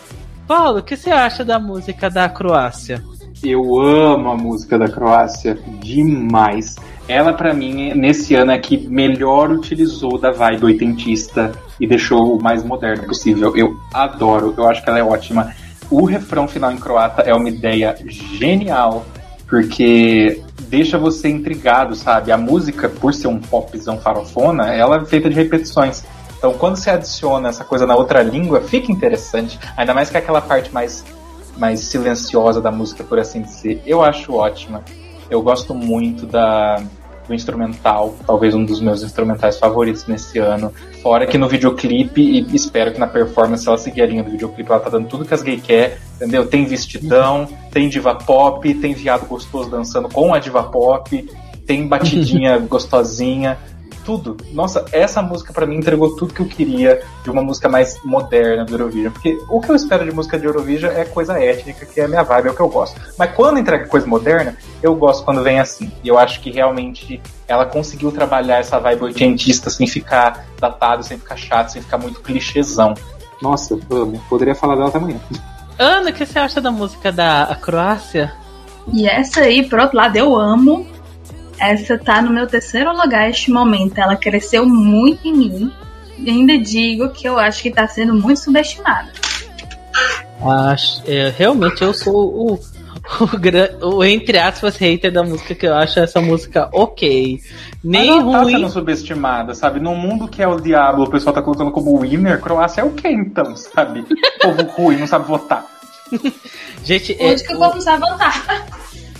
Paulo, 0.46 0.78
o 0.78 0.82
que 0.82 0.96
você 0.96 1.10
acha 1.10 1.44
da 1.44 1.58
música 1.58 2.08
da 2.08 2.28
Croácia? 2.28 3.02
Eu 3.42 3.78
amo 3.78 4.30
a 4.30 4.36
música 4.36 4.78
da 4.78 4.88
Croácia 4.88 5.58
demais. 5.80 6.76
Ela, 7.06 7.32
pra 7.32 7.54
mim, 7.54 7.94
nesse 7.94 8.34
ano 8.34 8.50
é 8.50 8.58
que 8.58 8.76
melhor 8.88 9.50
utilizou 9.50 10.18
da 10.18 10.30
vibe 10.30 10.64
oitentista 10.64 11.52
e 11.80 11.86
deixou 11.86 12.36
o 12.36 12.42
mais 12.42 12.64
moderno 12.64 13.06
possível. 13.06 13.56
Eu 13.56 13.76
adoro, 13.94 14.54
eu 14.56 14.68
acho 14.68 14.82
que 14.82 14.90
ela 14.90 14.98
é 14.98 15.04
ótima. 15.04 15.54
O 15.90 16.04
refrão 16.04 16.48
final 16.48 16.72
em 16.72 16.76
croata 16.76 17.22
é 17.22 17.32
uma 17.32 17.48
ideia 17.48 17.96
genial, 18.06 19.06
porque 19.48 20.42
deixa 20.68 20.98
você 20.98 21.28
intrigado, 21.28 21.94
sabe? 21.96 22.30
A 22.30 22.36
música, 22.36 22.88
por 22.88 23.14
ser 23.14 23.28
um 23.28 23.38
popzão 23.38 23.98
farofona, 23.98 24.74
ela 24.74 24.98
é 24.98 25.04
feita 25.04 25.28
de 25.28 25.34
repetições. 25.34 26.04
Então, 26.36 26.52
quando 26.52 26.76
você 26.76 26.90
adiciona 26.90 27.48
essa 27.48 27.64
coisa 27.64 27.86
na 27.86 27.96
outra 27.96 28.22
língua, 28.22 28.60
fica 28.60 28.92
interessante. 28.92 29.58
Ainda 29.76 29.94
mais 29.94 30.10
que 30.10 30.16
aquela 30.16 30.40
parte 30.40 30.72
mais 30.72 31.04
mais 31.56 31.80
silenciosa 31.80 32.60
da 32.60 32.70
música, 32.70 33.02
por 33.02 33.18
assim 33.18 33.42
dizer. 33.42 33.82
Eu 33.84 34.02
acho 34.02 34.32
ótima. 34.32 34.84
Eu 35.28 35.42
gosto 35.42 35.74
muito 35.74 36.24
da, 36.24 36.80
instrumental, 37.34 38.14
talvez 38.26 38.54
um 38.54 38.64
dos 38.64 38.80
meus 38.80 39.02
instrumentais 39.02 39.58
favoritos 39.58 40.06
nesse 40.06 40.38
ano. 40.38 40.72
Fora 41.02 41.26
que 41.26 41.38
no 41.38 41.48
videoclipe, 41.48 42.20
e 42.20 42.54
espero 42.54 42.92
que 42.92 42.98
na 42.98 43.06
performance 43.06 43.66
ela 43.66 43.78
seguir 43.78 44.02
a 44.02 44.06
linha 44.06 44.22
do 44.22 44.30
videoclipe, 44.30 44.70
ela 44.70 44.80
tá 44.80 44.90
dando 44.90 45.08
tudo 45.08 45.24
que 45.24 45.34
as 45.34 45.42
gays 45.42 45.62
quer, 45.62 45.98
entendeu? 46.16 46.46
Tem 46.46 46.64
vestidão, 46.64 47.48
tem 47.70 47.88
diva 47.88 48.14
pop, 48.14 48.72
tem 48.74 48.94
viado 48.94 49.26
gostoso 49.26 49.70
dançando 49.70 50.08
com 50.08 50.34
a 50.34 50.38
diva 50.38 50.62
pop, 50.62 51.28
tem 51.66 51.86
batidinha 51.86 52.58
gostosinha, 52.68 53.58
tudo. 54.08 54.38
Nossa, 54.52 54.86
essa 54.90 55.20
música 55.20 55.52
pra 55.52 55.66
mim 55.66 55.76
entregou 55.76 56.16
tudo 56.16 56.32
que 56.32 56.40
eu 56.40 56.46
queria 56.46 57.02
de 57.22 57.28
uma 57.28 57.42
música 57.42 57.68
mais 57.68 58.02
moderna 58.02 58.64
do 58.64 58.72
Eurovision. 58.72 59.12
Porque 59.12 59.38
o 59.50 59.60
que 59.60 59.70
eu 59.70 59.76
espero 59.76 60.02
de 60.02 60.10
música 60.10 60.38
de 60.38 60.46
Eurovision 60.46 60.90
é 60.92 61.04
coisa 61.04 61.38
étnica, 61.38 61.84
que 61.84 62.00
é 62.00 62.06
a 62.06 62.08
minha 62.08 62.22
vibe, 62.22 62.46
é 62.46 62.50
o 62.50 62.54
que 62.54 62.60
eu 62.62 62.70
gosto. 62.70 62.98
Mas 63.18 63.32
quando 63.32 63.58
entrega 63.58 63.86
coisa 63.86 64.06
moderna, 64.06 64.56
eu 64.82 64.94
gosto 64.94 65.26
quando 65.26 65.42
vem 65.42 65.60
assim. 65.60 65.92
E 66.02 66.08
eu 66.08 66.18
acho 66.18 66.40
que 66.40 66.50
realmente 66.50 67.20
ela 67.46 67.66
conseguiu 67.66 68.10
trabalhar 68.10 68.56
essa 68.56 68.78
vibe 68.78 69.02
oitentista 69.02 69.68
sem 69.68 69.86
ficar 69.86 70.46
datado, 70.58 71.02
sem 71.02 71.18
ficar 71.18 71.36
chato, 71.36 71.72
sem 71.72 71.82
ficar 71.82 71.98
muito 71.98 72.22
clichêzão. 72.22 72.94
Nossa, 73.42 73.78
amo. 73.90 74.18
Poderia 74.26 74.54
falar 74.54 74.76
dela 74.76 74.88
até 74.88 74.96
amanhã. 74.96 75.20
Ana, 75.78 76.08
o 76.08 76.12
que 76.14 76.24
você 76.24 76.38
acha 76.38 76.62
da 76.62 76.70
música 76.70 77.12
da 77.12 77.54
Croácia? 77.60 78.32
E 78.90 79.06
essa 79.06 79.40
aí, 79.40 79.68
por 79.68 79.78
outro 79.78 79.98
lado, 79.98 80.16
eu 80.16 80.34
amo. 80.34 80.86
Essa 81.58 81.98
tá 81.98 82.22
no 82.22 82.30
meu 82.30 82.46
terceiro 82.46 82.96
lugar 82.96 83.28
este 83.28 83.50
momento. 83.50 83.98
Ela 83.98 84.16
cresceu 84.16 84.66
muito 84.66 85.26
em 85.26 85.36
mim. 85.36 85.72
E 86.18 86.30
ainda 86.30 86.58
digo 86.58 87.10
que 87.10 87.28
eu 87.28 87.38
acho 87.38 87.62
que 87.62 87.70
tá 87.70 87.86
sendo 87.86 88.14
muito 88.14 88.40
subestimada. 88.40 89.08
Acho, 90.40 91.02
é, 91.06 91.32
realmente 91.36 91.82
eu 91.82 91.92
sou 91.92 92.14
o, 92.14 92.54
o, 92.54 93.96
o, 93.96 94.04
entre 94.04 94.38
aspas, 94.38 94.76
hater 94.76 95.12
da 95.12 95.22
música, 95.22 95.54
que 95.54 95.66
eu 95.66 95.74
acho 95.74 95.98
essa 95.98 96.20
música 96.20 96.68
ok. 96.72 97.40
Nem 97.82 98.10
Mas 98.10 98.20
ela 98.20 98.32
tá 98.32 98.42
ruim. 98.42 98.52
sendo 98.52 98.70
subestimada, 98.70 99.54
sabe? 99.54 99.80
Num 99.80 99.96
mundo 99.96 100.28
que 100.28 100.42
é 100.42 100.48
o 100.48 100.60
diabo, 100.60 101.02
o 101.02 101.10
pessoal 101.10 101.34
tá 101.34 101.42
colocando 101.42 101.70
como 101.70 101.98
winner, 102.00 102.40
Croácia 102.40 102.82
é 102.82 102.84
o 102.84 102.90
quê 102.90 103.08
então, 103.08 103.56
sabe? 103.56 104.04
Povo 104.40 104.62
ruim, 104.62 104.98
não 104.98 105.06
sabe 105.06 105.26
votar. 105.26 105.66
Gente, 106.84 107.16
é, 107.18 107.32
Onde 107.32 107.44
que 107.44 107.52
eu 107.52 107.58
vou 107.58 107.70
precisar 107.70 107.98
voltar? 107.98 108.66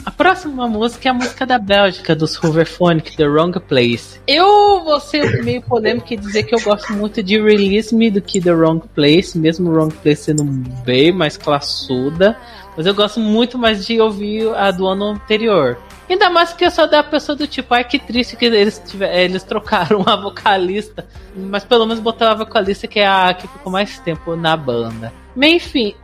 A 0.09 0.11
próxima 0.11 0.67
música 0.67 1.07
é 1.07 1.11
a 1.11 1.15
música 1.15 1.45
da 1.45 1.59
Bélgica, 1.59 2.17
dos 2.17 2.43
Hooverphonic, 2.43 3.15
The 3.15 3.27
Wrong 3.27 3.61
Place. 3.61 4.19
Eu 4.27 4.83
vou 4.83 4.99
ser 5.01 5.45
meio 5.45 5.61
polêmico 5.61 6.11
e 6.11 6.17
dizer 6.17 6.45
que 6.45 6.55
eu 6.55 6.61
gosto 6.63 6.95
muito 6.95 7.23
de 7.23 7.39
Release 7.39 7.95
Me 7.95 8.11
do 8.11 8.23
que 8.23 8.41
The 8.41 8.53
Wrong 8.53 8.89
Place, 8.95 9.39
mesmo 9.39 9.71
Wrong 9.71 9.95
Place 9.97 10.23
sendo 10.23 10.45
bem 10.83 11.13
mais 11.13 11.37
classuda. 11.37 12.39
Mas 12.75 12.87
eu 12.87 12.95
gosto 12.95 13.21
muito 13.21 13.59
mais 13.59 13.85
de 13.85 14.01
ouvir 14.01 14.49
a 14.55 14.71
do 14.71 14.87
ano 14.87 15.11
anterior. 15.11 15.77
Ainda 16.09 16.31
mais 16.31 16.55
que 16.55 16.65
eu 16.65 16.71
sou 16.71 16.89
da 16.89 17.03
pessoa 17.03 17.37
do 17.37 17.47
tipo, 17.47 17.75
ai 17.75 17.85
que 17.85 17.99
triste 17.99 18.35
que 18.35 18.47
eles, 18.47 18.83
tiver, 18.87 19.15
eles 19.15 19.43
trocaram 19.43 20.03
a 20.09 20.17
vocalista. 20.17 21.07
Mas 21.37 21.65
pelo 21.65 21.85
menos 21.85 22.01
botaram 22.01 22.33
a 22.33 22.45
vocalista 22.47 22.87
que 22.87 22.99
é 22.99 23.07
a 23.07 23.35
que 23.35 23.47
ficou 23.47 23.71
mais 23.71 23.99
tempo 23.99 24.35
na 24.35 24.57
banda. 24.57 25.13
Mas 25.37 25.53
enfim, 25.53 25.95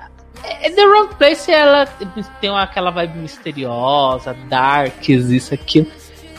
The 0.75 0.87
Wrong 0.87 1.15
Place 1.15 1.51
ela 1.51 1.87
tem 2.41 2.57
aquela 2.57 2.91
vibe 2.91 3.19
misteriosa, 3.19 4.35
darks, 4.49 5.31
isso, 5.31 5.55
aquilo. 5.55 5.87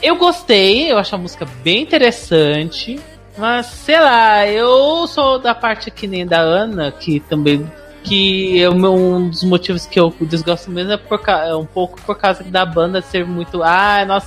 Eu 0.01 0.15
gostei, 0.17 0.91
eu 0.91 0.97
acho 0.97 1.15
a 1.15 1.17
música 1.17 1.45
bem 1.63 1.81
interessante. 1.83 2.99
Mas, 3.37 3.65
sei 3.65 3.99
lá, 3.99 4.47
eu 4.47 5.05
sou 5.07 5.39
da 5.39 5.53
parte 5.53 5.91
que 5.91 6.07
nem 6.07 6.25
da 6.25 6.39
Ana, 6.39 6.91
que 6.91 7.19
também. 7.19 7.69
Que 8.05 8.61
é 8.61 8.69
um 8.69 9.29
dos 9.29 9.43
motivos 9.43 9.85
que 9.85 9.99
eu 9.99 10.13
desgosto 10.21 10.69
mesmo 10.69 10.91
é, 10.91 10.97
por, 10.97 11.19
é 11.27 11.55
um 11.55 11.65
pouco 11.65 11.99
por 12.01 12.15
causa 12.15 12.43
da 12.43 12.65
banda 12.65 13.01
ser 13.01 13.25
muito. 13.25 13.63
Ah, 13.63 14.05
nós, 14.05 14.23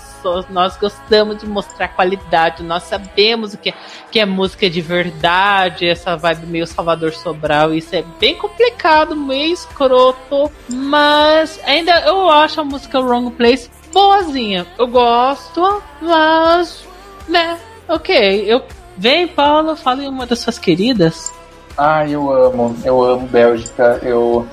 nós 0.51 0.77
gostamos 0.77 1.39
de 1.39 1.47
mostrar 1.47 1.89
qualidade, 1.89 2.63
nós 2.63 2.83
sabemos 2.83 3.55
o 3.55 3.59
que 3.59 3.71
é, 3.71 3.75
que 4.11 4.19
é 4.19 4.27
música 4.27 4.69
de 4.69 4.81
verdade, 4.81 5.87
essa 5.87 6.17
vibe 6.17 6.47
meio 6.47 6.67
Salvador 6.67 7.13
Sobral. 7.13 7.73
Isso 7.73 7.95
é 7.95 8.05
bem 8.19 8.35
complicado, 8.35 9.15
meio 9.15 9.53
escroto, 9.53 10.51
mas 10.69 11.61
ainda 11.65 12.01
eu 12.01 12.29
acho 12.29 12.61
a 12.61 12.65
música 12.65 13.01
Wrong 13.01 13.31
Place 13.31 13.71
boazinha. 13.93 14.67
Eu 14.79 14.87
gosto, 14.87 15.83
mas. 16.01 16.85
né, 17.29 17.59
ok. 17.89 18.45
Eu, 18.47 18.63
vem, 18.97 19.27
Paulo, 19.27 19.77
fala 19.77 20.05
em 20.05 20.09
uma 20.09 20.27
das 20.27 20.41
suas 20.41 20.59
queridas. 20.59 21.33
Ah, 21.79 22.05
eu 22.09 22.29
amo, 22.33 22.75
eu 22.85 23.01
amo 23.05 23.29
Bélgica, 23.29 24.01
eu, 24.03 24.45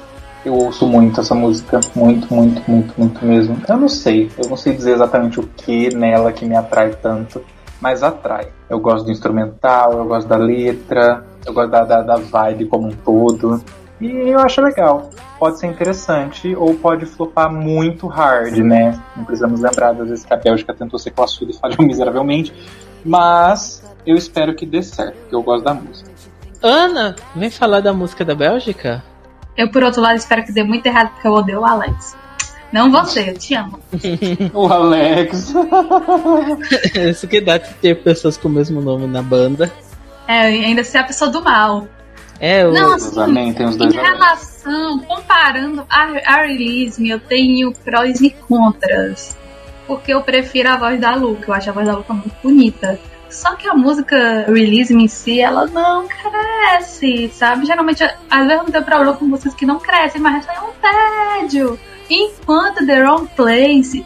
eu 0.46 0.54
ouço 0.54 0.86
muito 0.86 1.20
essa 1.20 1.34
música, 1.34 1.80
muito, 1.96 2.32
muito, 2.32 2.62
muito, 2.70 2.94
muito 2.96 3.26
mesmo. 3.26 3.60
Eu 3.68 3.78
não 3.78 3.90
sei, 3.90 4.30
eu 4.38 4.48
não 4.48 4.56
sei 4.56 4.76
dizer 4.76 4.92
exatamente 4.92 5.40
o 5.40 5.44
que 5.44 5.90
nela 5.96 6.32
que 6.32 6.46
me 6.46 6.56
atrai 6.56 6.92
tanto, 6.92 7.44
mas 7.82 8.04
atrai. 8.04 8.50
Eu 8.70 8.80
gosto 8.80 9.06
do 9.06 9.12
instrumental, 9.12 9.94
eu 9.94 10.06
gosto 10.06 10.28
da 10.28 10.38
letra, 10.38 11.26
eu 11.44 11.52
gosto 11.52 11.72
da, 11.72 11.84
da, 11.84 12.02
da 12.04 12.18
vibe 12.18 12.68
como 12.68 12.90
um 12.90 12.92
todo, 12.92 13.60
e 14.00 14.08
eu 14.30 14.40
acho 14.40 14.62
legal. 14.62 15.10
Pode 15.40 15.60
ser 15.60 15.66
interessante 15.66 16.56
ou 16.56 16.76
pode 16.76 17.08
flopar 17.08 17.52
muito 17.52 18.06
hard, 18.06 18.56
né? 18.58 19.02
Não 19.18 19.26
precisamos 19.26 19.62
lembrar 19.62 19.94
das 19.94 20.10
vezes 20.10 20.24
que 20.24 20.34
a 20.34 20.38
Bélgica 20.38 20.76
tentou 20.76 21.00
ser 21.00 21.10
classuda 21.10 21.52
e 21.52 21.56
falhou 21.56 21.82
miseravelmente, 21.88 22.54
mas 23.04 23.84
eu 24.06 24.16
espero 24.16 24.54
que 24.54 24.64
dê 24.64 24.84
certo, 24.84 25.16
porque 25.22 25.36
eu 25.36 25.42
gosto 25.42 25.64
da 25.64 25.74
música. 25.74 26.15
Ana, 26.68 27.16
vem 27.36 27.50
falar 27.50 27.80
da 27.82 27.94
música 27.94 28.26
da 28.26 28.36
Bélgica? 28.36 29.04
Eu, 29.56 29.70
por 29.70 29.84
outro 29.84 30.02
lado, 30.02 30.18
espero 30.18 30.44
que 30.44 30.52
dê 30.52 30.64
muito 30.64 30.86
errado, 30.86 31.12
porque 31.12 31.28
eu 31.28 31.34
odeio 31.34 31.62
o 31.62 31.66
Alex. 31.66 32.16
Não 32.72 32.92
você, 32.92 33.30
eu 33.30 33.38
te 33.38 33.54
amo. 33.56 33.80
O 34.54 34.68
Alex. 34.68 35.54
Isso 37.10 37.28
que 37.28 37.40
dá 37.40 37.58
de 37.58 37.74
ter 37.76 37.96
pessoas 38.04 38.36
com 38.36 38.48
o 38.48 38.52
mesmo 38.52 38.82
nome 38.82 39.08
na 39.08 39.22
banda. 39.22 39.72
É, 40.28 40.42
ainda 40.42 40.84
ser 40.84 40.98
a 40.98 41.04
pessoa 41.04 41.30
do 41.30 41.42
mal. 41.42 41.88
É, 42.40 42.66
o. 42.68 42.74
Não, 42.74 42.94
assim, 42.94 43.22
Amém, 43.22 43.54
tem 43.54 43.66
os 43.66 43.76
em 43.76 43.78
dois 43.78 43.96
Alex. 43.96 44.10
relação, 44.12 45.00
comparando 45.00 45.86
a, 45.90 46.02
a 46.26 46.42
release, 46.42 47.02
me, 47.02 47.12
eu 47.12 47.20
tenho 47.20 47.72
prós 47.72 48.20
e 48.20 48.30
contras. 48.32 49.38
Porque 49.88 50.14
eu 50.14 50.22
prefiro 50.22 50.70
a 50.70 50.76
voz 50.78 51.00
da 51.00 51.16
Luca, 51.16 51.46
eu 51.48 51.54
acho 51.54 51.70
a 51.70 51.74
voz 51.74 51.88
da 51.88 51.96
Luca 51.96 52.12
muito 52.12 52.36
bonita. 52.44 53.00
Só 53.30 53.56
que 53.56 53.68
a 53.68 53.74
música 53.74 54.46
release 54.48 54.94
em 54.94 55.08
si, 55.08 55.40
ela 55.40 55.66
não 55.68 56.08
cresce, 56.08 57.30
sabe? 57.34 57.66
Geralmente, 57.66 58.04
às 58.04 58.48
vezes 58.48 58.52
eu 58.52 58.64
não 58.64 58.72
tenho 58.72 58.84
problema 58.84 59.14
com 59.14 59.26
músicas 59.26 59.54
que 59.54 59.66
não 59.66 59.80
crescem, 59.80 60.22
mas 60.22 60.48
é 60.48 60.60
um 60.62 60.72
tédio. 61.40 61.80
Enquanto 62.10 62.86
The 62.86 63.04
Wrong 63.04 63.28
Place 63.36 64.06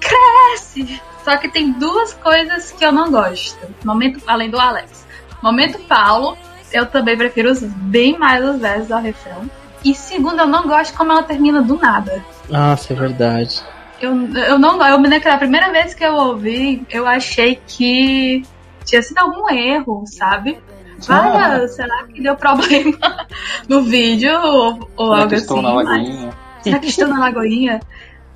cresce. 0.00 1.00
Só 1.24 1.36
que 1.38 1.48
tem 1.48 1.72
duas 1.72 2.12
coisas 2.14 2.70
que 2.72 2.84
eu 2.84 2.92
não 2.92 3.10
gosto. 3.10 3.58
Momento, 3.84 4.20
além 4.26 4.50
do 4.50 4.60
Alex. 4.60 5.06
Momento 5.42 5.78
Paulo, 5.80 6.36
eu 6.72 6.86
também 6.86 7.16
prefiro 7.16 7.50
os, 7.50 7.62
bem 7.62 8.18
mais 8.18 8.44
os 8.44 8.60
versos 8.60 8.90
ao 8.90 9.00
refrão. 9.00 9.48
E 9.84 9.94
segundo, 9.94 10.40
eu 10.40 10.46
não 10.46 10.66
gosto 10.66 10.96
como 10.96 11.12
ela 11.12 11.22
termina 11.22 11.62
do 11.62 11.76
nada. 11.76 12.24
Nossa, 12.48 12.92
é 12.92 12.96
verdade. 12.96 13.62
Eu, 14.00 14.12
eu 14.34 14.58
não 14.58 14.84
eu 14.86 14.98
me 14.98 15.08
lembro 15.08 15.22
que 15.22 15.28
a 15.28 15.38
primeira 15.38 15.70
vez 15.70 15.94
que 15.94 16.04
eu 16.04 16.14
ouvi, 16.14 16.84
eu 16.90 17.06
achei 17.06 17.60
que 17.66 18.44
tinha 18.84 19.02
sido 19.02 19.18
algum 19.18 19.48
erro, 19.50 20.04
sabe? 20.06 20.58
Vai, 21.06 21.68
será 21.68 22.04
que 22.04 22.22
deu 22.22 22.36
problema 22.36 22.96
no 23.68 23.82
vídeo 23.82 24.32
ou, 24.40 24.90
ou 24.96 25.06
Será 25.06 25.18
algo 25.18 25.28
que 25.28 25.34
estou 25.34 25.56
assim? 25.58 25.66
na 25.66 25.74
lagoinha? 25.74 26.30
Será 26.62 26.78
que 26.78 26.86
estou 26.86 27.08
na 27.08 27.18
lagoinha? 27.18 27.80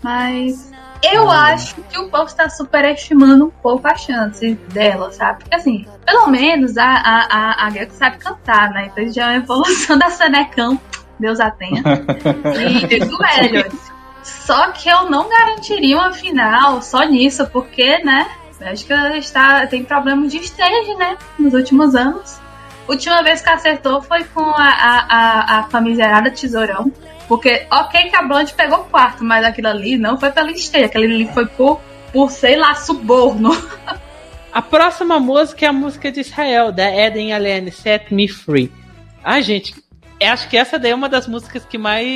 Mas 0.02 0.70
eu 1.02 1.30
acho 1.30 1.76
que 1.82 1.98
o 1.98 2.08
povo 2.08 2.24
está 2.24 2.48
superestimando 2.48 3.46
um 3.46 3.50
pouco 3.50 3.86
a 3.86 3.94
chance 3.94 4.54
dela, 4.72 5.12
sabe? 5.12 5.40
Porque 5.40 5.54
assim, 5.54 5.86
pelo 6.04 6.28
menos 6.28 6.76
a, 6.76 6.84
a, 6.84 7.26
a, 7.30 7.66
a 7.66 7.70
Gek 7.70 7.92
sabe 7.92 8.18
cantar, 8.18 8.70
né? 8.70 8.90
Então 8.92 9.12
já 9.12 9.32
é 9.32 9.36
uma 9.36 9.44
evolução 9.44 9.96
da 9.98 10.10
Senecão, 10.10 10.78
Deus 11.18 11.40
a 11.40 11.50
tenha. 11.50 11.82
E 12.90 12.98
do 12.98 13.18
Elliot. 13.38 13.76
Só 14.22 14.72
que 14.72 14.88
eu 14.88 15.08
não 15.08 15.28
garantiria 15.28 15.96
uma 15.96 16.12
final 16.12 16.82
só 16.82 17.04
nisso, 17.04 17.46
porque, 17.46 17.98
né? 18.04 18.28
Bélgica 18.58 19.16
está, 19.16 19.66
tem 19.66 19.84
problemas 19.84 20.32
de 20.32 20.38
stage, 20.38 20.94
né? 20.96 21.16
Nos 21.38 21.54
últimos 21.54 21.94
anos. 21.94 22.40
Última 22.88 23.22
vez 23.22 23.42
que 23.42 23.50
acertou 23.50 24.02
foi 24.02 24.24
com 24.24 24.40
a, 24.40 24.68
a, 24.68 25.06
a, 25.08 25.58
a 25.58 25.62
famigerada 25.64 26.30
Tesourão. 26.30 26.90
Porque, 27.28 27.66
ok, 27.70 28.08
que 28.08 28.16
a 28.16 28.22
Blonde 28.22 28.54
pegou 28.54 28.78
quarto, 28.84 29.22
mas 29.22 29.44
aquilo 29.44 29.68
ali 29.68 29.98
não 29.98 30.18
foi 30.18 30.30
pela 30.30 30.50
esteira, 30.50 30.86
aquilo 30.86 31.04
ali 31.04 31.28
foi 31.28 31.46
por, 31.46 31.78
por 32.12 32.30
sei 32.30 32.56
lá, 32.56 32.74
suborno. 32.74 33.50
A 34.50 34.62
próxima 34.62 35.20
música 35.20 35.66
é 35.66 35.68
a 35.68 35.72
música 35.72 36.10
de 36.10 36.20
Israel, 36.20 36.72
da 36.72 36.90
Eden 36.90 37.34
Alene, 37.34 37.70
Set 37.70 38.12
Me 38.12 38.26
Free. 38.26 38.72
Ai, 39.22 39.42
gente, 39.42 39.74
acho 40.20 40.48
que 40.48 40.56
essa 40.56 40.78
daí 40.78 40.90
é 40.90 40.94
uma 40.94 41.08
das 41.08 41.28
músicas 41.28 41.64
que 41.66 41.76
mais. 41.76 42.06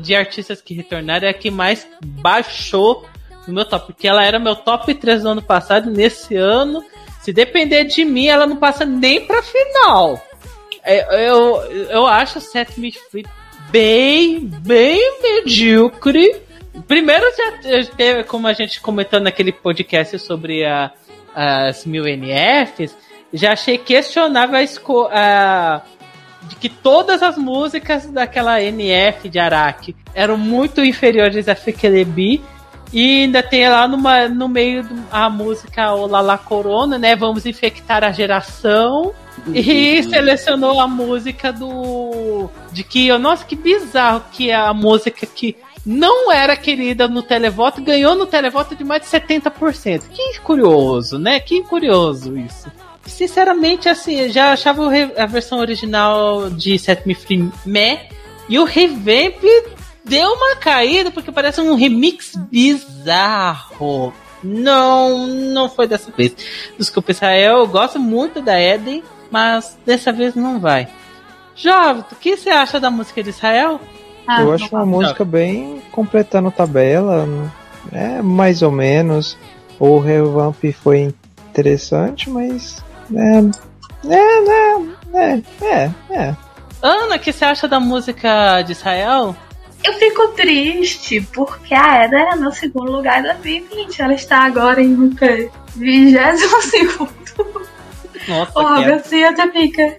de 0.00 0.14
artistas 0.14 0.60
que 0.60 0.74
retornaram, 0.74 1.26
é 1.26 1.30
a 1.30 1.34
que 1.34 1.50
mais 1.50 1.88
baixou 2.04 3.06
no 3.46 3.54
meu 3.54 3.64
top. 3.64 3.86
Porque 3.86 4.08
ela 4.08 4.24
era 4.24 4.38
meu 4.38 4.56
top 4.56 4.94
3 4.94 5.22
do 5.22 5.28
ano 5.28 5.42
passado, 5.42 5.90
nesse 5.90 6.36
ano, 6.36 6.84
se 7.20 7.32
depender 7.32 7.84
de 7.84 8.04
mim, 8.04 8.26
ela 8.26 8.46
não 8.46 8.56
passa 8.56 8.84
nem 8.84 9.26
pra 9.26 9.42
final. 9.42 10.20
É, 10.84 11.28
Eu, 11.28 11.56
eu 11.90 12.06
acho 12.06 12.40
Set 12.40 12.78
Me 12.78 12.92
Free 12.92 13.26
bem, 13.70 14.40
bem 14.40 15.00
medíocre. 15.22 16.36
Primeiro 16.86 17.24
já 17.36 17.84
teve, 17.96 18.24
como 18.24 18.46
a 18.46 18.52
gente 18.52 18.80
comentou 18.80 19.20
naquele 19.20 19.52
podcast 19.52 20.18
sobre 20.18 20.64
a, 20.64 20.90
as 21.34 21.84
mil 21.86 22.04
NFs, 22.04 22.96
já 23.32 23.52
achei 23.52 23.78
questionável 23.78 24.56
a, 24.56 24.62
esco 24.62 25.08
a 25.10 25.82
de 26.42 26.56
que 26.56 26.68
todas 26.68 27.22
as 27.22 27.38
músicas 27.38 28.06
daquela 28.06 28.60
NF 28.60 29.28
de 29.28 29.38
Araque 29.38 29.94
eram 30.14 30.36
muito 30.36 30.84
inferiores 30.84 31.48
a 31.48 31.54
Fekelebi. 31.54 32.42
E 32.92 33.22
ainda 33.22 33.42
tem 33.42 33.68
lá 33.68 33.88
numa, 33.88 34.28
no 34.28 34.48
meio 34.48 34.86
a 35.10 35.30
música 35.30 35.94
Olala 35.94 36.36
Corona, 36.36 36.98
né? 36.98 37.16
Vamos 37.16 37.46
infectar 37.46 38.04
a 38.04 38.12
geração. 38.12 39.14
E 39.54 40.02
selecionou 40.04 40.78
a 40.78 40.86
música 40.86 41.52
do. 41.52 42.50
De 42.70 42.84
que, 42.84 43.10
nossa, 43.16 43.44
que 43.44 43.56
bizarro 43.56 44.22
que 44.30 44.50
é 44.50 44.54
a 44.54 44.74
música 44.74 45.26
que 45.26 45.56
não 45.84 46.30
era 46.30 46.56
querida 46.56 47.08
no 47.08 47.22
televoto 47.22 47.82
ganhou 47.82 48.14
no 48.14 48.26
televoto 48.26 48.76
de 48.76 48.84
mais 48.84 49.02
de 49.02 49.08
70%. 49.08 50.02
Que 50.10 50.38
curioso, 50.40 51.18
né? 51.18 51.40
Que 51.40 51.62
curioso 51.62 52.36
isso. 52.36 52.70
Sinceramente, 53.04 53.88
assim, 53.88 54.20
eu 54.20 54.30
já 54.30 54.52
achava 54.52 54.88
a 55.16 55.26
versão 55.26 55.58
original 55.58 56.50
de 56.50 56.78
Set 56.78 57.06
Me 57.06 57.14
Free 57.14 57.50
meh. 57.66 58.08
E 58.48 58.58
o 58.58 58.64
revamp 58.64 59.42
deu 60.04 60.32
uma 60.32 60.56
caída 60.56 61.10
porque 61.10 61.32
parece 61.32 61.60
um 61.60 61.74
remix 61.74 62.34
bizarro. 62.50 64.12
Não, 64.42 65.26
não 65.26 65.68
foi 65.68 65.86
dessa 65.86 66.10
vez. 66.10 66.34
Desculpa, 66.78 67.12
Israel, 67.12 67.58
eu 67.58 67.66
gosto 67.68 67.98
muito 67.98 68.42
da 68.42 68.60
Eden, 68.60 69.02
mas 69.30 69.78
dessa 69.86 70.12
vez 70.12 70.34
não 70.34 70.58
vai. 70.58 70.88
Jovem, 71.54 72.04
o 72.10 72.16
que 72.16 72.36
você 72.36 72.50
acha 72.50 72.80
da 72.80 72.90
música 72.90 73.22
de 73.22 73.30
Israel? 73.30 73.80
Ah, 74.26 74.42
eu 74.42 74.52
acho 74.52 74.68
uma 74.74 74.86
música 74.86 75.24
bem 75.24 75.82
completando 75.92 76.50
tabela, 76.50 77.26
né? 77.90 78.20
Mais 78.22 78.62
ou 78.62 78.70
menos. 78.70 79.36
O 79.78 79.98
revamp 79.98 80.62
foi 80.82 81.12
interessante, 81.50 82.30
mas. 82.30 82.82
É, 83.14 83.38
é, 84.08 84.40
né? 84.40 85.42
É, 85.60 85.64
é, 85.64 85.90
é. 86.10 86.36
Ana, 86.80 87.16
o 87.16 87.18
que 87.18 87.32
você 87.32 87.44
acha 87.44 87.68
da 87.68 87.78
música 87.78 88.62
de 88.62 88.72
Israel? 88.72 89.36
Eu 89.84 89.92
fico 89.94 90.28
triste 90.28 91.20
porque 91.34 91.74
a 91.74 92.04
Eda 92.04 92.18
era 92.20 92.36
meu 92.36 92.52
segundo 92.52 92.92
lugar 92.92 93.20
em 93.20 93.22
2020. 93.24 94.00
Ela 94.02 94.14
está 94.14 94.40
agora 94.44 94.80
em 94.80 94.94
o 94.94 95.14
quê? 95.14 95.50
22 95.76 96.40
Nossa, 98.28 98.52
Porra, 98.52 98.84
que 98.84 98.90
é- 98.90 98.94
assim 98.94 99.24
até 99.24 99.50
fica. 99.50 99.96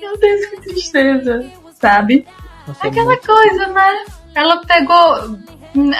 Meu 0.00 0.18
Deus, 0.18 0.46
que 0.46 0.56
tristeza. 0.60 1.50
Sabe? 1.80 2.26
nossa, 2.66 2.86
Aquela 2.86 3.06
muito- 3.06 3.26
coisa, 3.26 3.66
né? 3.68 4.04
Ela 4.34 4.58
pegou. 4.66 5.38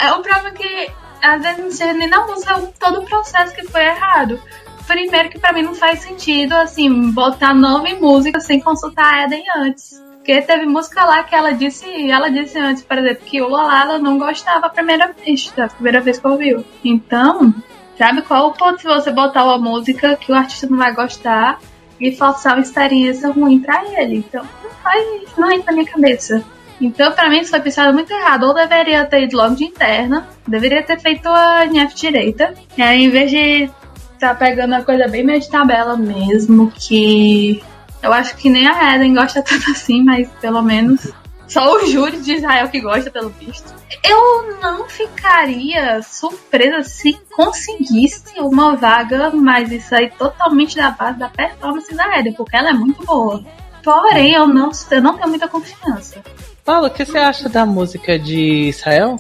É 0.03 0.13
o 0.13 0.23
problema 0.23 0.51
que 0.53 0.91
às 1.23 1.43
vezes 1.43 1.59
não 1.65 1.71
nem 1.95 2.09
música, 2.27 2.53
é 2.55 2.73
todo 2.79 3.01
o 3.01 3.05
processo 3.07 3.55
que 3.55 3.67
foi 3.67 3.83
errado. 3.87 4.41
Primeiro 4.87 5.31
que 5.31 5.39
pra 5.39 5.53
mim 5.53 5.63
não 5.63 5.75
faz 5.75 6.01
sentido, 6.01 6.53
assim, 6.53 7.11
botar 7.13 7.55
nome 7.55 7.95
música 7.95 8.39
sem 8.41 8.61
consultar 8.61 9.15
a 9.15 9.23
Eden 9.25 9.43
antes. 9.57 10.03
Porque 10.25 10.41
teve 10.41 10.65
música 10.65 11.05
lá 11.05 11.23
que 11.23 11.35
ela 11.35 11.53
disse, 11.53 12.11
ela 12.11 12.31
disse 12.31 12.59
antes, 12.59 12.83
por 12.83 12.97
exemplo, 12.97 13.27
que 13.27 13.43
o 13.43 13.47
Lolada 13.47 13.99
não 13.99 14.19
gostava 14.19 14.65
a 14.65 14.71
primeira 14.71 15.13
vez, 15.13 15.53
da 15.55 15.69
primeira 15.69 16.01
vez 16.01 16.19
que 16.19 16.27
ouviu. 16.27 16.65
Então, 16.83 17.55
sabe 17.99 18.23
qual 18.23 18.49
o 18.49 18.53
ponto 18.53 18.81
se 18.81 18.87
você 18.87 19.13
botar 19.13 19.45
uma 19.45 19.59
música 19.59 20.17
que 20.17 20.33
o 20.33 20.35
artista 20.35 20.67
não 20.67 20.79
vai 20.79 20.95
gostar 20.95 21.61
e 22.01 22.11
forçar 22.17 22.55
uma 22.55 22.63
experiência 22.63 23.31
ruim 23.31 23.61
pra 23.61 23.85
ele? 23.85 24.17
Então, 24.17 24.43
não 24.63 24.71
faz, 24.83 25.05
não 25.37 25.53
entra 25.53 25.67
na 25.67 25.73
minha 25.73 25.93
cabeça. 25.93 26.43
Então, 26.81 27.13
pra 27.13 27.29
mim, 27.29 27.41
isso 27.41 27.51
foi 27.51 27.61
pensado 27.61 27.93
muito 27.93 28.11
errado. 28.11 28.45
Ou 28.45 28.55
deveria 28.55 29.05
ter 29.05 29.25
ido 29.25 29.37
logo 29.37 29.55
de 29.55 29.65
interna, 29.65 30.27
deveria 30.49 30.83
ter 30.83 30.99
feito 30.99 31.29
a 31.29 31.67
NF 31.67 31.95
direita. 31.95 32.55
E 32.79 32.81
aí, 32.81 33.05
em 33.05 33.11
vez 33.11 33.31
de 33.31 33.71
tá 34.19 34.35
pegando 34.35 34.73
uma 34.73 34.83
coisa 34.83 35.07
bem 35.07 35.23
meio 35.23 35.41
de 35.41 35.51
tabela 35.51 35.99
mesmo, 35.99 36.73
que 36.75 37.63
eu 38.05 38.13
acho 38.13 38.37
que 38.37 38.51
nem 38.51 38.69
a 38.69 38.95
Eden 38.95 39.15
gosta 39.15 39.43
tanto 39.43 39.71
assim, 39.71 40.03
mas 40.03 40.29
pelo 40.41 40.63
menos 40.63 41.11
só 41.49 41.77
o 41.77 41.87
júri 41.87 42.19
de 42.19 42.35
Israel 42.35 42.69
que 42.69 42.81
gosta, 42.81 43.11
pelo 43.11 43.31
visto. 43.31 43.75
Eu 44.03 44.59
não 44.61 44.87
ficaria 44.89 46.03
surpresa 46.03 46.83
se 46.83 47.19
conseguisse 47.35 48.39
uma 48.39 48.77
vaga, 48.77 49.31
mas 49.31 49.73
isso 49.73 49.95
aí 49.95 50.11
totalmente 50.11 50.77
da 50.77 50.91
base 50.91 51.19
da 51.19 51.31
performance 51.31 51.95
da 51.95 52.19
Eden, 52.19 52.35
porque 52.35 52.57
ela 52.57 52.71
é 52.71 52.75
muito 52.75 53.05
boa. 53.05 53.43
Porém, 53.83 54.33
eu 54.33 54.47
não, 54.47 54.71
eu 54.91 55.03
não 55.03 55.17
tenho 55.17 55.29
muita 55.29 55.49
confiança. 55.49 56.23
Paulo, 56.65 56.87
o 56.89 56.91
que 56.91 57.05
você 57.05 57.19
acha 57.19 57.49
da 57.49 57.65
música 57.65 58.19
de 58.19 58.69
Israel? 58.69 59.19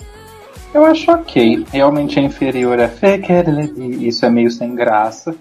Eu 0.74 0.84
acho 0.84 1.10
ok. 1.10 1.64
Realmente 1.70 2.18
é 2.18 2.22
inferior 2.22 2.80
a 2.80 2.88
Fekele, 2.88 3.72
e 3.76 4.08
isso 4.08 4.26
é 4.26 4.30
meio 4.30 4.50
sem 4.50 4.74
graça. 4.74 5.34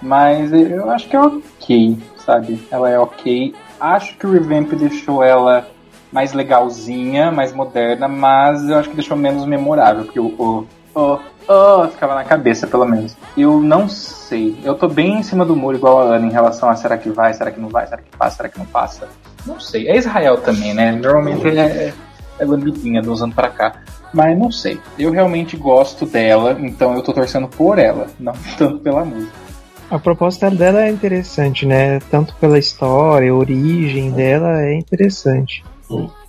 Mas 0.00 0.52
eu 0.52 0.90
acho 0.90 1.08
que 1.08 1.16
é 1.16 1.20
ok, 1.20 1.98
sabe? 2.24 2.66
Ela 2.70 2.90
é 2.90 2.98
ok. 2.98 3.54
Acho 3.78 4.16
que 4.16 4.26
o 4.26 4.32
Revamp 4.32 4.72
deixou 4.72 5.22
ela 5.22 5.66
mais 6.12 6.32
legalzinha, 6.32 7.30
mais 7.30 7.52
moderna, 7.52 8.08
mas 8.08 8.68
eu 8.68 8.78
acho 8.78 8.88
que 8.90 8.96
deixou 8.96 9.16
menos 9.16 9.46
memorável, 9.46 10.04
porque 10.04 10.20
o. 10.20 10.26
o, 10.38 10.66
o, 10.94 11.18
o 11.48 11.88
ficava 11.88 12.14
na 12.14 12.24
cabeça, 12.24 12.66
pelo 12.66 12.84
menos. 12.84 13.16
Eu 13.36 13.60
não 13.60 13.88
sei. 13.88 14.58
Eu 14.64 14.74
tô 14.74 14.88
bem 14.88 15.18
em 15.18 15.22
cima 15.22 15.44
do 15.44 15.54
muro, 15.54 15.76
igual 15.76 16.00
a 16.00 16.16
Ana, 16.16 16.26
em 16.26 16.32
relação 16.32 16.68
a 16.68 16.76
será 16.76 16.98
que 16.98 17.10
vai, 17.10 17.32
será 17.34 17.50
que 17.50 17.60
não 17.60 17.68
vai, 17.68 17.86
será 17.86 18.02
que 18.02 18.16
passa, 18.16 18.36
será 18.36 18.48
que 18.48 18.58
não 18.58 18.66
passa. 18.66 19.08
Não 19.46 19.60
sei. 19.60 19.88
É 19.88 19.96
Israel 19.96 20.38
também, 20.38 20.74
né? 20.74 20.92
Normalmente 20.92 21.46
ele 21.46 21.60
é, 21.60 21.92
é 22.38 22.44
lambidinha 22.44 23.00
dos 23.00 23.22
anos 23.22 23.34
pra 23.34 23.48
cá. 23.48 23.74
Mas 24.12 24.36
não 24.36 24.50
sei. 24.50 24.80
Eu 24.98 25.12
realmente 25.12 25.56
gosto 25.56 26.04
dela, 26.04 26.56
então 26.58 26.94
eu 26.94 27.02
tô 27.02 27.12
torcendo 27.12 27.46
por 27.46 27.78
ela, 27.78 28.08
não 28.18 28.32
tanto 28.58 28.78
pela 28.80 29.04
música. 29.04 29.49
A 29.90 29.98
proposta 29.98 30.48
dela 30.48 30.84
é 30.84 30.88
interessante, 30.88 31.66
né? 31.66 31.98
Tanto 32.10 32.34
pela 32.36 32.58
história, 32.58 33.30
a 33.30 33.34
origem 33.34 34.12
dela 34.12 34.62
é 34.62 34.74
interessante. 34.74 35.64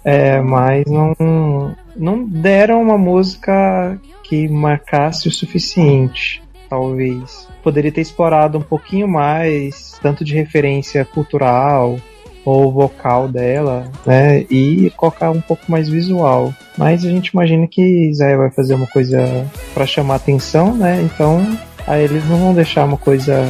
É, 0.04 0.42
mas 0.42 0.86
não, 0.88 1.76
não 1.96 2.26
deram 2.26 2.82
uma 2.82 2.98
música 2.98 4.00
que 4.24 4.48
marcasse 4.50 5.28
o 5.28 5.32
suficiente, 5.32 6.42
talvez. 6.68 7.48
Poderia 7.62 7.92
ter 7.92 8.02
explorado 8.02 8.58
um 8.58 8.64
pouquinho 8.64 9.08
mais, 9.08 10.00
tanto 10.02 10.26
de 10.26 10.34
referência 10.34 11.06
cultural 11.06 12.00
ou 12.44 12.72
vocal 12.72 13.28
dela, 13.28 13.92
né? 14.04 14.44
E 14.50 14.92
colocar 14.98 15.30
um 15.30 15.42
pouco 15.42 15.72
mais 15.72 15.88
visual. 15.88 16.52
Mas 16.76 17.06
a 17.06 17.10
gente 17.10 17.28
imagina 17.28 17.68
que 17.68 18.10
Israel 18.10 18.40
vai 18.40 18.50
fazer 18.50 18.74
uma 18.74 18.88
coisa 18.88 19.46
para 19.76 19.86
chamar 19.86 20.16
atenção, 20.16 20.76
né? 20.76 21.00
Então 21.04 21.46
aí 21.88 22.04
eles 22.04 22.28
não 22.28 22.38
vão 22.38 22.54
deixar 22.54 22.86
uma 22.86 22.98
coisa 22.98 23.48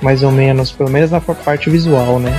mais 0.00 0.22
ou 0.22 0.30
menos, 0.30 0.70
pelo 0.70 0.90
menos 0.90 1.10
na 1.10 1.20
parte 1.20 1.68
visual, 1.68 2.18
né? 2.18 2.32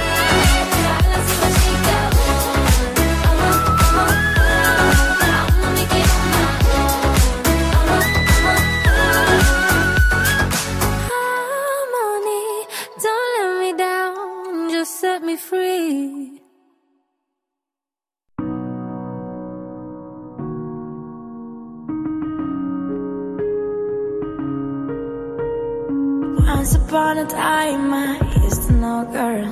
Time, 27.42 27.94
a 27.94 29.06
girl. 29.12 29.50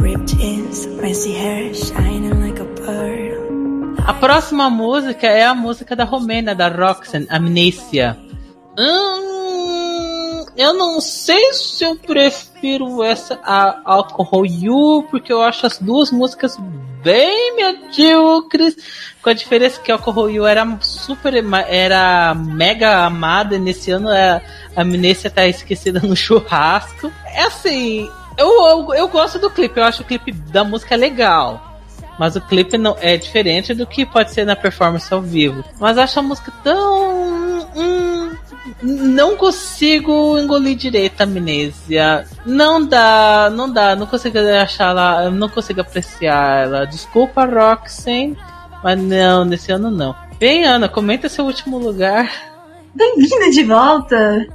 Ripped 0.00 0.38
jeans, 0.38 0.86
messy 1.02 1.32
hair, 1.32 1.74
shining 1.74 2.40
like 2.40 2.58
a 2.58 2.68
pearl. 2.80 3.94
A 4.06 4.14
próxima 4.14 4.70
música 4.70 5.26
é 5.26 5.44
a 5.44 5.54
música 5.54 5.94
da 5.94 6.04
Romênia, 6.04 6.54
da 6.54 6.68
Roxanne, 6.68 7.26
Amnesia. 7.28 8.16
Hum, 8.78 9.23
eu 10.56 10.72
não 10.74 11.00
sei 11.00 11.52
se 11.52 11.84
eu 11.84 11.96
prefiro 11.96 13.02
essa 13.02 13.38
a 13.42 13.80
Alcohol 13.84 14.46
You, 14.46 15.06
porque 15.10 15.32
eu 15.32 15.42
acho 15.42 15.66
as 15.66 15.78
duas 15.78 16.10
músicas 16.10 16.56
bem 17.02 17.56
medíocres. 17.56 18.76
Com 19.22 19.30
a 19.30 19.34
diferença 19.34 19.80
que 19.80 19.90
Alcohol 19.90 20.30
You 20.30 20.46
era 20.46 20.66
super, 20.80 21.34
era 21.68 22.34
mega 22.34 23.04
amada, 23.04 23.56
e 23.56 23.58
nesse 23.58 23.90
ano 23.90 24.08
a 24.08 24.40
Amnesia 24.76 25.30
tá 25.30 25.46
esquecida 25.46 26.00
no 26.00 26.14
churrasco. 26.16 27.12
É 27.26 27.42
assim, 27.42 28.10
eu, 28.36 28.48
eu, 28.66 28.94
eu 28.94 29.08
gosto 29.08 29.38
do 29.38 29.50
clipe, 29.50 29.78
eu 29.78 29.84
acho 29.84 30.02
o 30.02 30.04
clipe 30.04 30.32
da 30.32 30.64
música 30.64 30.96
legal. 30.96 31.72
Mas 32.18 32.36
o 32.36 32.40
clipe 32.40 32.78
não 32.78 32.96
é 33.00 33.16
diferente 33.16 33.74
do 33.74 33.86
que 33.86 34.06
pode 34.06 34.32
ser 34.32 34.44
na 34.44 34.54
performance 34.54 35.12
ao 35.12 35.20
vivo. 35.20 35.64
Mas 35.80 35.98
acho 35.98 36.18
a 36.18 36.22
música 36.22 36.52
tão. 36.62 37.33
Não 38.84 39.34
consigo 39.36 40.38
engolir 40.38 40.76
direito 40.76 41.20
a 41.20 41.24
amnésia. 41.24 42.26
Não 42.44 42.84
dá, 42.84 43.50
não 43.50 43.72
dá, 43.72 43.96
não 43.96 44.06
consigo 44.06 44.38
achar 44.38 44.90
ela, 44.90 45.30
não 45.30 45.48
consigo 45.48 45.80
apreciar 45.80 46.64
ela. 46.64 46.86
Desculpa, 46.86 47.46
Roxanne, 47.46 48.36
mas 48.82 49.00
não, 49.00 49.44
nesse 49.44 49.72
ano 49.72 49.90
não. 49.90 50.14
Bem, 50.38 50.64
Ana, 50.64 50.88
comenta 50.88 51.28
seu 51.28 51.46
último 51.46 51.78
lugar. 51.78 52.30
Bem-vinda 52.94 53.50
de 53.50 53.64
volta! 53.64 54.46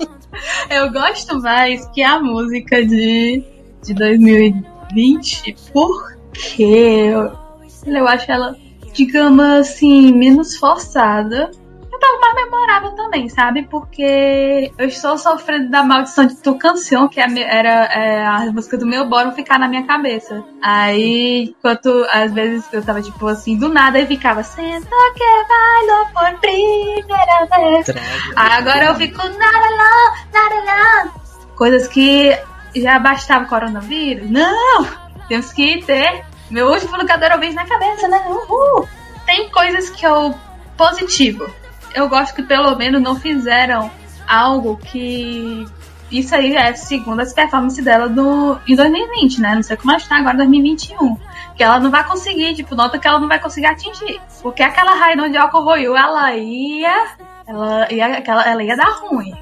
eu 0.70 0.90
gosto 0.90 1.38
mais 1.40 1.86
que 1.88 2.02
a 2.02 2.18
música 2.18 2.84
de, 2.84 3.44
de 3.84 3.94
2020, 3.94 5.56
porque 5.72 6.62
eu, 6.62 7.32
eu 7.86 8.08
acho 8.08 8.32
ela, 8.32 8.56
digamos 8.94 9.44
assim, 9.44 10.12
menos 10.12 10.56
forçada. 10.56 11.50
Eu 11.98 12.00
tava 12.00 12.20
mais 12.20 12.34
memorável 12.34 12.90
também, 12.92 13.28
sabe? 13.28 13.64
Porque 13.64 14.72
eu 14.78 14.86
estou 14.86 15.18
sofrendo 15.18 15.68
da 15.68 15.82
maldição 15.82 16.26
de 16.26 16.36
Tu 16.36 16.56
Canção, 16.56 17.08
que 17.08 17.20
é 17.20 17.26
era 17.42 17.84
é, 17.86 18.24
a 18.24 18.52
música 18.52 18.78
do 18.78 18.86
meu 18.86 19.08
boro 19.08 19.32
ficar 19.32 19.58
na 19.58 19.66
minha 19.66 19.84
cabeça. 19.84 20.44
Aí, 20.62 21.54
enquanto 21.58 22.06
às 22.10 22.32
vezes 22.32 22.72
eu 22.72 22.84
tava 22.84 23.02
tipo 23.02 23.26
assim, 23.26 23.58
do 23.58 23.68
nada, 23.68 23.98
e 23.98 24.06
ficava 24.06 24.44
Senta 24.44 24.88
que 25.16 25.24
bailo 25.48 26.06
por 26.12 26.40
primeira 26.40 27.46
vez. 27.56 27.86
Agora 28.36 28.84
eu 28.84 28.94
fico 28.94 29.18
naralá, 29.18 30.14
naralá. 30.32 31.12
Coisas 31.56 31.88
que 31.88 32.38
já 32.76 32.98
bastava 33.00 33.44
o 33.44 33.48
coronavírus. 33.48 34.30
Não! 34.30 34.86
Temos 35.28 35.52
que 35.52 35.82
ter 35.84 36.24
meu 36.48 36.68
último 36.68 36.96
lugar 36.96 37.18
do 37.18 37.54
na 37.54 37.66
cabeça, 37.66 38.06
né? 38.06 38.24
Uhul! 38.28 38.88
Tem 39.26 39.50
coisas 39.50 39.90
que 39.90 40.06
eu. 40.06 40.32
positivo. 40.76 41.44
Eu 41.94 42.08
gosto 42.08 42.34
que 42.34 42.42
pelo 42.42 42.74
menos 42.76 43.02
não 43.02 43.16
fizeram 43.16 43.90
algo 44.26 44.76
que. 44.76 45.66
Isso 46.10 46.34
aí 46.34 46.56
é 46.56 46.72
segundo 46.74 47.20
as 47.20 47.34
performances 47.34 47.84
dela 47.84 48.08
do, 48.08 48.58
em 48.66 48.74
2020, 48.74 49.40
né? 49.40 49.54
Não 49.54 49.62
sei 49.62 49.76
como 49.76 49.94
está 49.94 50.16
agora 50.16 50.34
em 50.34 50.38
2021. 50.38 51.16
Que 51.54 51.62
ela 51.62 51.78
não 51.80 51.90
vai 51.90 52.04
conseguir, 52.04 52.54
tipo, 52.54 52.74
nota 52.74 52.98
que 52.98 53.06
ela 53.06 53.18
não 53.18 53.28
vai 53.28 53.38
conseguir 53.38 53.66
atingir. 53.66 54.20
Porque 54.42 54.62
aquela 54.62 54.94
Rainha 54.94 55.28
de 55.28 55.36
Alcohol 55.36 55.76
ela 55.76 56.34
ia. 56.34 57.08
Ela 57.46 57.92
ia, 57.92 58.18
aquela, 58.18 58.42
ela 58.44 58.62
ia 58.62 58.76
dar 58.76 58.90
ruim. 59.00 59.34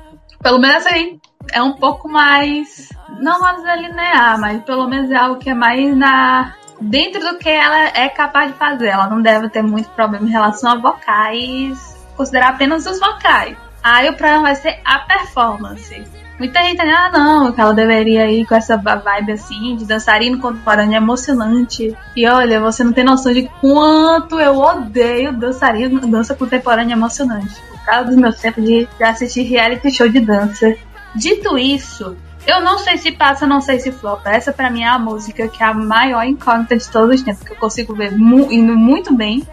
Pelo 0.43 0.59
menos 0.59 0.87
aí 0.87 1.19
é 1.53 1.63
um 1.63 1.75
pouco 1.75 2.09
mais. 2.09 2.89
Não 3.21 3.39
vamos 3.39 3.63
linear, 3.63 4.39
mas 4.41 4.63
pelo 4.65 4.89
menos 4.89 5.11
é 5.11 5.17
algo 5.17 5.39
que 5.39 5.51
é 5.51 5.55
mais 5.55 5.97
na. 5.97 6.55
dentro 6.81 7.21
do 7.21 7.39
que 7.39 7.49
ela 7.49 7.89
é 7.95 8.09
capaz 8.09 8.53
de 8.53 8.59
fazer. 8.59 8.89
Ela 8.89 9.09
não 9.09 9.23
deve 9.23 9.49
ter 9.49 9.63
muito 9.63 9.89
problema 9.91 10.27
em 10.27 10.31
relação 10.31 10.73
a 10.73 10.77
vocais, 10.77 11.96
considerar 12.17 12.51
apenas 12.51 12.87
os 12.87 12.99
vocais. 12.99 13.57
Aí 13.83 14.09
o 14.09 14.15
problema 14.15 14.43
vai 14.43 14.57
ser 14.57 14.81
a 14.85 14.99
performance. 15.01 16.05
Muita 16.39 16.63
gente 16.63 16.81
ah 16.83 17.11
não, 17.11 17.53
que 17.53 17.61
ela 17.61 17.73
deveria 17.73 18.31
ir 18.31 18.45
com 18.47 18.55
essa 18.55 18.77
vibe 18.77 19.33
assim, 19.33 19.77
de 19.77 19.87
dançarino 19.87 20.39
contemporâneo 20.39 20.97
emocionante. 20.97 21.97
E 22.15 22.29
olha, 22.29 22.61
você 22.61 22.85
não 22.85 22.93
tem 22.93 23.05
noção 23.05 23.33
de 23.33 23.49
quanto 23.61 24.39
eu 24.39 24.59
odeio 24.59 25.33
dançarino, 25.33 26.01
dança 26.07 26.35
contemporânea 26.35 26.95
emocionante. 26.95 27.55
Por 27.71 27.85
causa 27.87 28.11
do 28.11 28.21
meu 28.21 28.33
tempo 28.33 28.61
de, 28.61 28.87
de 28.99 29.05
assistir 29.05 29.45
reality 29.45 29.91
show 29.91 30.09
de 30.09 30.21
dança. 30.21 30.75
Dito 31.15 31.57
isso, 31.57 32.17
eu 32.47 32.61
não 32.61 32.79
sei 32.79 32.97
se 32.97 33.13
passa, 33.13 33.47
não 33.47 33.61
sei 33.61 33.81
se 33.81 33.91
flopa. 33.91 34.31
Essa 34.31 34.53
pra 34.53 34.71
mim 34.71 34.83
é 34.83 34.89
a 34.89 34.99
música 34.99 35.49
que 35.49 35.63
é 35.63 35.67
a 35.67 35.75
maior 35.75 36.25
incógnita 36.25 36.77
de 36.77 36.89
todos 36.89 37.17
os 37.17 37.23
tempos, 37.23 37.43
que 37.43 37.53
eu 37.53 37.57
consigo 37.57 37.95
ver 37.95 38.17
mu 38.17 38.53
indo 38.53 38.77
muito 38.77 39.15
bem 39.15 39.47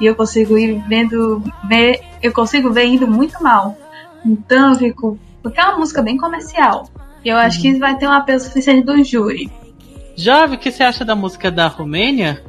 e 0.00 0.06
eu 0.06 0.16
consigo 0.16 0.58
ir 0.58 0.82
vendo, 0.88 1.44
ver, 1.68 2.00
eu 2.22 2.32
consigo 2.32 2.72
ver 2.72 2.84
indo 2.86 3.06
muito 3.06 3.42
mal. 3.42 3.76
Então 4.24 4.72
eu 4.72 4.78
fico, 4.78 5.18
porque 5.42 5.60
é 5.60 5.64
uma 5.64 5.78
música 5.78 6.02
bem 6.02 6.16
comercial. 6.16 6.88
E 7.24 7.28
eu 7.28 7.36
acho 7.36 7.60
que 7.60 7.68
isso 7.68 7.80
vai 7.80 7.96
ter 7.96 8.06
um 8.06 8.12
apelo 8.12 8.40
suficiente 8.40 8.84
do 8.84 9.02
júri. 9.04 9.50
Jovem, 10.16 10.56
o 10.56 10.60
que 10.60 10.70
você 10.70 10.82
acha 10.82 11.04
da 11.04 11.14
música 11.14 11.50
da 11.50 11.66
Romênia? 11.66 12.42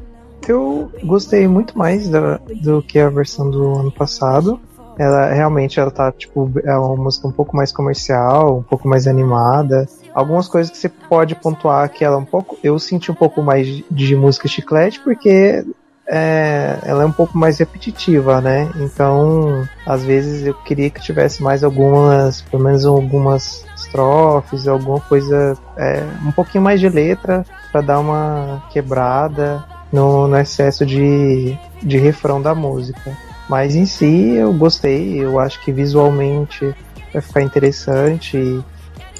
Eu 0.47 0.91
gostei 1.03 1.47
muito 1.47 1.77
mais 1.77 2.09
da- 2.09 2.39
do 2.61 2.81
que 2.81 2.99
a 2.99 3.09
versão 3.09 3.49
do 3.49 3.79
ano 3.79 3.91
passado. 3.91 4.59
Ela 4.97 5.31
realmente 5.33 5.79
ela 5.79 5.89
tá 5.91 6.11
tipo 6.11 6.51
é 6.63 6.77
uma 6.77 6.95
música 6.95 7.27
um 7.27 7.31
pouco 7.31 7.55
mais 7.55 7.71
comercial, 7.71 8.57
um 8.59 8.63
pouco 8.63 8.87
mais 8.87 9.07
animada. 9.07 9.87
Algumas 10.13 10.47
coisas 10.47 10.69
que 10.71 10.77
você 10.77 10.89
pode 10.89 11.35
pontuar 11.35 11.89
que 11.89 12.03
ela 12.03 12.15
é 12.15 12.19
um 12.19 12.25
pouco, 12.25 12.57
eu 12.61 12.77
senti 12.77 13.09
um 13.11 13.15
pouco 13.15 13.41
mais 13.41 13.65
de, 13.65 13.85
de 13.89 14.15
música 14.15 14.47
chiclete 14.47 14.99
porque 14.99 15.65
é, 16.13 16.77
ela 16.83 17.03
é 17.03 17.05
um 17.05 17.11
pouco 17.11 17.37
mais 17.37 17.57
repetitiva, 17.57 18.41
né? 18.41 18.69
Então, 18.75 19.65
às 19.85 20.03
vezes 20.03 20.45
eu 20.45 20.53
queria 20.53 20.89
que 20.89 20.99
tivesse 20.99 21.41
mais 21.41 21.63
algumas, 21.63 22.41
pelo 22.41 22.63
menos 22.63 22.85
algumas 22.85 23.65
estrofes, 23.77 24.67
alguma 24.67 24.99
coisa, 24.99 25.57
é, 25.77 26.03
um 26.25 26.31
pouquinho 26.33 26.65
mais 26.65 26.81
de 26.81 26.89
letra 26.89 27.45
para 27.71 27.79
dar 27.79 27.99
uma 27.99 28.61
quebrada 28.71 29.63
no, 29.89 30.27
no 30.27 30.37
excesso 30.37 30.85
de, 30.85 31.57
de 31.81 31.97
refrão 31.97 32.41
da 32.41 32.53
música. 32.53 33.17
Mas 33.47 33.73
em 33.73 33.85
si 33.85 34.33
eu 34.35 34.51
gostei, 34.51 35.17
eu 35.17 35.39
acho 35.39 35.63
que 35.63 35.71
visualmente 35.71 36.75
vai 37.13 37.21
ficar 37.21 37.41
interessante. 37.41 38.61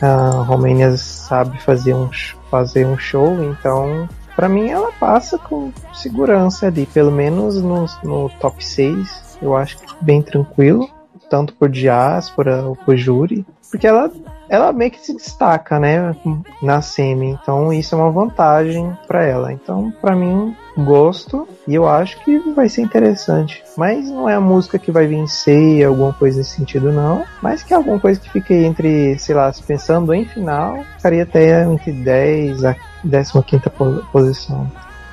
A 0.02 0.44
Romênia 0.44 0.98
sabe 0.98 1.58
fazer 1.62 1.94
um, 1.94 2.10
fazer 2.50 2.86
um 2.86 2.98
show, 2.98 3.42
então 3.42 4.10
Pra 4.36 4.50
mim 4.50 4.70
ela 4.70 4.92
passa 5.00 5.38
com 5.38 5.72
segurança 5.94 6.68
ali, 6.68 6.86
pelo 6.86 7.12
menos 7.12 7.62
no, 7.62 7.86
no 8.04 8.30
top 8.40 8.64
6, 8.64 9.38
eu 9.42 9.56
acho 9.56 9.78
bem 10.02 10.22
tranquilo, 10.22 10.90
tanto 11.30 11.54
por 11.54 11.70
diáspora 11.70 12.64
ou 12.64 12.76
por 12.76 12.96
júri, 12.96 13.46
porque 13.72 13.88
ela, 13.88 14.12
ela 14.50 14.74
meio 14.74 14.92
que 14.92 15.00
se 15.00 15.16
destaca, 15.16 15.80
né, 15.80 16.14
na 16.62 16.82
semi, 16.82 17.30
então 17.30 17.72
isso 17.72 17.96
é 17.96 17.98
uma 17.98 18.12
vantagem 18.12 18.96
pra 19.08 19.24
ela. 19.24 19.54
Então, 19.54 19.94
pra 20.02 20.14
mim, 20.14 20.54
gosto 20.78 21.48
e 21.66 21.74
eu 21.74 21.88
acho 21.88 22.22
que 22.24 22.38
vai 22.54 22.68
ser 22.68 22.82
interessante. 22.82 23.64
Mas 23.78 24.10
não 24.10 24.28
é 24.28 24.36
a 24.36 24.42
música 24.42 24.78
que 24.78 24.92
vai 24.92 25.08
vencer, 25.08 25.86
alguma 25.86 26.12
coisa 26.12 26.40
nesse 26.40 26.58
sentido, 26.58 26.92
não. 26.92 27.24
Mas 27.42 27.64
que 27.64 27.74
é 27.74 27.78
alguma 27.78 27.98
coisa 27.98 28.20
que 28.20 28.30
fique 28.30 28.54
entre, 28.54 29.18
sei 29.18 29.34
lá, 29.34 29.52
se 29.54 29.64
pensando 29.64 30.14
em 30.14 30.26
final, 30.26 30.84
ficaria 30.98 31.24
até 31.24 31.64
entre 31.64 31.94
10 31.94 32.66
a 32.66 32.76
15 33.04 33.32
po- 33.70 34.04
posição. 34.12 34.70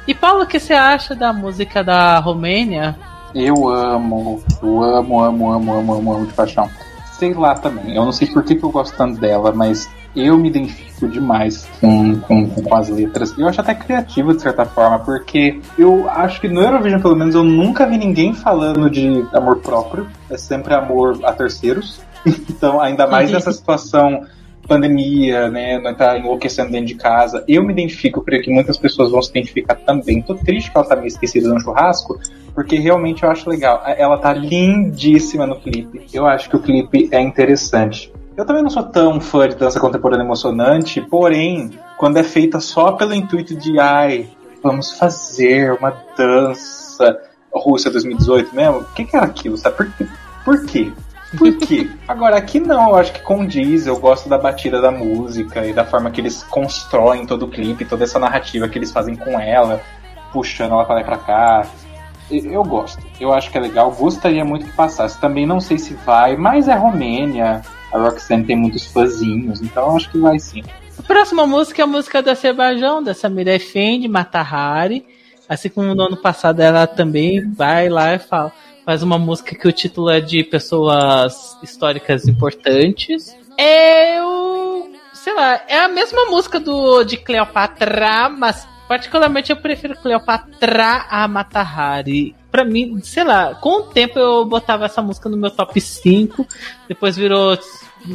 E 0.07 0.14
Paulo, 0.14 0.45
o 0.45 0.47
que 0.47 0.59
você 0.59 0.72
acha 0.72 1.14
da 1.14 1.32
música 1.32 1.84
da 1.84 2.18
Romênia? 2.18 2.97
Eu 3.34 3.68
amo, 3.68 4.43
eu 4.62 4.82
amo, 4.82 5.22
amo, 5.22 5.53
amo, 5.53 5.74
amo, 5.74 5.95
amo, 5.95 6.14
amo 6.14 6.26
de 6.26 6.32
paixão. 6.32 6.68
Sei 7.12 7.34
lá 7.34 7.55
também, 7.55 7.95
eu 7.95 8.05
não 8.05 8.12
sei 8.12 8.28
por 8.28 8.43
que, 8.43 8.55
que 8.55 8.64
eu 8.64 8.70
gosto 8.70 8.97
tanto 8.97 9.20
dela, 9.20 9.53
mas 9.53 9.91
eu 10.16 10.39
me 10.39 10.49
identifico 10.49 11.09
demais 11.09 11.68
com, 11.80 12.18
com, 12.20 12.49
com 12.49 12.74
as 12.74 12.89
letras. 12.89 13.34
Eu 13.36 13.47
acho 13.49 13.61
até 13.61 13.74
criativo 13.74 14.34
de 14.34 14.41
certa 14.41 14.64
forma, 14.64 14.99
porque 15.01 15.61
eu 15.78 16.09
acho 16.09 16.41
que 16.41 16.49
no 16.49 16.61
Eurovision, 16.61 17.01
pelo 17.01 17.16
menos, 17.16 17.34
eu 17.34 17.45
nunca 17.45 17.86
vi 17.86 17.99
ninguém 17.99 18.32
falando 18.32 18.89
de 18.89 19.24
amor 19.32 19.59
próprio. 19.59 20.09
É 20.30 20.36
sempre 20.36 20.74
amor 20.74 21.18
a 21.24 21.32
terceiros. 21.32 22.01
Então, 22.51 22.80
ainda 22.80 23.07
mais 23.07 23.30
nessa 23.30 23.53
situação 23.53 24.26
pandemia, 24.69 25.49
né, 25.49 25.79
não 25.79 25.95
tá 25.95 26.19
enlouquecendo 26.19 26.71
dentro 26.71 26.87
de 26.87 26.95
casa. 26.95 27.43
Eu 27.49 27.64
me 27.64 27.73
identifico, 27.73 28.21
creio 28.23 28.43
que 28.43 28.53
muitas 28.53 28.77
pessoas 28.77 29.11
vão 29.11 29.23
se 29.23 29.31
identificar 29.31 29.75
também. 29.75 30.21
Tô 30.23 30.35
triste 30.35 30.71
que 30.71 30.77
ela 30.77 30.87
tá 30.87 30.95
meio 30.95 31.09
esquecida 31.09 31.49
no 31.49 31.59
churrasco, 31.59 32.21
porque 32.55 32.77
realmente 32.77 33.23
eu 33.23 33.31
acho 33.31 33.49
legal. 33.49 33.83
Ela 33.85 34.19
tá 34.19 34.33
lindíssima 34.33 35.47
no 35.47 35.59
clipe. 35.59 36.07
Eu 36.12 36.27
acho 36.27 36.51
que 36.51 36.57
o 36.57 36.61
clipe 36.61 37.09
é 37.11 37.21
interessante. 37.21 38.12
Eu 38.37 38.45
também 38.45 38.62
não 38.62 38.71
sou 38.71 38.85
tão 38.85 39.21
fã 39.21 39.49
de 39.49 39.57
dança 39.57 39.81
contemporânea 39.81 40.23
emocionante, 40.23 41.01
porém, 41.01 41.71
quando 41.97 42.19
é 42.19 42.23
feita 42.23 42.61
só 42.61 42.93
pelo 42.93 43.12
intuito 43.12 43.57
de, 43.57 43.81
ai, 43.81 44.29
vamos 44.62 44.93
fazer 44.93 45.73
uma 45.73 45.93
dança 46.16 47.19
Rússia 47.53 47.91
2018 47.91 48.55
mesmo, 48.55 48.79
o 48.79 48.85
que, 48.95 49.05
que 49.05 49.16
era 49.16 49.27
aquilo, 49.27 49.57
sabe? 49.57 49.77
Por, 49.77 50.09
por 50.45 50.66
quê? 50.66 50.93
Por 51.37 51.59
quê? 51.59 51.91
Agora, 52.07 52.37
aqui 52.37 52.59
não, 52.59 52.91
eu 52.91 52.97
acho 52.97 53.12
que 53.12 53.20
condiz, 53.20 53.87
eu 53.87 53.99
gosto 53.99 54.29
da 54.29 54.39
batida 54.39 54.81
da 54.81 54.91
música 54.91 55.66
e 55.66 55.72
da 55.72 55.85
forma 55.85 56.11
que 56.11 56.20
eles 56.20 56.43
constroem 56.45 57.26
todo 57.26 57.45
o 57.45 57.49
clipe, 57.49 57.85
toda 57.85 58.05
essa 58.05 58.18
narrativa 58.18 58.68
que 58.68 58.79
eles 58.79 58.91
fazem 58.91 59.14
com 59.14 59.39
ela, 59.39 59.83
puxando 60.33 60.72
ela 60.72 60.85
pra 60.85 60.95
lá 60.95 61.01
e 61.03 61.05
pra 61.05 61.18
cá. 61.18 61.66
Eu 62.31 62.62
gosto, 62.62 63.03
eu 63.20 63.33
acho 63.33 63.51
que 63.51 63.57
é 63.57 63.61
legal, 63.61 63.91
gostaria 63.91 64.45
muito 64.45 64.66
que 64.66 64.72
passasse. 64.72 65.20
Também 65.20 65.47
não 65.47 65.61
sei 65.61 65.79
se 65.79 65.95
vai, 65.95 66.37
mas 66.37 66.68
é 66.68 66.74
Romênia, 66.74 67.62
a 67.93 67.99
Roxanne 67.99 68.45
tem 68.45 68.57
muitos 68.57 68.87
fãzinhos, 68.87 69.62
então 69.62 69.91
eu 69.91 69.97
acho 69.97 70.11
que 70.11 70.18
vai 70.18 70.39
sim. 70.39 70.62
A 70.99 71.03
próxima 71.03 71.47
música 71.47 71.83
é 71.83 71.85
a 71.85 71.87
música 71.87 72.22
do 72.22 72.31
Azerbaijão, 72.31 73.03
da 73.03 73.14
Samira 73.14 73.55
Efendi, 73.55 74.09
Matahari. 74.09 75.07
Assim 75.49 75.70
como 75.70 75.95
no 75.95 76.03
ano 76.03 76.16
passado 76.16 76.61
ela 76.61 76.87
também 76.87 77.51
vai 77.51 77.89
lá 77.89 78.14
e 78.14 78.18
fala, 78.18 78.53
faz 78.89 79.03
uma 79.03 79.18
música 79.18 79.55
que 79.55 79.68
o 79.68 79.72
título 79.72 80.09
é 80.09 80.18
de 80.18 80.43
pessoas 80.43 81.59
históricas 81.62 82.26
importantes. 82.26 83.36
É 83.59 84.18
o. 84.24 84.91
sei 85.12 85.34
lá, 85.34 85.62
é 85.68 85.80
a 85.80 85.89
mesma 85.89 86.24
música 86.30 86.59
do 86.59 87.05
de 87.05 87.18
Cleopatra, 87.18 88.30
mas 88.30 88.66
particularmente 88.89 89.51
eu 89.51 89.59
prefiro 89.59 89.95
Cleopatra 89.95 91.05
a 91.11 91.28
Matahari. 91.28 92.34
Pra 92.51 92.64
mim, 92.64 92.99
sei 93.03 93.24
lá, 93.24 93.55
com 93.57 93.80
o 93.80 93.82
tempo 93.82 94.18
eu 94.18 94.47
botava 94.47 94.86
essa 94.86 95.03
música 95.03 95.28
no 95.28 95.36
meu 95.36 95.51
top 95.51 95.78
5, 95.78 96.47
depois 96.89 97.14
virou 97.14 97.59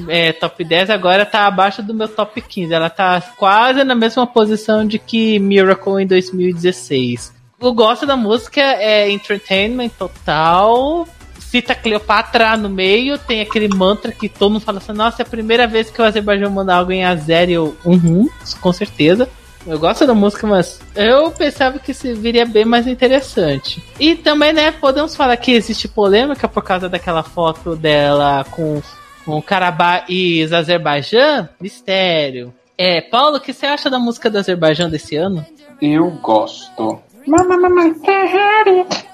é, 0.08 0.34
top 0.34 0.64
10, 0.64 0.90
agora 0.90 1.24
tá 1.24 1.46
abaixo 1.46 1.84
do 1.84 1.94
meu 1.94 2.08
top 2.08 2.42
15. 2.42 2.74
Ela 2.74 2.90
tá 2.90 3.22
quase 3.38 3.84
na 3.84 3.94
mesma 3.94 4.26
posição 4.26 4.88
de 4.88 4.98
que 4.98 5.38
Miracle 5.38 6.02
em 6.02 6.08
2016. 6.08 7.43
Eu 7.64 7.74
gosto 7.74 8.06
da 8.06 8.18
música, 8.18 8.62
é 8.62 9.10
entertainment 9.10 9.90
total. 9.98 11.08
Cita 11.40 11.74
Cleopatra 11.74 12.58
no 12.58 12.68
meio, 12.68 13.18
tem 13.18 13.42
aquele 13.42 13.68
mantra 13.68 14.12
que 14.12 14.28
todo 14.28 14.52
mundo 14.52 14.64
fala 14.64 14.80
assim: 14.80 14.92
Nossa, 14.92 15.22
é 15.22 15.24
a 15.24 15.30
primeira 15.30 15.66
vez 15.66 15.90
que 15.90 16.02
o 16.02 16.04
Azerbaijão 16.04 16.50
manda 16.52 16.76
algo 16.76 16.92
em 16.92 17.06
Azer. 17.06 17.50
e 17.50 17.54
Eu, 17.54 17.76
uhum, 17.86 18.28
com 18.60 18.74
certeza. 18.74 19.30
Eu 19.66 19.80
gosto 19.80 20.06
da 20.06 20.14
música, 20.14 20.46
mas 20.46 20.82
eu 20.94 21.32
pensava 21.32 21.80
que 21.80 21.92
isso 21.92 22.14
viria 22.16 22.46
bem 22.46 22.66
mais 22.66 22.86
interessante. 22.86 23.82
E 23.98 24.14
também, 24.14 24.52
né, 24.52 24.72
podemos 24.72 25.16
falar 25.16 25.38
que 25.38 25.54
existe 25.54 25.88
polêmica 25.88 26.50
por 26.50 26.64
causa 26.64 26.90
daquela 26.90 27.24
foto 27.24 27.76
dela 27.76 28.46
com 28.52 28.82
com 29.26 29.42
Karabakh 29.42 30.06
e 30.10 30.44
Azerbaijão, 30.44 31.48
mistério. 31.62 32.54
É, 32.78 33.02
Paulo, 33.02 33.38
o 33.38 33.40
que 33.40 33.54
você 33.54 33.66
acha 33.66 33.90
da 33.90 34.00
música 34.00 34.30
do 34.30 34.38
Azerbaijão 34.38 34.90
desse 34.90 35.16
ano? 35.16 35.46
Eu 35.82 36.10
gosto. 36.12 37.02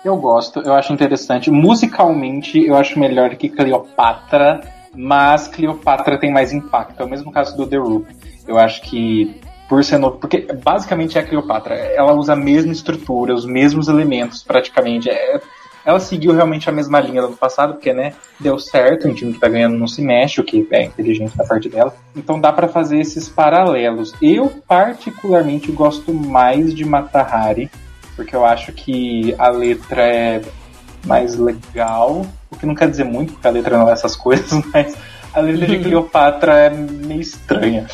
Eu 0.04 0.16
gosto, 0.18 0.60
eu 0.62 0.74
acho 0.74 0.94
interessante. 0.94 1.52
Musicalmente, 1.52 2.66
eu 2.66 2.76
acho 2.76 3.00
melhor 3.00 3.36
que 3.36 3.50
Cleopatra, 3.50 4.62
mas 4.96 5.48
Cleopatra 5.48 6.18
tem 6.18 6.32
mais 6.32 6.52
impacto. 6.54 7.02
É 7.02 7.06
o 7.06 7.10
mesmo 7.10 7.32
caso 7.32 7.56
do 7.56 7.68
The 7.68 7.78
Roop. 7.78 8.08
Eu 8.48 8.58
acho 8.58 8.82
que, 8.82 9.40
por 9.68 9.84
ser 9.84 9.98
novo, 9.98 10.18
porque 10.18 10.48
basicamente 10.64 11.18
é 11.18 11.22
a 11.22 11.26
Cleopatra. 11.26 11.76
Ela 11.76 12.14
usa 12.14 12.34
a 12.34 12.36
mesma 12.36 12.72
estrutura, 12.72 13.34
os 13.34 13.46
mesmos 13.46 13.88
elementos, 13.88 14.44
praticamente. 14.44 15.10
É- 15.10 15.40
ela 15.86 16.00
seguiu 16.00 16.34
realmente 16.34 16.70
a 16.70 16.74
mesma 16.74 17.00
linha 17.00 17.22
do 17.22 17.38
passado, 17.38 17.74
porque, 17.74 17.94
né, 17.94 18.14
deu 18.40 18.60
certo, 18.60 19.08
um 19.08 19.14
time 19.14 19.34
que 19.34 19.40
tá 19.40 19.48
ganhando 19.48 19.78
não 19.78 19.88
se 19.88 20.02
mexe, 20.02 20.42
o 20.42 20.44
que 20.44 20.68
é 20.72 20.84
inteligente 20.84 21.36
da 21.38 21.44
parte 21.44 21.70
dela. 21.70 21.96
Então 22.16 22.40
dá 22.40 22.52
pra 22.52 22.68
fazer 22.68 23.00
esses 23.00 23.30
paralelos. 23.30 24.14
Eu, 24.22 24.52
particularmente, 24.68 25.72
gosto 25.72 26.14
mais 26.14 26.74
de 26.76 26.84
Matahari, 26.86 27.72
porque 28.20 28.36
eu 28.36 28.46
acho 28.46 28.74
que 28.74 29.34
a 29.38 29.48
letra 29.48 30.02
é 30.02 30.42
mais 31.06 31.38
legal, 31.38 32.26
o 32.52 32.58
que 32.58 32.66
não 32.66 32.76
quer 32.76 32.90
dizer 32.90 33.06
muito, 33.06 33.32
porque 33.32 33.48
a 33.48 33.52
letra 33.52 33.78
não 33.78 33.88
é 33.88 33.94
essas 33.94 34.14
coisas, 34.14 34.62
mas 34.74 34.94
a 35.34 35.40
letra 35.40 35.66
de 35.66 35.80
Cleopatra 35.80 36.54
é 36.54 36.70
meio 36.70 37.22
estranha. 37.22 37.88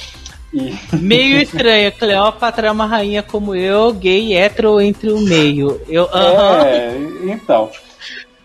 E 0.52 0.74
Meio 0.98 1.38
estranha. 1.38 1.92
Cleópatra 1.92 2.70
é 2.70 2.72
uma 2.72 2.88
rainha 2.88 3.22
como 3.22 3.54
eu, 3.54 3.94
gay, 3.94 4.34
hétero 4.34 4.82
entre 4.82 5.12
o 5.12 5.20
meio. 5.20 5.80
Eu, 5.88 6.10
aham. 6.12 6.66
É, 6.66 6.98
então. 7.26 7.70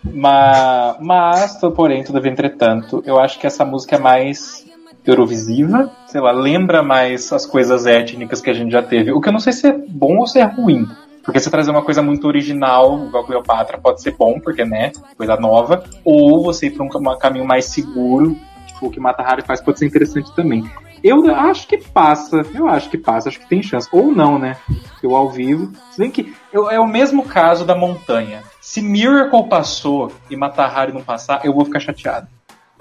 Mas, 0.04 0.96
mas, 1.00 1.60
porém, 1.74 2.04
todavia, 2.04 2.30
entretanto, 2.30 3.02
eu 3.06 3.18
acho 3.18 3.38
que 3.38 3.46
essa 3.46 3.64
música 3.64 3.96
é 3.96 3.98
mais 3.98 4.66
eurovisiva, 5.06 5.90
sei 6.08 6.20
lá, 6.20 6.30
lembra 6.30 6.82
mais 6.82 7.32
as 7.32 7.46
coisas 7.46 7.86
étnicas 7.86 8.42
que 8.42 8.50
a 8.50 8.54
gente 8.54 8.70
já 8.70 8.82
teve. 8.82 9.12
O 9.12 9.20
que 9.20 9.28
eu 9.28 9.32
não 9.32 9.40
sei 9.40 9.52
se 9.54 9.66
é 9.66 9.72
bom 9.72 10.18
ou 10.18 10.26
se 10.26 10.38
é 10.38 10.44
ruim. 10.44 10.86
Porque 11.24 11.38
você 11.38 11.50
trazer 11.50 11.70
uma 11.70 11.82
coisa 11.82 12.02
muito 12.02 12.26
original, 12.26 13.04
igual 13.06 13.22
a 13.22 13.26
Cleopatra, 13.26 13.78
pode 13.78 14.00
ser 14.02 14.16
bom, 14.16 14.40
porque, 14.40 14.64
né, 14.64 14.90
coisa 15.16 15.36
nova. 15.36 15.84
Ou 16.04 16.42
você 16.42 16.66
ir 16.66 16.70
pra 16.70 16.84
um 16.84 16.88
cam- 16.88 17.18
caminho 17.18 17.44
mais 17.44 17.66
seguro, 17.66 18.36
tipo, 18.66 18.86
o 18.86 18.90
que 18.90 18.98
Mata 19.00 19.22
Hari 19.22 19.42
faz 19.42 19.60
pode 19.60 19.78
ser 19.78 19.86
interessante 19.86 20.34
também. 20.34 20.68
Eu 21.02 21.34
acho 21.34 21.66
que 21.66 21.78
passa, 21.78 22.42
eu 22.54 22.68
acho 22.68 22.90
que 22.90 22.98
passa, 22.98 23.30
acho 23.30 23.40
que 23.40 23.48
tem 23.48 23.62
chance. 23.62 23.88
Ou 23.90 24.12
não, 24.12 24.38
né? 24.38 24.56
Eu 25.02 25.16
ao 25.16 25.30
vivo. 25.30 25.72
Se 25.92 25.98
bem 25.98 26.10
que 26.10 26.34
eu- 26.52 26.70
é 26.70 26.78
o 26.78 26.86
mesmo 26.86 27.24
caso 27.24 27.64
da 27.64 27.74
montanha. 27.74 28.42
Se 28.60 28.82
Miracle 28.82 29.48
passou 29.48 30.12
e 30.28 30.36
Mata 30.36 30.62
Hari 30.64 30.92
não 30.92 31.02
passar, 31.02 31.40
eu 31.44 31.54
vou 31.54 31.64
ficar 31.64 31.80
chateado. 31.80 32.26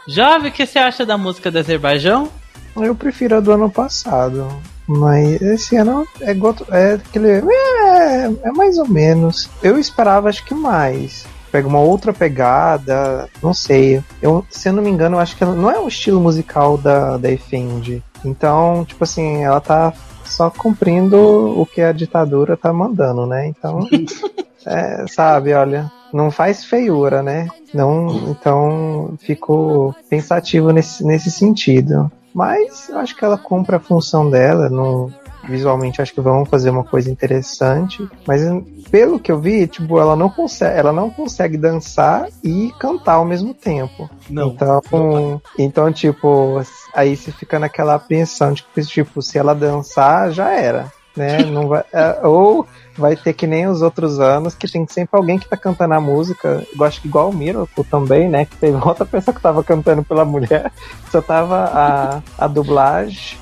Jovem, 0.08 0.50
o 0.50 0.54
que 0.54 0.66
você 0.66 0.80
acha 0.80 1.06
da 1.06 1.18
música 1.18 1.50
do 1.52 1.60
Azerbaijão? 1.60 2.30
Eu 2.76 2.94
prefiro 2.96 3.38
a 3.38 3.40
do 3.40 3.52
ano 3.54 3.70
passado. 3.70 4.48
Mas 4.90 5.40
esse 5.40 5.76
ano 5.76 6.04
é, 6.20 6.34
goto- 6.34 6.66
é 6.74 6.94
aquele. 6.94 7.30
É, 7.30 8.26
é 8.44 8.52
mais 8.52 8.80
ou 8.80 8.88
menos. 8.88 9.48
Eu 9.62 9.78
esperava, 9.78 10.30
acho 10.30 10.44
que 10.44 10.56
mais. 10.56 11.28
Pega 11.52 11.68
uma 11.68 11.80
outra 11.80 12.12
pegada, 12.12 13.30
não 13.42 13.54
sei. 13.54 14.04
Eu, 14.20 14.44
se 14.50 14.68
eu 14.70 14.74
não 14.74 14.82
me 14.82 14.90
engano, 14.90 15.16
eu 15.16 15.20
acho 15.20 15.36
que 15.38 15.44
ela 15.44 15.54
não 15.54 15.70
é 15.70 15.80
o 15.80 15.88
estilo 15.88 16.20
musical 16.20 16.76
da, 16.76 17.18
da 17.18 17.32
Efendi. 17.32 18.04
Então, 18.26 18.84
tipo 18.84 19.04
assim, 19.04 19.44
ela 19.44 19.62
tá 19.62 19.94
só 20.26 20.50
cumprindo 20.50 21.18
o 21.60 21.66
que 21.68 21.82
a 21.82 21.92
ditadura 21.92 22.58
tá 22.58 22.74
mandando, 22.74 23.28
né? 23.28 23.48
Então, 23.48 23.88
é, 24.66 25.06
sabe, 25.08 25.54
olha, 25.54 25.92
não 26.14 26.30
faz 26.32 26.64
feiura, 26.64 27.22
né? 27.24 27.48
Não, 27.74 28.08
então 28.32 29.14
fico 29.20 29.96
pensativo 30.10 30.72
nesse, 30.72 31.04
nesse 31.04 31.30
sentido. 31.32 32.12
Mas 32.40 32.88
eu 32.88 32.98
acho 32.98 33.18
que 33.18 33.26
ela 33.26 33.38
cumpre 33.38 33.76
a 33.76 33.82
função 33.82 34.30
dela. 34.30 34.70
No, 34.70 35.12
visualmente 35.44 36.02
acho 36.02 36.14
que 36.14 36.22
vão 36.22 36.46
fazer 36.46 36.70
uma 36.70 36.86
coisa 36.86 37.12
interessante. 37.12 38.08
Mas 38.26 38.42
pelo 38.90 39.20
que 39.20 39.30
eu 39.30 39.38
vi, 39.38 39.68
tipo, 39.68 40.00
ela 40.00 40.16
não 40.16 40.30
consegue, 40.30 40.80
ela 40.80 40.94
não 40.94 41.10
consegue 41.10 41.58
dançar 41.58 42.30
e 42.42 42.72
cantar 42.80 43.16
ao 43.16 43.26
mesmo 43.26 43.54
tempo. 43.54 44.10
Não. 44.30 44.48
Então, 44.48 45.42
então 45.58 45.92
tipo, 45.92 46.62
aí 46.94 47.18
você 47.18 47.30
fica 47.30 47.60
naquela 47.60 47.96
apreensão 47.96 48.54
de 48.54 48.64
que, 48.64 48.82
tipo, 48.84 49.22
se 49.22 49.38
ela 49.38 49.54
dançar, 49.54 50.32
já 50.32 50.50
era. 50.50 50.90
Né? 51.16 51.43
Não 51.43 51.68
vai, 51.68 51.84
é, 51.91 52.20
ou 52.24 52.68
vai 52.97 53.16
ter 53.16 53.34
que 53.34 53.47
nem 53.47 53.68
os 53.68 53.82
outros 53.82 54.20
anos, 54.20 54.55
que 54.55 54.72
tem 54.72 54.86
sempre 54.88 55.18
alguém 55.18 55.39
que 55.39 55.49
tá 55.49 55.57
cantando 55.57 55.93
a 55.93 56.01
música. 56.01 56.66
Eu 56.78 56.86
acho 56.86 57.01
que 57.01 57.07
igual 57.07 57.30
o 57.30 57.36
Miracle 57.36 57.84
também, 57.84 58.30
né? 58.30 58.45
Que 58.45 58.55
teve 58.57 58.78
outra 58.78 59.05
pessoa 59.05 59.34
que 59.34 59.41
tava 59.41 59.64
cantando 59.64 60.03
pela 60.03 60.24
mulher, 60.24 60.72
só 61.12 61.22
tava 61.22 61.66
a, 61.66 62.22
a 62.38 62.47
dublagem. 62.47 63.38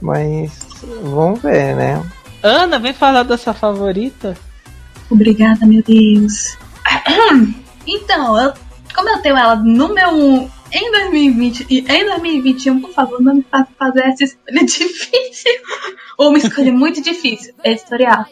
Mas 0.00 0.66
vamos 1.02 1.42
ver, 1.42 1.74
né? 1.74 2.02
Ana, 2.42 2.78
vem 2.78 2.92
falar 2.92 3.24
da 3.24 3.36
sua 3.36 3.52
favorita. 3.52 4.36
Obrigada, 5.10 5.66
meu 5.66 5.82
Deus. 5.82 6.56
Então, 7.90 8.38
eu, 8.38 8.52
como 8.94 9.08
eu 9.08 9.22
tenho 9.22 9.34
ela 9.34 9.56
no 9.56 9.94
meu. 9.94 10.50
Em 10.70 10.90
2020 10.90 11.66
e 11.70 11.78
em 11.80 12.04
2021, 12.04 12.80
por 12.80 12.92
favor, 12.92 13.22
não 13.22 13.36
me 13.36 13.42
faça 13.42 13.68
fazer 13.78 14.00
essa 14.04 14.24
escolha 14.24 14.60
difícil. 14.64 15.52
Ou 16.18 16.28
uma 16.28 16.38
escolha 16.38 16.72
muito 16.72 17.00
difícil. 17.00 17.54
Editorial. 17.64 18.26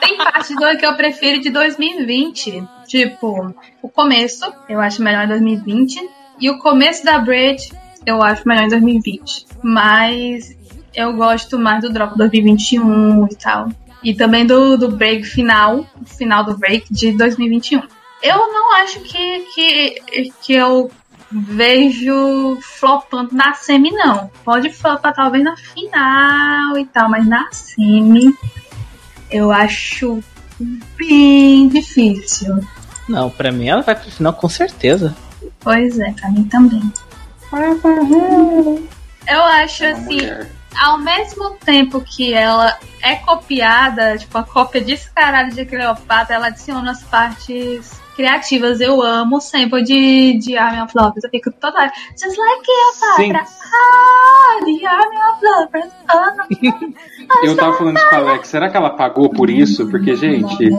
Tem 0.00 0.18
parte 0.18 0.54
do 0.54 0.78
que 0.78 0.84
eu 0.84 0.96
prefiro 0.96 1.40
de 1.40 1.50
2020. 1.50 2.64
Tipo, 2.88 3.54
o 3.80 3.88
começo, 3.88 4.52
eu 4.68 4.80
acho 4.80 5.02
melhor 5.02 5.24
em 5.24 5.28
2020. 5.28 6.08
E 6.40 6.50
o 6.50 6.58
começo 6.58 7.04
da 7.04 7.18
Bridge, 7.18 7.70
eu 8.04 8.20
acho 8.22 8.46
melhor 8.46 8.64
em 8.64 8.70
2020. 8.70 9.46
Mas 9.62 10.56
eu 10.94 11.12
gosto 11.12 11.58
mais 11.58 11.82
do 11.82 11.90
Drop 11.90 12.16
2021 12.16 13.26
e 13.30 13.36
tal. 13.36 13.68
E 14.02 14.12
também 14.12 14.44
do, 14.44 14.76
do 14.76 14.90
break 14.90 15.22
final, 15.22 15.86
final 16.04 16.44
do 16.44 16.58
break 16.58 16.92
de 16.92 17.12
2021. 17.12 17.80
Eu 18.22 18.36
não 18.36 18.74
acho 18.76 19.00
que, 19.00 19.40
que, 19.54 20.32
que 20.42 20.52
eu 20.52 20.90
vejo 21.32 22.58
flopando 22.60 23.34
na 23.34 23.54
semi, 23.54 23.90
não. 23.90 24.30
Pode 24.44 24.70
flopar 24.70 25.14
talvez 25.14 25.42
na 25.42 25.56
final 25.56 26.78
e 26.78 26.84
tal, 26.86 27.08
mas 27.08 27.26
na 27.26 27.48
semi 27.50 28.34
eu 29.30 29.50
acho 29.50 30.22
bem 30.96 31.68
difícil. 31.68 32.60
Não, 33.08 33.30
pra 33.30 33.50
mim 33.50 33.68
ela 33.68 33.82
vai 33.82 33.94
pro 33.94 34.10
final 34.10 34.32
com 34.32 34.48
certeza. 34.48 35.16
Pois 35.60 35.98
é, 35.98 36.12
pra 36.12 36.30
mim 36.30 36.44
também. 36.44 36.82
Eu 39.26 39.42
acho 39.42 39.84
assim, 39.84 40.18
ao 40.80 40.98
mesmo 40.98 41.50
tempo 41.64 42.00
que 42.00 42.32
ela 42.32 42.76
é 43.02 43.16
copiada, 43.16 44.16
tipo, 44.18 44.36
a 44.38 44.42
cópia 44.42 44.80
descarada 44.80 45.50
de 45.50 45.64
Cleopatra, 45.64 46.36
ela 46.36 46.46
adiciona 46.48 46.92
as 46.92 47.02
partes 47.02 48.01
criativas. 48.14 48.80
Eu 48.80 49.02
amo 49.02 49.36
o 49.36 49.40
sample 49.40 49.82
de, 49.82 50.38
de 50.38 50.56
Army 50.56 50.82
of 50.82 50.92
Lovers. 50.96 51.24
Eu 51.24 51.30
fico 51.30 51.50
toda 51.52 51.78
hora, 51.78 51.92
just 52.10 52.36
like 52.36 52.62
Cleopatra. 52.64 53.46
Ah, 53.74 54.64
the 54.64 54.86
Army 54.86 55.16
of 55.16 55.44
Lovers. 55.44 55.92
Ah, 56.08 57.44
Eu 57.44 57.56
tava 57.56 57.76
falando 57.78 57.96
isso 57.96 58.08
com 58.08 58.14
a 58.14 58.18
Alex. 58.18 58.48
Será 58.48 58.70
que 58.70 58.76
ela 58.76 58.90
pagou 58.90 59.30
por 59.30 59.48
isso? 59.50 59.88
Porque, 59.88 60.16
gente, 60.16 60.70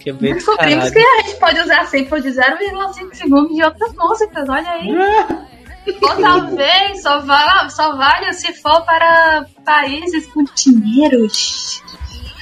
Que 0.00 0.12
bem 0.12 0.34
Descobrimos 0.34 0.90
que 0.90 0.98
a 0.98 1.22
gente 1.22 1.36
pode 1.40 1.60
usar 1.60 1.84
sample 1.86 2.22
de 2.22 2.28
0,5 2.28 3.14
segundos 3.14 3.56
de 3.56 3.64
outras 3.64 3.92
músicas, 3.94 4.48
olha 4.48 4.70
aí. 4.70 4.88
Ou 6.02 6.16
talvez 6.20 7.02
só, 7.02 7.20
vala, 7.20 7.68
só 7.68 7.96
vale 7.96 8.32
se 8.32 8.52
for 8.54 8.84
para 8.84 9.46
países 9.64 10.26
com 10.28 10.44
dinheiros. 10.44 11.82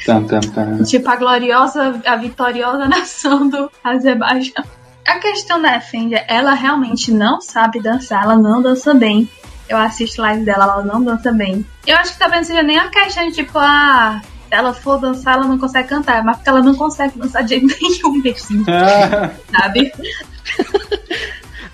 Tan, 0.04 0.24
tan, 0.24 0.40
tan. 0.40 0.82
Tipo 0.84 1.08
a 1.10 1.16
gloriosa, 1.16 2.00
a 2.06 2.16
vitoriosa 2.16 2.86
nação 2.88 3.48
do 3.48 3.70
Azerbaijão. 3.82 4.64
A 5.06 5.18
questão 5.18 5.60
da 5.60 5.80
Fender, 5.80 6.24
ela 6.28 6.54
realmente 6.54 7.12
não 7.12 7.40
sabe 7.40 7.80
dançar, 7.80 8.24
ela 8.24 8.36
não 8.36 8.62
dança 8.62 8.94
bem. 8.94 9.28
Eu 9.68 9.76
assisto 9.76 10.20
live 10.22 10.44
dela, 10.44 10.64
ela 10.64 10.82
não 10.82 11.02
dança 11.02 11.32
bem. 11.32 11.64
Eu 11.86 11.96
acho 11.96 12.12
que 12.12 12.18
talvez 12.18 12.42
não 12.42 12.46
seja 12.48 12.62
nem 12.62 12.78
uma 12.78 12.88
questão 12.88 13.26
de 13.26 13.32
tipo, 13.32 13.58
ah, 13.58 14.20
se 14.22 14.54
ela 14.54 14.72
for 14.72 14.98
dançar, 14.98 15.34
ela 15.34 15.46
não 15.46 15.58
consegue 15.58 15.88
cantar, 15.88 16.22
mas 16.24 16.36
porque 16.36 16.48
ela 16.48 16.62
não 16.62 16.74
consegue 16.74 17.18
dançar 17.18 17.42
de 17.42 17.50
jeito 17.50 17.66
nenhum 17.80 18.22
mesmo, 18.22 18.64
sabe? 19.52 19.92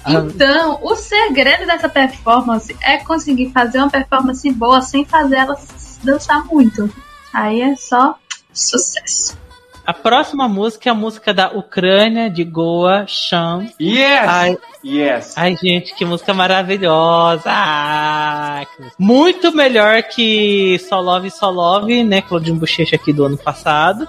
Ah, 0.05 0.12
Então, 0.12 0.78
o 0.83 0.97
segredo 0.97 1.66
dessa 1.66 1.89
performance 1.89 2.74
é 2.81 2.99
conseguir 2.99 3.51
fazer 3.53 3.78
uma 3.78 3.91
performance 3.91 4.51
boa 4.53 4.81
sem 4.81 5.05
fazer 5.05 5.37
ela 5.37 5.57
dançar 6.03 6.45
muito. 6.47 6.91
Aí 7.33 7.62
é 7.62 7.76
só 7.76 8.16
sucesso. 8.53 9.39
A 9.87 9.93
próxima 9.95 10.47
música 10.49 10.89
é 10.89 10.93
a 10.93 10.95
música 10.95 11.35
da 11.35 11.51
Ucrânia, 11.51 12.31
de 12.31 12.45
Goa, 12.45 13.07
Shan. 13.09 13.66
yes! 13.81 14.28
Ai, 14.28 14.59
Yes! 14.85 15.35
ai, 15.37 15.57
gente, 15.57 15.95
que 15.97 16.05
música 16.05 16.33
maravilhosa! 16.33 17.43
Ah, 17.47 18.62
que 18.76 18.85
Muito 18.99 19.53
melhor 19.53 20.03
que 20.05 20.78
Só 20.89 21.01
Love, 21.01 21.31
Só 21.31 21.51
Love, 21.51 22.05
né? 22.05 22.22
Claudinho 22.22 22.57
Bochecha 22.57 22.95
aqui 22.97 23.12
do 23.12 23.24
ano 23.24 23.37
passado. 23.37 24.07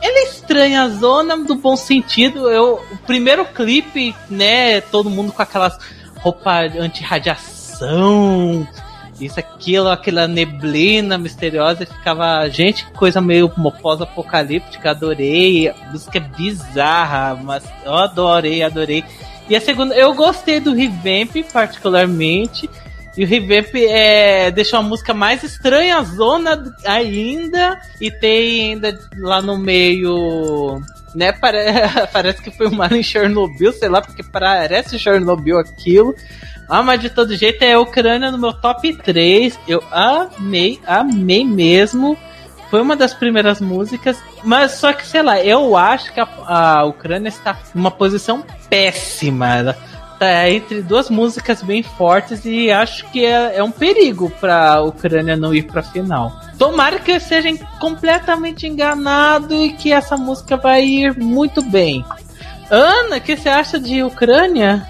Ela 0.00 0.18
é 0.18 0.22
estranha 0.24 0.82
a 0.82 0.88
zona 0.88 1.36
do 1.36 1.56
bom 1.56 1.76
sentido. 1.76 2.48
Eu, 2.48 2.80
o 2.92 2.96
primeiro 2.98 3.44
clipe, 3.44 4.14
né? 4.30 4.80
Todo 4.80 5.10
mundo 5.10 5.32
com 5.32 5.42
aquelas 5.42 5.76
roupas 6.20 6.74
anti-radiação, 6.76 8.66
isso, 9.20 9.38
aquilo, 9.40 9.88
aquela 9.88 10.28
neblina 10.28 11.18
misteriosa. 11.18 11.82
e 11.82 11.86
Ficava, 11.86 12.48
gente, 12.48 12.86
coisa 12.92 13.20
meio 13.20 13.48
pós-apocalíptica. 13.48 14.90
Adorei. 14.90 15.72
Música 15.90 16.20
bizarra, 16.20 17.34
mas 17.42 17.64
eu 17.84 17.94
adorei, 17.94 18.62
adorei. 18.62 19.04
E 19.48 19.56
a 19.56 19.60
segunda, 19.60 19.94
eu 19.94 20.14
gostei 20.14 20.60
do 20.60 20.74
revamp 20.74 21.36
particularmente. 21.52 22.68
E 23.16 23.24
o 23.24 23.26
revamp 23.26 23.74
é, 23.74 24.50
deixou 24.50 24.78
a 24.78 24.82
música 24.82 25.12
mais 25.12 25.42
estranha 25.42 26.02
zona 26.02 26.72
ainda. 26.84 27.80
E 28.00 28.10
tem 28.10 28.72
ainda 28.72 28.98
lá 29.18 29.42
no 29.42 29.58
meio. 29.58 30.80
Né, 31.14 31.32
pare- 31.32 31.64
parece 32.12 32.42
que 32.42 32.50
foi 32.50 32.66
uma 32.68 32.86
em 32.88 33.02
Chernobyl, 33.02 33.72
sei 33.72 33.88
lá, 33.88 34.00
porque 34.00 34.22
parece 34.22 34.98
Chernobyl 34.98 35.58
aquilo. 35.58 36.14
Ah, 36.68 36.82
mas 36.82 37.00
de 37.00 37.08
todo 37.08 37.34
jeito 37.36 37.62
é 37.62 37.72
a 37.72 37.80
Ucrânia 37.80 38.30
no 38.30 38.38
meu 38.38 38.52
top 38.52 38.94
3. 38.96 39.58
Eu 39.66 39.82
amei, 39.90 40.78
amei 40.86 41.44
mesmo. 41.44 42.16
Foi 42.70 42.82
uma 42.82 42.94
das 42.94 43.14
primeiras 43.14 43.62
músicas, 43.62 44.18
mas 44.44 44.72
só 44.72 44.92
que, 44.92 45.06
sei 45.06 45.22
lá, 45.22 45.40
eu 45.42 45.74
acho 45.74 46.12
que 46.12 46.20
a, 46.20 46.28
a 46.46 46.84
Ucrânia 46.84 47.30
está 47.30 47.56
numa 47.74 47.90
posição 47.90 48.44
péssima. 48.68 49.54
Ela 49.56 49.76
tá 50.18 50.50
entre 50.50 50.82
duas 50.82 51.08
músicas 51.08 51.62
bem 51.62 51.82
fortes 51.82 52.44
e 52.44 52.70
acho 52.70 53.08
que 53.10 53.24
é, 53.24 53.56
é 53.56 53.62
um 53.62 53.70
perigo 53.70 54.30
pra 54.40 54.74
a 54.74 54.82
Ucrânia 54.82 55.36
não 55.36 55.54
ir 55.54 55.62
pra 55.62 55.82
final. 55.82 56.32
Tomara 56.58 56.98
que 56.98 57.12
eu 57.12 57.20
seja 57.20 57.48
completamente 57.78 58.66
enganado 58.66 59.54
e 59.54 59.72
que 59.72 59.92
essa 59.92 60.16
música 60.16 60.56
vai 60.56 60.84
ir 60.84 61.16
muito 61.16 61.62
bem. 61.62 62.04
Ana, 62.70 63.16
o 63.16 63.20
que 63.20 63.36
você 63.36 63.48
acha 63.48 63.78
de 63.78 64.02
Ucrânia? 64.02 64.86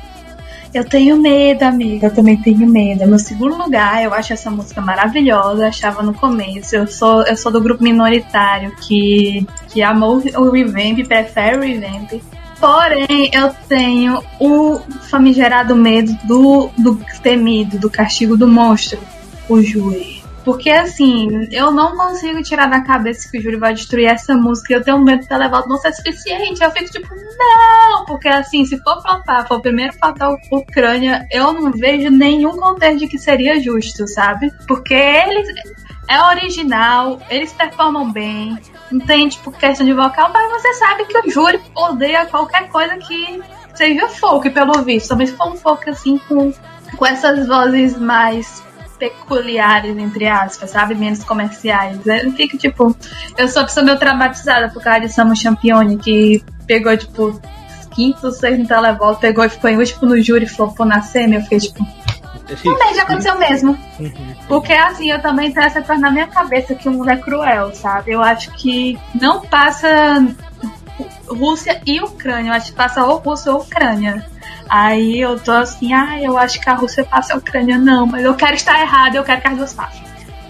Eu 0.73 0.85
tenho 0.85 1.17
medo, 1.17 1.63
amiga. 1.63 2.09
Eu 2.09 2.15
também 2.15 2.37
tenho 2.37 2.67
medo. 2.69 3.07
Meu 3.07 3.19
segundo 3.19 3.57
lugar, 3.57 4.03
eu 4.03 4.13
acho 4.13 4.33
essa 4.33 4.51
música 4.51 4.81
maravilhosa. 4.81 5.63
Eu 5.63 5.69
achava 5.69 6.03
no 6.03 6.13
começo. 6.13 6.77
Eu 6.77 6.87
sou, 6.87 7.23
eu 7.23 7.37
sou 7.37 7.51
do 7.51 7.61
grupo 7.61 7.83
minoritário 7.83 8.75
que, 8.77 9.47
que 9.69 9.83
amou 9.83 10.23
o 10.37 10.51
Revamp, 10.51 11.07
prefere 11.07 11.57
o 11.57 11.61
Revamp. 11.61 12.21
Porém, 12.61 13.31
eu 13.33 13.55
tenho 13.69 14.23
o 14.41 14.81
famigerado 15.09 15.77
medo 15.77 16.13
do, 16.25 16.71
do 16.77 17.01
temido, 17.23 17.79
do 17.79 17.89
castigo 17.89 18.37
do 18.37 18.49
monstro, 18.49 18.99
o 19.49 19.63
Júri. 19.63 20.19
Porque 20.45 20.71
assim, 20.71 21.47
eu 21.53 21.71
não 21.71 21.95
consigo 21.95 22.43
tirar 22.43 22.71
da 22.71 22.81
cabeça 22.81 23.31
que 23.31 23.39
o 23.39 23.43
Júri 23.43 23.57
vai 23.57 23.75
destruir 23.75 24.07
essa 24.07 24.35
música. 24.35 24.73
Eu 24.73 24.83
tenho 24.83 24.99
medo 24.99 25.21
de 25.21 25.29
ter 25.29 25.37
levado 25.37 25.69
não 25.69 25.77
ser 25.77 25.93
suficiente. 25.93 26.63
Eu 26.63 26.71
fico 26.71 26.91
tipo, 26.91 27.15
não! 27.15 28.07
Porque 28.07 28.29
assim, 28.29 28.65
se 28.65 28.79
for 28.83 29.03
flopar, 29.03 29.47
for 29.47 29.61
primeiro 29.61 29.93
flopar 29.93 30.31
o 30.31 30.57
Ucrânia, 30.57 31.27
eu 31.31 31.53
não 31.53 31.71
vejo 31.71 32.11
nenhum 32.11 32.57
contexto 32.57 33.01
de 33.01 33.09
que 33.09 33.19
seria 33.19 33.61
justo, 33.61 34.07
sabe? 34.09 34.51
Porque 34.67 34.95
eles. 34.95 35.49
É 36.09 36.19
original, 36.23 37.21
eles 37.29 37.53
performam 37.53 38.11
bem, 38.11 38.59
não 38.91 39.01
tem, 39.01 39.29
tipo, 39.29 39.51
questão 39.53 39.87
de 39.87 39.93
vocal, 39.93 40.31
mas 40.33 40.51
você 40.51 40.75
sabe 40.75 41.05
que 41.05 41.19
o 41.19 41.31
júri 41.31 41.61
odeia 41.75 42.27
qualquer 42.27 42.69
coisa 42.69 42.97
que 42.97 43.41
seja 43.75 44.09
folk, 44.09 44.49
pelo 44.51 44.83
visto. 44.83 45.09
Também 45.09 45.27
se 45.27 45.35
for 45.35 45.49
um 45.49 45.57
folk 45.57 45.89
assim 45.89 46.19
com, 46.29 46.53
com 46.97 47.07
essas 47.07 47.47
vozes 47.47 47.97
mais 47.99 48.63
peculiares, 48.99 49.97
entre 49.97 50.27
aspas, 50.27 50.71
sabe? 50.71 50.95
Menos 50.95 51.23
comerciais. 51.23 51.99
Eu 52.05 52.33
fico, 52.33 52.59
tipo, 52.59 52.97
eu 53.37 53.49
sou 53.49 53.65
pessoa 53.65 53.85
meio 53.85 53.99
traumatizada 53.99 54.69
por 54.71 54.83
causa 54.83 55.01
de 55.01 55.09
Samu 55.13 55.37
Champione, 55.37 55.97
que 55.97 56.43
pegou, 56.67 56.97
tipo, 56.97 57.41
quinto, 57.91 58.31
sexto 58.33 58.63
no 58.63 58.69
televoto, 58.69 59.21
pegou 59.21 59.45
e 59.45 59.49
ficou 59.49 59.71
em 59.71 59.77
último 59.77 60.09
no 60.09 60.21
júri 60.21 60.47
flopou 60.47 60.85
na 60.85 61.01
semi. 61.01 61.37
Eu 61.37 61.43
fiquei, 61.43 61.59
tipo, 61.59 61.87
também 62.57 62.95
já 62.95 63.03
aconteceu 63.03 63.39
mesmo. 63.39 63.79
Porque 64.47 64.73
assim, 64.73 65.11
eu 65.11 65.21
também 65.21 65.53
tenho 65.53 65.67
essa 65.67 65.83
coisa 65.83 66.01
na 66.01 66.11
minha 66.11 66.27
cabeça 66.27 66.75
que 66.75 66.89
o 66.89 66.93
mundo 66.93 67.11
é 67.11 67.17
cruel, 67.17 67.75
sabe? 67.75 68.13
Eu 68.13 68.23
acho 68.23 68.51
que 68.53 68.99
não 69.15 69.41
passa 69.43 70.27
Rússia 71.29 71.81
e 71.87 72.01
Ucrânia, 72.01 72.51
eu 72.51 72.55
acho 72.55 72.67
que 72.67 72.77
passa 72.77 73.05
ou 73.05 73.19
Rússia 73.19 73.53
ou 73.53 73.61
Ucrânia. 73.61 74.25
Aí 74.69 75.21
eu 75.21 75.39
tô 75.39 75.53
assim, 75.53 75.93
ah, 75.93 76.21
eu 76.21 76.37
acho 76.37 76.61
que 76.61 76.69
a 76.69 76.75
Rússia 76.75 77.05
passa 77.05 77.35
a 77.35 77.37
Ucrânia, 77.37 77.79
não, 77.79 78.07
mas 78.07 78.25
eu 78.25 78.35
quero 78.35 78.55
estar 78.55 78.81
errada, 78.81 79.17
eu 79.17 79.25
quero 79.25 79.41
que 79.41 79.49
as 79.49 79.57
duas 79.57 79.73
passem. 79.73 80.03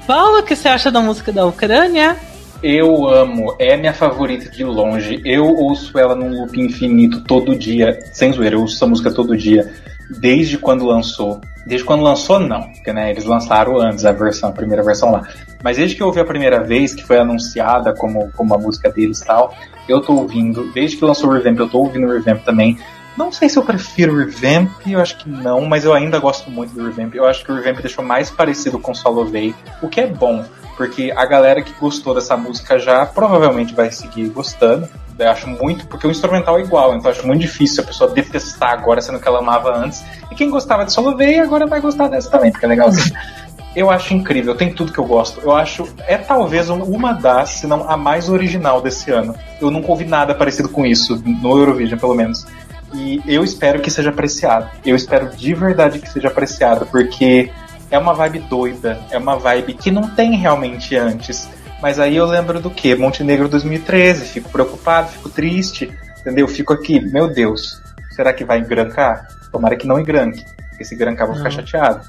Paulo, 0.07 0.39
o 0.39 0.43
que 0.43 0.57
você 0.57 0.69
acha 0.69 0.91
da 0.91 1.01
música 1.01 1.31
da 1.31 1.47
Ucrânia? 1.47 2.17
Eu 2.63 3.09
amo, 3.09 3.55
é 3.59 3.77
minha 3.77 3.93
favorita 3.93 4.51
de 4.51 4.65
longe. 4.65 5.21
Eu 5.25 5.45
ouço 5.45 5.97
ela 5.97 6.17
num 6.17 6.41
loop 6.41 6.61
infinito 6.61 7.23
todo 7.23 7.55
dia, 7.55 7.97
sem 8.13 8.33
zoeira, 8.33 8.57
eu 8.57 8.63
ouço 8.63 8.75
essa 8.75 8.87
música 8.87 9.13
todo 9.13 9.37
dia, 9.37 9.73
desde 10.11 10.59
quando 10.59 10.87
lançou. 10.87 11.41
Desde 11.67 11.85
quando 11.85 12.03
lançou, 12.03 12.41
não, 12.41 12.63
porque 12.63 12.93
né, 12.93 13.11
eles 13.11 13.25
lançaram 13.25 13.79
antes 13.79 14.05
a 14.05 14.13
versão, 14.13 14.49
a 14.49 14.53
primeira 14.53 14.83
versão 14.83 15.11
lá. 15.11 15.29
Mas 15.63 15.77
desde 15.77 15.95
que 15.95 16.03
eu 16.03 16.07
ouvi 16.07 16.21
a 16.21 16.25
primeira 16.25 16.63
vez, 16.63 16.95
que 16.95 17.05
foi 17.05 17.19
anunciada 17.19 17.93
como, 17.93 18.31
como 18.33 18.55
a 18.55 18.59
música 18.59 18.91
deles 18.91 19.21
e 19.21 19.27
tal, 19.27 19.55
eu 19.89 20.01
tô 20.01 20.15
ouvindo, 20.15 20.71
desde 20.73 20.97
que 20.97 21.05
lançou 21.05 21.29
o 21.29 21.33
Revamp, 21.33 21.59
eu 21.59 21.69
tô 21.69 21.79
ouvindo 21.79 22.07
o 22.07 22.13
Revamp 22.13 22.43
também. 22.43 22.79
Não 23.17 23.33
sei 23.33 23.49
se 23.49 23.59
eu 23.59 23.65
prefiro 23.65 24.15
o 24.15 24.17
Revamp, 24.17 24.71
eu 24.87 25.01
acho 25.01 25.19
que 25.19 25.29
não, 25.29 25.63
mas 25.67 25.85
eu 25.85 25.93
ainda 25.93 26.19
gosto 26.19 26.51
muito 26.51 26.73
do 26.73 26.87
Revamp. 26.87 27.15
Eu 27.15 27.27
acho 27.27 27.45
que 27.45 27.51
o 27.51 27.55
Revamp 27.55 27.81
deixou 27.81 28.05
mais 28.05 28.31
parecido 28.31 28.79
com 28.79 28.95
Solo 28.95 29.25
Way, 29.25 29.55
o 29.83 29.89
que 29.89 30.01
é 30.01 30.07
bom, 30.07 30.45
porque 30.77 31.13
a 31.15 31.27
galera 31.27 31.61
que 31.61 31.73
gostou 31.81 32.15
dessa 32.15 32.37
música 32.37 32.79
já 32.79 33.05
provavelmente 33.05 33.75
vai 33.75 33.91
seguir 33.91 34.29
gostando. 34.29 34.89
Eu 35.19 35.31
acho 35.31 35.49
muito, 35.49 35.87
porque 35.87 36.07
o 36.07 36.11
instrumental 36.11 36.59
é 36.59 36.63
igual, 36.63 36.95
então 36.95 37.11
acho 37.11 37.27
muito 37.27 37.41
difícil 37.41 37.83
a 37.83 37.87
pessoa 37.87 38.11
detestar 38.11 38.73
agora, 38.73 39.01
sendo 39.01 39.19
que 39.19 39.27
ela 39.27 39.41
amava 39.41 39.77
antes. 39.77 40.05
E 40.31 40.35
quem 40.35 40.49
gostava 40.49 40.85
de 40.85 40.93
Solo 40.93 41.17
Way 41.17 41.41
agora 41.41 41.67
vai 41.67 41.81
gostar 41.81 42.09
dessa 42.09 42.31
também, 42.31 42.53
porque 42.53 42.65
é 42.65 42.69
legalzinho. 42.69 43.15
Eu 43.77 43.91
acho 43.91 44.15
incrível, 44.15 44.57
tem 44.57 44.73
tudo 44.73 44.93
que 44.93 44.99
eu 44.99 45.05
gosto. 45.05 45.41
Eu 45.41 45.55
acho, 45.55 45.89
é 46.07 46.17
talvez 46.17 46.69
uma 46.69 47.13
das, 47.13 47.51
se 47.51 47.67
não 47.67 47.89
a 47.89 47.97
mais 47.97 48.29
original 48.29 48.81
desse 48.81 49.11
ano. 49.13 49.37
Eu 49.61 49.71
nunca 49.71 49.89
ouvi 49.91 50.05
nada 50.05 50.35
parecido 50.35 50.69
com 50.69 50.85
isso, 50.85 51.23
no 51.25 51.57
Eurovision 51.57 51.97
pelo 51.97 52.15
menos. 52.15 52.45
E 52.93 53.23
eu 53.27 53.45
espero 53.45 53.81
que 53.81 53.91
seja 53.91 54.11
apreciado. 54.11 54.69
Eu 54.85 54.97
espero 54.97 55.29
de 55.29 55.55
verdade 55.55 56.01
que 56.01 56.09
seja 56.09 56.29
apreciado, 56.29 56.87
porque 56.87 57.53
é 57.91 57.99
uma 57.99 58.15
vibe 58.15 58.41
doida, 58.41 59.01
é 59.11 59.19
uma 59.19 59.37
vibe 59.37 59.75
que 59.75 59.91
não 59.91 60.09
tem 60.09 60.35
realmente 60.35 60.97
antes. 60.97 61.49
Mas 61.81 62.01
aí 62.01 62.17
eu 62.17 62.27
lembro 62.27 62.61
do 62.61 62.71
que? 62.71 62.95
Montenegro 62.95 63.49
2013, 63.49 64.27
fico 64.27 64.51
preocupado, 64.51 65.11
fico 65.11 65.29
triste, 65.29 65.93
entendeu? 66.21 66.49
Fico 66.49 66.73
aqui, 66.73 67.01
meu 67.01 67.29
Deus, 67.29 67.81
será 68.11 68.33
que 68.33 68.45
vai 68.45 68.59
engrancar? 68.59 69.29
Tomara 69.53 69.77
que 69.77 69.87
não 69.87 69.99
engranque, 69.99 70.45
porque 70.71 70.85
se 70.85 70.95
engrancar 70.95 71.27
vou 71.27 71.37
ficar 71.37 71.51
chateado. 71.51 72.07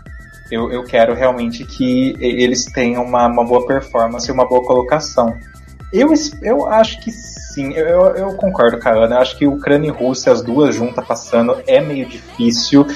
Eu, 0.51 0.72
eu 0.72 0.84
quero 0.84 1.13
realmente 1.13 1.63
que 1.63 2.15
eles 2.20 2.65
tenham 2.65 3.03
uma, 3.03 3.28
uma 3.28 3.45
boa 3.45 3.67
performance 3.67 4.28
e 4.28 4.32
uma 4.32 4.47
boa 4.47 4.63
colocação. 4.63 5.38
Eu, 5.93 6.11
eu 6.41 6.67
acho 6.67 6.99
que 7.01 7.11
sim, 7.11 7.74
eu, 7.74 7.86
eu, 7.86 8.15
eu 8.15 8.34
concordo 8.36 8.80
com 8.80 8.89
a 8.89 8.93
Ana. 8.93 9.15
Eu 9.15 9.22
acho 9.22 9.38
que 9.38 9.45
Ucrânia 9.45 9.89
e 9.89 9.91
Rússia, 9.91 10.32
as 10.32 10.41
duas 10.41 10.76
juntas 10.76 11.05
passando, 11.05 11.61
é 11.67 11.80
meio 11.80 12.07
difícil. 12.07 12.88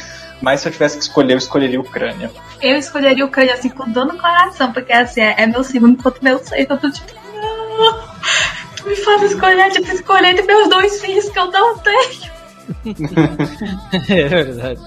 Mas 0.41 0.61
se 0.61 0.67
eu 0.67 0.71
tivesse 0.71 0.97
que 0.97 1.03
escolher, 1.03 1.33
eu 1.33 1.37
escolheria 1.37 1.79
Ucrânia. 1.79 2.31
Eu 2.61 2.77
escolheria 2.77 3.23
o 3.23 3.27
Ucrânia 3.27 3.53
assim 3.53 3.69
com 3.69 3.89
dor 3.89 4.05
no 4.05 4.17
coração, 4.17 4.73
porque 4.73 4.91
assim, 4.91 5.21
é, 5.21 5.35
é 5.37 5.47
meu 5.47 5.63
segundo 5.63 5.93
enquanto 5.93 6.21
meu 6.21 6.37
sexto. 6.39 6.71
Eu 6.71 6.77
tô 6.77 6.91
tipo, 6.91 7.13
não, 7.35 8.03
tu 8.75 8.87
me 8.87 8.95
faz 8.95 9.23
escolher, 9.23 9.71
tipo, 9.71 9.91
escolher 9.91 10.31
entre 10.31 10.45
meus 10.45 10.69
dois 10.69 11.01
filhos 11.01 11.29
que 11.29 11.39
eu 11.39 11.51
não 11.51 11.77
tenho. 11.79 12.33
é 14.09 14.27
verdade. 14.27 14.81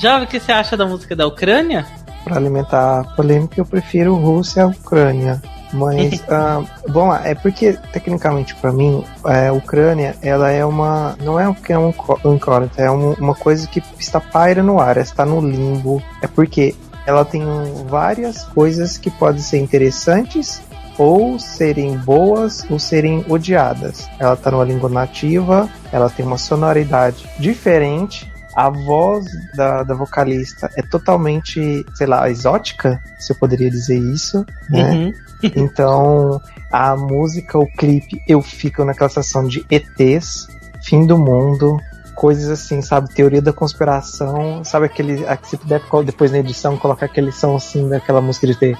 Jovem, 0.00 0.24
o 0.24 0.26
que 0.26 0.40
você 0.40 0.52
acha 0.52 0.76
da 0.76 0.86
música 0.86 1.14
da 1.14 1.26
Ucrânia? 1.26 1.86
Pra 2.24 2.36
alimentar 2.36 3.00
a 3.00 3.04
polêmica, 3.04 3.60
eu 3.60 3.66
prefiro 3.66 4.14
Rússia 4.14 4.64
à 4.64 4.66
Ucrânia. 4.66 5.40
Mas, 5.72 6.22
ah, 6.28 6.62
bom, 6.88 7.14
é 7.14 7.34
porque, 7.34 7.74
tecnicamente, 7.92 8.54
pra 8.56 8.72
mim, 8.72 9.04
é, 9.26 9.48
a 9.48 9.52
Ucrânia, 9.52 10.14
ela 10.22 10.50
é 10.50 10.64
uma. 10.64 11.16
Não 11.22 11.38
é 11.38 11.48
o 11.48 11.54
que 11.54 11.72
é 11.72 11.78
um 11.78 11.92
um 12.24 12.34
incógnita, 12.34 12.82
é 12.82 12.90
um- 12.90 13.14
uma 13.14 13.34
coisa 13.34 13.66
que 13.66 13.82
está 13.98 14.20
paira 14.20 14.62
no 14.62 14.80
ar, 14.80 14.96
está 14.96 15.24
no 15.24 15.40
limbo. 15.40 16.02
É 16.22 16.26
porque 16.26 16.74
ela 17.06 17.24
tem 17.24 17.42
um- 17.46 17.86
várias 17.86 18.44
coisas 18.44 18.96
que 18.98 19.10
podem 19.10 19.40
ser 19.40 19.58
interessantes 19.58 20.62
ou 20.98 21.38
serem 21.38 21.96
boas 21.96 22.64
ou 22.70 22.78
serem 22.78 23.24
odiadas. 23.28 24.06
Ela 24.18 24.36
tá 24.36 24.50
numa 24.50 24.64
língua 24.64 24.90
nativa, 24.90 25.68
ela 25.90 26.10
tem 26.10 26.26
uma 26.26 26.36
sonoridade 26.36 27.26
diferente, 27.38 28.30
a 28.54 28.68
voz 28.68 29.24
da, 29.54 29.82
da 29.82 29.94
vocalista 29.94 30.68
é 30.76 30.82
totalmente, 30.82 31.86
sei 31.94 32.06
lá, 32.06 32.28
exótica, 32.28 33.00
se 33.18 33.32
eu 33.32 33.36
poderia 33.36 33.70
dizer 33.70 33.96
isso, 33.98 34.44
né? 34.68 34.90
Uhum. 34.90 35.12
Então, 35.42 36.40
a 36.72 36.96
música, 36.96 37.58
o 37.58 37.66
clipe, 37.66 38.20
eu 38.28 38.40
fico 38.42 38.84
naquela 38.84 39.08
sensação 39.08 39.46
de 39.46 39.64
ETs, 39.70 40.48
fim 40.82 41.06
do 41.06 41.16
mundo, 41.18 41.76
coisas 42.14 42.48
assim, 42.50 42.82
sabe? 42.82 43.12
Teoria 43.14 43.40
da 43.42 43.52
conspiração, 43.52 44.62
sabe 44.64 44.86
aquele. 44.86 45.26
a- 45.26 45.38
Se 45.42 45.56
puder 45.56 45.80
depois 46.04 46.30
na 46.30 46.38
edição 46.38 46.76
colocar 46.76 47.06
aquele 47.06 47.32
som 47.32 47.56
assim 47.56 47.88
daquela 47.88 48.20
música 48.20 48.46
de 48.46 48.54
ter. 48.54 48.78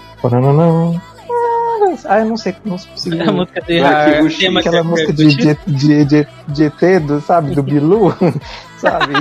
Ah, 2.06 2.18
eu 2.20 2.26
não 2.26 2.36
sei, 2.36 2.54
não 2.64 2.76
consegui. 2.78 3.20
A 3.20 3.32
música 3.32 3.61
de 3.62 3.78
Har- 3.80 4.11
que 4.38 4.46
Aquela 4.68 4.76
é 4.78 4.82
música 4.82 5.12
de, 5.12 5.26
de, 5.34 5.58
de, 5.66 6.04
de, 6.04 6.28
de 6.48 6.64
ET, 6.64 7.00
do, 7.00 7.20
sabe? 7.20 7.54
Do 7.54 7.62
Bilu, 7.62 8.14
sabe? 8.78 9.14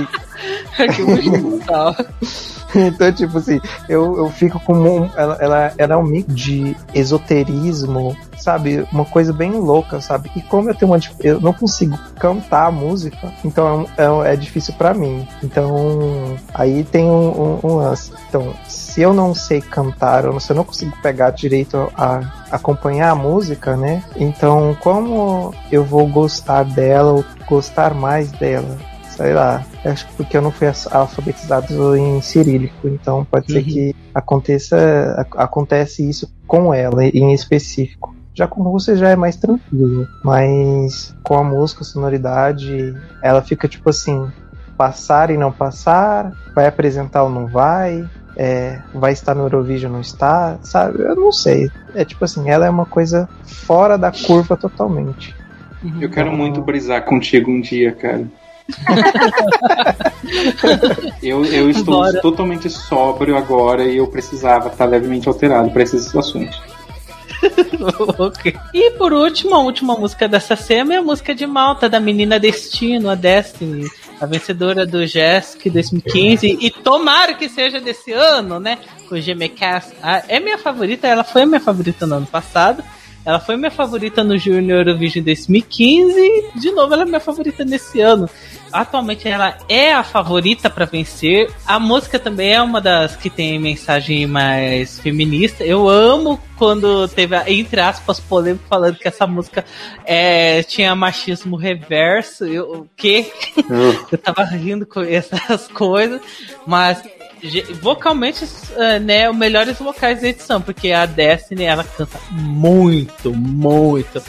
Então, 2.74 3.12
tipo 3.12 3.38
assim, 3.38 3.60
eu, 3.88 4.16
eu 4.16 4.30
fico 4.30 4.60
com 4.60 4.74
um, 4.74 5.10
ela, 5.16 5.36
ela, 5.40 5.72
ela 5.76 5.94
é 5.94 5.96
um 5.96 6.02
mix 6.02 6.34
de 6.34 6.76
esoterismo, 6.94 8.16
sabe? 8.36 8.86
Uma 8.92 9.04
coisa 9.04 9.32
bem 9.32 9.52
louca, 9.52 10.00
sabe? 10.00 10.30
E 10.36 10.42
como 10.42 10.70
eu 10.70 10.74
tenho 10.74 10.92
uma 10.92 11.00
eu 11.20 11.40
não 11.40 11.52
consigo 11.52 11.98
cantar 12.18 12.66
a 12.66 12.70
música, 12.70 13.32
então 13.44 13.86
é, 13.96 14.04
é, 14.04 14.34
é 14.34 14.36
difícil 14.36 14.74
pra 14.74 14.94
mim. 14.94 15.26
Então, 15.42 16.36
aí 16.54 16.84
tem 16.84 17.04
um, 17.04 17.30
um, 17.30 17.60
um 17.64 17.76
lance. 17.76 18.12
Então, 18.28 18.54
se 18.68 19.02
eu 19.02 19.12
não 19.12 19.34
sei 19.34 19.60
cantar, 19.60 20.26
ou 20.26 20.38
se 20.38 20.52
eu 20.52 20.56
não 20.56 20.64
consigo 20.64 20.96
pegar 21.02 21.30
direito 21.30 21.90
a 21.96 22.20
acompanhar 22.50 23.10
a 23.10 23.14
música, 23.14 23.76
né? 23.76 24.02
Então, 24.16 24.76
como 24.80 25.54
eu 25.70 25.84
vou 25.84 26.06
gostar 26.06 26.64
dela 26.64 27.12
ou 27.12 27.24
gostar 27.48 27.94
mais 27.94 28.30
dela? 28.32 28.89
Sei 29.20 29.34
lá, 29.34 29.62
acho 29.84 30.06
que 30.06 30.16
porque 30.16 30.34
eu 30.34 30.40
não 30.40 30.50
fui 30.50 30.66
alfabetizado 30.90 31.94
em 31.94 32.22
cirílico, 32.22 32.88
então 32.88 33.22
pode 33.30 33.52
ser 33.52 33.58
Uhum. 33.58 33.64
que 33.64 33.94
aconteça 34.14 35.26
acontece 35.36 36.08
isso 36.08 36.32
com 36.46 36.72
ela 36.72 37.04
em 37.04 37.34
específico. 37.34 38.14
Já 38.34 38.46
com 38.46 38.62
você 38.62 38.96
já 38.96 39.10
é 39.10 39.16
mais 39.16 39.36
tranquilo, 39.36 40.08
mas 40.24 41.14
com 41.22 41.34
a 41.36 41.44
música, 41.44 41.82
a 41.82 41.84
sonoridade, 41.84 42.94
ela 43.22 43.42
fica 43.42 43.68
tipo 43.68 43.90
assim, 43.90 44.26
passar 44.78 45.30
e 45.30 45.36
não 45.36 45.52
passar, 45.52 46.32
vai 46.54 46.66
apresentar 46.66 47.24
ou 47.24 47.28
não 47.28 47.46
vai, 47.46 48.08
é, 48.36 48.80
vai 48.94 49.12
estar 49.12 49.34
no 49.34 49.42
Eurovision 49.42 49.90
ou 49.90 49.94
não 49.96 50.00
está, 50.00 50.58
sabe? 50.62 51.02
Eu 51.02 51.14
não 51.14 51.30
sei. 51.30 51.70
É 51.94 52.06
tipo 52.06 52.24
assim, 52.24 52.48
ela 52.48 52.64
é 52.64 52.70
uma 52.70 52.86
coisa 52.86 53.28
fora 53.44 53.98
da 53.98 54.10
curva 54.10 54.56
totalmente. 54.56 55.36
Eu 56.00 56.08
quero 56.08 56.32
muito 56.32 56.62
brisar 56.62 57.04
contigo 57.04 57.50
um 57.50 57.60
dia, 57.60 57.92
cara. 57.92 58.26
eu, 61.22 61.44
eu 61.44 61.70
estou 61.70 61.96
Bora. 61.96 62.20
totalmente 62.20 62.68
sóbrio 62.70 63.36
agora 63.36 63.84
e 63.84 63.96
eu 63.96 64.06
precisava 64.06 64.68
estar 64.68 64.84
levemente 64.84 65.28
alterado 65.28 65.70
para 65.70 65.82
esses 65.82 66.14
assuntos. 66.14 66.60
Ok. 68.18 68.54
E 68.74 68.90
por 68.92 69.12
último, 69.14 69.54
a 69.54 69.60
última 69.60 69.94
música 69.96 70.28
dessa 70.28 70.54
cena 70.56 70.94
é 70.94 70.96
a 70.98 71.02
música 71.02 71.34
de 71.34 71.46
Malta, 71.46 71.88
da 71.88 71.98
menina 71.98 72.38
Destino, 72.38 73.08
a 73.08 73.14
Destiny, 73.14 73.88
a 74.20 74.26
vencedora 74.26 74.84
do 74.84 75.06
JESC 75.06 75.70
2015. 75.70 76.58
E 76.60 76.70
tomara 76.70 77.32
que 77.34 77.48
seja 77.48 77.80
desse 77.80 78.12
ano, 78.12 78.60
né? 78.60 78.78
Com 79.08 79.14
o 79.14 79.18
GMCast. 79.20 79.92
Ah, 80.02 80.22
É 80.28 80.38
minha 80.38 80.58
favorita, 80.58 81.06
ela 81.08 81.24
foi 81.24 81.46
minha 81.46 81.60
favorita 81.60 82.06
no 82.06 82.16
ano 82.16 82.26
passado. 82.26 82.84
Ela 83.24 83.38
foi 83.38 83.56
minha 83.56 83.70
favorita 83.70 84.24
no 84.24 84.36
Junior 84.38 84.78
Eurovision 84.80 85.22
2015 85.24 86.18
e 86.18 86.58
de 86.58 86.70
novo 86.72 86.92
ela 86.94 87.02
é 87.02 87.06
minha 87.06 87.20
favorita 87.20 87.64
nesse 87.64 88.00
ano. 88.00 88.28
Atualmente 88.72 89.28
ela 89.28 89.56
é 89.68 89.92
a 89.92 90.02
favorita 90.02 90.70
pra 90.70 90.84
vencer. 90.84 91.50
A 91.66 91.78
música 91.78 92.18
também 92.18 92.52
é 92.54 92.62
uma 92.62 92.80
das 92.80 93.16
que 93.16 93.28
tem 93.28 93.58
mensagem 93.58 94.26
mais 94.26 94.98
feminista. 95.00 95.64
Eu 95.64 95.88
amo 95.88 96.40
quando 96.56 97.08
teve, 97.08 97.34
a- 97.34 97.50
entre 97.50 97.80
aspas, 97.80 98.20
polêmico 98.20 98.64
falando 98.68 98.96
que 98.96 99.08
essa 99.08 99.26
música 99.26 99.64
é, 100.04 100.62
tinha 100.62 100.94
machismo 100.94 101.56
reverso. 101.56 102.44
Eu, 102.44 102.64
o 102.82 102.88
quê? 102.96 103.32
Eu 104.12 104.18
tava 104.18 104.44
rindo 104.44 104.86
com 104.86 105.00
essas 105.00 105.66
coisas, 105.72 106.20
mas 106.66 107.02
vocalmente, 107.80 108.46
eh, 108.76 108.98
né, 108.98 109.30
os 109.30 109.36
melhores 109.36 109.78
vocais 109.78 110.20
da 110.20 110.28
edição, 110.28 110.60
porque 110.60 110.92
a 110.92 111.06
Destiny 111.06 111.64
ela 111.64 111.84
canta 111.84 112.18
muito, 112.30 113.32
muito. 113.32 114.22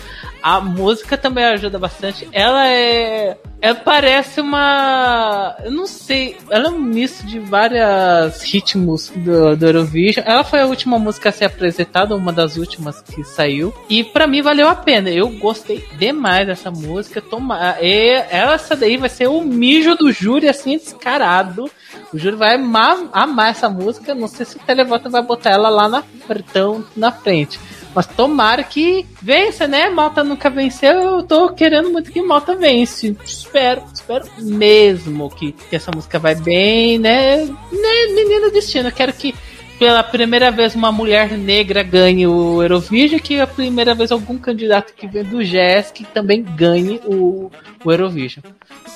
A 0.43 0.59
música 0.59 1.17
também 1.17 1.43
ajuda 1.45 1.77
bastante. 1.77 2.27
Ela 2.31 2.67
é. 2.67 3.37
Ela 3.61 3.75
parece 3.75 4.41
uma. 4.41 5.55
Eu 5.63 5.71
não 5.71 5.85
sei. 5.85 6.35
Ela 6.49 6.67
é 6.67 6.69
um 6.69 6.79
misto 6.79 7.25
de 7.27 7.37
vários 7.37 8.41
ritmos 8.41 9.11
do, 9.15 9.55
do 9.55 9.65
Eurovision. 9.67 10.25
Ela 10.25 10.43
foi 10.43 10.61
a 10.61 10.65
última 10.65 10.97
música 10.97 11.29
a 11.29 11.31
ser 11.31 11.45
apresentada, 11.45 12.15
uma 12.15 12.33
das 12.33 12.57
últimas 12.57 13.01
que 13.01 13.23
saiu. 13.23 13.71
E 13.87 14.03
pra 14.03 14.25
mim 14.25 14.41
valeu 14.41 14.67
a 14.67 14.73
pena. 14.73 15.11
Eu 15.11 15.29
gostei 15.29 15.85
demais 15.99 16.47
dessa 16.47 16.71
música. 16.71 17.21
Toma... 17.21 17.77
E 17.79 18.23
essa 18.31 18.75
daí 18.75 18.97
vai 18.97 19.09
ser 19.09 19.27
o 19.27 19.41
mijo 19.41 19.95
do 19.95 20.11
júri, 20.11 20.49
assim, 20.49 20.75
descarado. 20.77 21.69
O 22.13 22.17
júri 22.17 22.35
vai 22.35 22.55
amar, 22.55 22.97
amar 23.13 23.51
essa 23.51 23.69
música. 23.69 24.13
Não 24.13 24.27
sei 24.27 24.45
se 24.45 24.57
o 24.57 24.59
televoto 24.59 25.09
vai 25.09 25.21
botar 25.21 25.51
ela 25.51 25.69
lá 25.69 25.87
na, 25.87 26.03
tão 26.51 26.83
na 26.95 27.11
frente. 27.11 27.59
Mas 27.93 28.05
tomara 28.05 28.63
que 28.63 29.05
vença, 29.21 29.67
né? 29.67 29.89
Malta 29.89 30.23
nunca 30.23 30.49
venceu. 30.49 30.91
Eu 30.91 31.23
tô 31.23 31.49
querendo 31.53 31.89
muito 31.89 32.11
que 32.11 32.21
Malta 32.21 32.55
vence. 32.55 33.15
Espero, 33.23 33.83
espero 33.93 34.25
mesmo 34.39 35.29
que, 35.29 35.51
que 35.51 35.75
essa 35.75 35.91
música 35.91 36.17
vai 36.19 36.35
bem, 36.35 36.97
né? 36.97 37.45
né? 37.45 38.05
Menino 38.13 38.51
Destino. 38.51 38.91
Quero 38.91 39.13
que 39.13 39.35
pela 39.81 40.03
primeira 40.03 40.51
vez 40.51 40.75
uma 40.75 40.91
mulher 40.91 41.31
negra 41.31 41.81
ganhe 41.81 42.27
o 42.27 42.61
Eurovision, 42.61 43.19
que 43.19 43.39
a 43.39 43.47
primeira 43.47 43.95
vez 43.95 44.11
algum 44.11 44.37
candidato 44.37 44.93
que 44.93 45.07
vem 45.07 45.23
do 45.23 45.43
GES 45.43 45.91
que 45.91 46.05
também 46.05 46.43
ganhe 46.43 47.01
o, 47.03 47.49
o 47.83 47.91
Eurovision. 47.91 48.43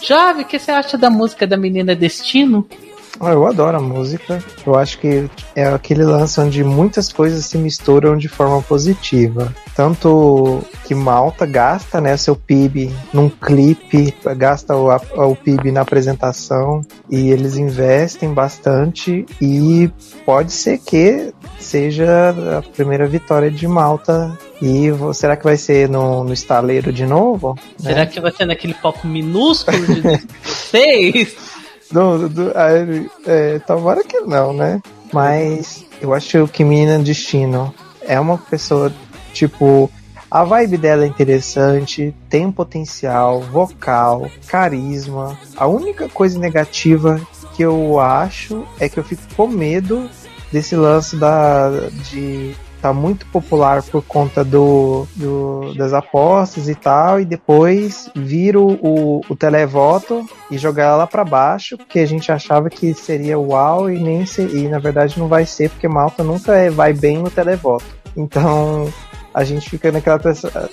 Jovem, 0.04 0.44
o 0.44 0.48
que 0.48 0.60
você 0.60 0.72
acha 0.72 0.96
da 0.96 1.10
música 1.10 1.48
da 1.48 1.58
menina 1.58 1.96
Destino? 1.96 2.70
Ah, 3.20 3.32
eu 3.32 3.46
adoro 3.46 3.78
a 3.78 3.82
música. 3.82 4.44
Eu 4.66 4.76
acho 4.76 5.00
que 5.00 5.30
é 5.56 5.66
aquele 5.66 6.04
lance 6.04 6.40
onde 6.40 6.64
muitas 6.64 7.12
coisas 7.12 7.46
se 7.46 7.58
misturam 7.58 8.18
de 8.18 8.28
forma 8.28 8.62
positiva. 8.62 9.54
Tanto 9.76 10.64
que 10.86 10.94
Malta 10.94 11.46
gasta 11.46 12.00
né, 12.00 12.16
seu 12.18 12.36
PIB 12.36 12.94
num 13.14 13.30
clipe, 13.30 14.14
gasta 14.38 14.76
o, 14.76 14.90
o 14.94 15.36
PIB 15.36 15.72
na 15.72 15.82
apresentação 15.82 16.82
e 17.10 17.30
eles 17.30 17.58
investem 17.58 18.34
bastante 18.34 19.26
e 19.42 19.90
pode 20.26 20.52
ser 20.52 20.78
que 20.80 21.34
seja 21.60 22.36
a 22.58 22.62
primeira 22.62 23.08
vitória 23.08 23.52
de 23.52 23.68
Malta. 23.68 24.38
E 24.62 24.88
será 25.14 25.36
que 25.36 25.44
vai 25.44 25.58
ser 25.58 25.90
no, 25.90 26.24
no 26.24 26.34
estaleiro 26.34 26.94
de 26.94 27.06
novo? 27.06 27.56
né? 27.82 27.90
Será 27.92 28.06
que 28.06 28.22
vai 28.22 28.32
ser 28.32 28.46
naquele 28.46 28.74
palco 28.74 29.06
minúsculo 29.06 29.86
de 29.86 30.02
16? 30.02 31.55
Do, 31.92 32.30
do, 32.30 32.52
ah, 32.56 32.70
é, 33.26 33.60
tomara 33.60 34.04
que 34.04 34.20
não, 34.22 34.54
né? 34.54 34.82
Mas 35.14 35.86
eu 36.02 36.14
acho 36.14 36.48
que 36.48 36.64
Menina 36.64 37.00
Destino 37.00 37.74
é 38.02 38.20
uma 38.20 38.38
pessoa, 38.38 38.92
tipo, 39.34 39.90
a 40.30 40.44
vibe 40.44 40.78
dela 40.78 41.06
é 41.06 41.08
interessante, 41.08 42.14
tem 42.30 42.52
potencial, 42.52 43.42
vocal, 43.42 44.30
carisma. 44.48 45.38
A 45.56 45.68
única 45.68 46.10
coisa 46.10 46.38
negativa 46.38 47.22
que 47.56 47.64
eu 47.64 48.00
acho 48.00 48.66
é 48.80 48.90
que 48.90 48.98
eu 48.98 49.04
fico 49.04 49.22
com 49.36 49.48
medo 49.48 50.10
desse 50.52 50.76
lance 50.76 51.16
da, 51.16 51.70
de 52.12 52.56
tá 52.86 52.94
muito 52.94 53.26
popular 53.28 53.82
por 53.82 54.04
conta 54.04 54.44
do, 54.44 55.08
do- 55.16 55.74
das 55.76 55.92
apostas 55.92 56.70
e 56.70 56.76
tal, 56.76 57.20
e 57.20 57.26
depois 57.26 58.12
vira 58.16 58.60
o, 58.60 59.22
o, 59.28 59.36
televoto 59.36 60.24
e 60.52 60.58
jogar 60.60 60.84
ela 60.90 61.08
pra 61.08 61.26
baixo, 61.26 61.78
porque 61.80 61.98
a 61.98 62.06
gente 62.06 62.32
achava 62.32 62.70
que 62.70 62.94
seria 62.94 63.40
uau 63.40 63.90
e 63.90 63.98
nem 63.98 64.24
se, 64.28 64.44
e 64.44 64.68
na 64.68 64.78
verdade 64.78 65.18
não 65.18 65.28
vai 65.28 65.48
ser, 65.48 65.72
porque 65.72 65.88
Malta 65.88 66.24
nunca 66.24 66.56
é- 66.56 66.70
vai 66.70 66.94
bem 66.94 67.18
no 67.18 67.32
televoto. 67.32 67.86
Então 68.16 68.88
a 69.36 69.44
gente 69.44 69.70
fica 69.70 69.92
naquela, 69.92 70.18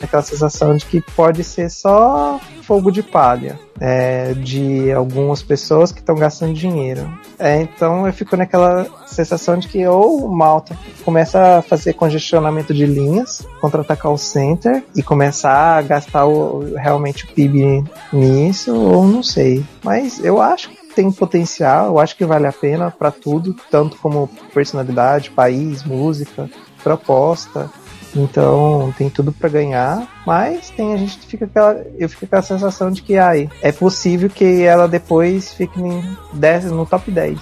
naquela 0.00 0.22
sensação 0.22 0.76
de 0.76 0.86
que 0.86 1.00
pode 1.00 1.42
ser 1.42 1.68
só 1.68 2.40
fogo 2.62 2.92
de 2.92 3.02
palha 3.02 3.58
é, 3.80 4.34
de 4.34 4.92
algumas 4.92 5.42
pessoas 5.42 5.90
que 5.90 5.98
estão 5.98 6.14
gastando 6.14 6.54
dinheiro. 6.54 7.12
É, 7.40 7.60
então 7.60 8.06
eu 8.06 8.12
fico 8.12 8.36
naquela 8.36 8.86
sensação 9.04 9.58
de 9.58 9.66
que 9.66 9.84
ou 9.84 10.28
Malta 10.28 10.78
começa 11.04 11.58
a 11.58 11.62
fazer 11.62 11.94
congestionamento 11.94 12.72
de 12.72 12.86
linhas, 12.86 13.44
contra-atacar 13.60 14.12
o 14.12 14.16
center 14.16 14.84
e 14.94 15.02
começar 15.02 15.78
a 15.78 15.82
gastar 15.82 16.26
o, 16.26 16.76
realmente 16.76 17.24
o 17.24 17.28
PIB 17.34 17.82
nisso, 18.12 18.72
ou 18.72 19.04
não 19.04 19.24
sei. 19.24 19.66
Mas 19.82 20.24
eu 20.24 20.40
acho 20.40 20.70
que 20.70 20.94
tem 20.94 21.10
potencial, 21.10 21.86
eu 21.86 21.98
acho 21.98 22.16
que 22.16 22.24
vale 22.24 22.46
a 22.46 22.52
pena 22.52 22.92
para 22.92 23.10
tudo, 23.10 23.56
tanto 23.72 23.96
como 23.96 24.28
personalidade, 24.54 25.30
país, 25.32 25.82
música, 25.82 26.48
proposta. 26.84 27.68
Então 28.14 28.92
tem 28.96 29.08
tudo 29.08 29.32
para 29.32 29.48
ganhar, 29.48 30.06
mas 30.26 30.70
tem 30.70 30.92
a 30.92 30.96
gente 30.96 31.18
fica 31.26 31.46
aquela, 31.46 31.82
eu 31.98 32.08
fico 32.08 32.20
com 32.20 32.26
aquela 32.26 32.42
sensação 32.42 32.90
de 32.90 33.02
que 33.02 33.16
ai, 33.16 33.48
é 33.62 33.72
possível 33.72 34.28
que 34.28 34.62
ela 34.62 34.86
depois 34.86 35.52
fique 35.52 35.80
em 35.80 36.16
10, 36.34 36.66
no 36.72 36.84
top 36.84 37.10
10. 37.10 37.38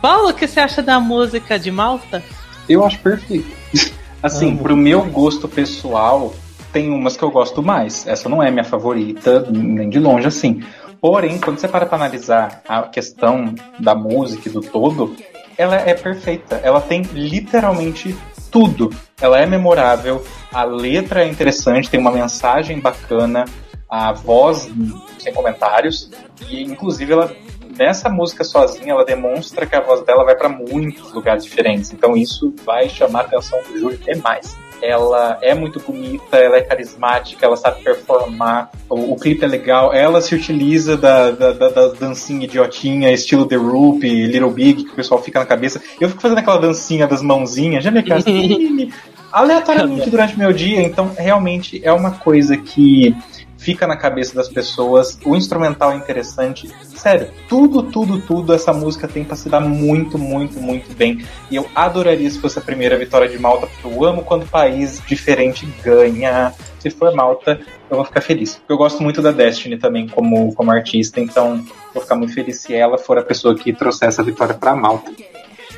Paulo, 0.00 0.30
o 0.30 0.34
que 0.34 0.46
você 0.46 0.60
acha 0.60 0.82
da 0.82 0.98
música 0.98 1.58
de 1.58 1.70
Malta? 1.70 2.22
Eu 2.68 2.84
acho 2.84 2.98
perfeito. 2.98 3.50
Assim, 4.22 4.52
Amo. 4.52 4.62
pro 4.62 4.76
meu 4.76 5.04
gosto 5.04 5.46
pessoal, 5.46 6.32
tem 6.72 6.90
umas 6.90 7.14
que 7.14 7.22
eu 7.22 7.30
gosto 7.30 7.62
mais. 7.62 8.06
Essa 8.06 8.26
não 8.28 8.42
é 8.42 8.50
minha 8.50 8.64
favorita, 8.64 9.46
nem 9.50 9.90
de 9.90 9.98
longe 9.98 10.26
assim. 10.26 10.62
Porém, 10.98 11.38
quando 11.38 11.58
você 11.58 11.68
para 11.68 11.84
pra 11.84 11.96
analisar 11.96 12.62
a 12.66 12.82
questão 12.84 13.54
da 13.78 13.94
música 13.94 14.48
e 14.48 14.52
do 14.52 14.62
todo, 14.62 15.14
ela 15.58 15.76
é 15.76 15.92
perfeita. 15.92 16.56
Ela 16.64 16.80
tem 16.80 17.02
literalmente 17.02 18.16
tudo. 18.54 18.88
Ela 19.20 19.40
é 19.40 19.46
memorável, 19.46 20.24
a 20.52 20.62
letra 20.62 21.24
é 21.24 21.28
interessante, 21.28 21.90
tem 21.90 21.98
uma 21.98 22.12
mensagem 22.12 22.78
bacana, 22.78 23.46
a 23.90 24.12
voz 24.12 24.70
sem 25.18 25.34
comentários, 25.34 26.08
e 26.48 26.62
inclusive 26.62 27.12
ela 27.12 27.34
nessa 27.76 28.08
música 28.08 28.44
sozinha 28.44 28.92
ela 28.92 29.04
demonstra 29.04 29.66
que 29.66 29.74
a 29.74 29.80
voz 29.80 30.04
dela 30.04 30.22
vai 30.22 30.36
para 30.36 30.48
muitos 30.48 31.12
lugares 31.12 31.42
diferentes. 31.42 31.92
Então 31.92 32.16
isso 32.16 32.54
vai 32.64 32.88
chamar 32.88 33.22
a 33.22 33.22
atenção 33.22 33.60
do 33.64 33.76
júri 33.76 33.96
demais. 33.96 34.56
Ela 34.84 35.38
é 35.40 35.54
muito 35.54 35.80
bonita, 35.80 36.36
ela 36.36 36.56
é 36.56 36.60
carismática, 36.60 37.46
ela 37.46 37.56
sabe 37.56 37.82
performar, 37.82 38.70
o, 38.88 39.12
o 39.12 39.16
clipe 39.16 39.44
é 39.44 39.48
legal, 39.48 39.92
ela 39.94 40.20
se 40.20 40.34
utiliza 40.34 40.96
da, 40.96 41.30
da, 41.30 41.52
da, 41.52 41.68
da 41.68 41.88
dancinha 41.88 42.44
idiotinha, 42.44 43.10
estilo 43.10 43.46
The 43.46 43.56
Roop, 43.56 44.06
Little 44.06 44.50
Big, 44.50 44.84
que 44.84 44.92
o 44.92 44.94
pessoal 44.94 45.22
fica 45.22 45.40
na 45.40 45.46
cabeça. 45.46 45.80
Eu 46.00 46.08
fico 46.08 46.20
fazendo 46.20 46.38
aquela 46.38 46.58
dancinha 46.58 47.06
das 47.06 47.22
mãozinhas, 47.22 47.82
já 47.82 47.90
me 47.90 48.04
assim, 48.12 48.92
aleatoriamente 49.32 50.10
durante 50.10 50.36
o 50.36 50.38
meu 50.38 50.52
dia, 50.52 50.82
então 50.82 51.10
realmente 51.16 51.80
é 51.82 51.92
uma 51.92 52.12
coisa 52.12 52.56
que 52.56 53.16
fica 53.64 53.86
na 53.86 53.96
cabeça 53.96 54.34
das 54.34 54.46
pessoas, 54.46 55.18
o 55.24 55.34
instrumental 55.34 55.92
é 55.92 55.96
interessante. 55.96 56.70
Sério, 56.94 57.30
tudo, 57.48 57.82
tudo, 57.84 58.20
tudo 58.20 58.52
essa 58.52 58.74
música 58.74 59.08
tem 59.08 59.24
pra 59.24 59.36
se 59.36 59.48
dar 59.48 59.60
muito, 59.60 60.18
muito, 60.18 60.60
muito 60.60 60.94
bem. 60.94 61.24
E 61.50 61.56
eu 61.56 61.66
adoraria 61.74 62.30
se 62.30 62.38
fosse 62.38 62.58
a 62.58 62.62
primeira 62.62 62.98
vitória 62.98 63.26
de 63.26 63.38
Malta, 63.38 63.66
porque 63.66 63.86
eu 63.86 64.04
amo 64.04 64.22
quando 64.22 64.46
país 64.46 65.02
diferente 65.06 65.66
ganha. 65.82 66.52
Se 66.78 66.90
for 66.90 67.14
Malta, 67.14 67.58
eu 67.90 67.96
vou 67.96 68.04
ficar 68.04 68.20
feliz. 68.20 68.60
Eu 68.68 68.76
gosto 68.76 69.02
muito 69.02 69.22
da 69.22 69.32
Destiny 69.32 69.78
também 69.78 70.06
como, 70.06 70.54
como 70.54 70.70
artista, 70.70 71.18
então 71.18 71.64
vou 71.94 72.02
ficar 72.02 72.16
muito 72.16 72.34
feliz 72.34 72.60
se 72.60 72.74
ela 72.74 72.98
for 72.98 73.16
a 73.16 73.22
pessoa 73.22 73.54
que 73.56 73.72
trouxer 73.72 74.08
essa 74.08 74.22
vitória 74.22 74.54
pra 74.54 74.76
Malta. 74.76 75.10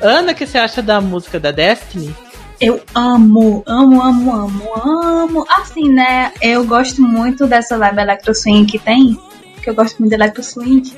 Ana, 0.01 0.33
o 0.33 0.35
que 0.35 0.45
você 0.45 0.57
acha 0.57 0.81
da 0.81 0.99
música 0.99 1.39
da 1.39 1.51
Destiny? 1.51 2.13
Eu 2.59 2.81
amo, 2.95 3.63
amo, 3.67 4.01
amo, 4.01 4.35
amo, 4.35 4.73
amo. 4.83 5.45
Assim, 5.49 5.89
né? 5.89 6.31
Eu 6.41 6.65
gosto 6.65 7.01
muito 7.01 7.45
dessa 7.45 7.77
vibe 7.77 7.99
Electro 8.01 8.33
Swing 8.33 8.65
que 8.65 8.79
tem. 8.79 9.19
Que 9.61 9.69
eu 9.69 9.75
gosto 9.75 9.99
muito 9.99 10.09
de 10.09 10.15
Electro 10.15 10.43
Swing. 10.43 10.91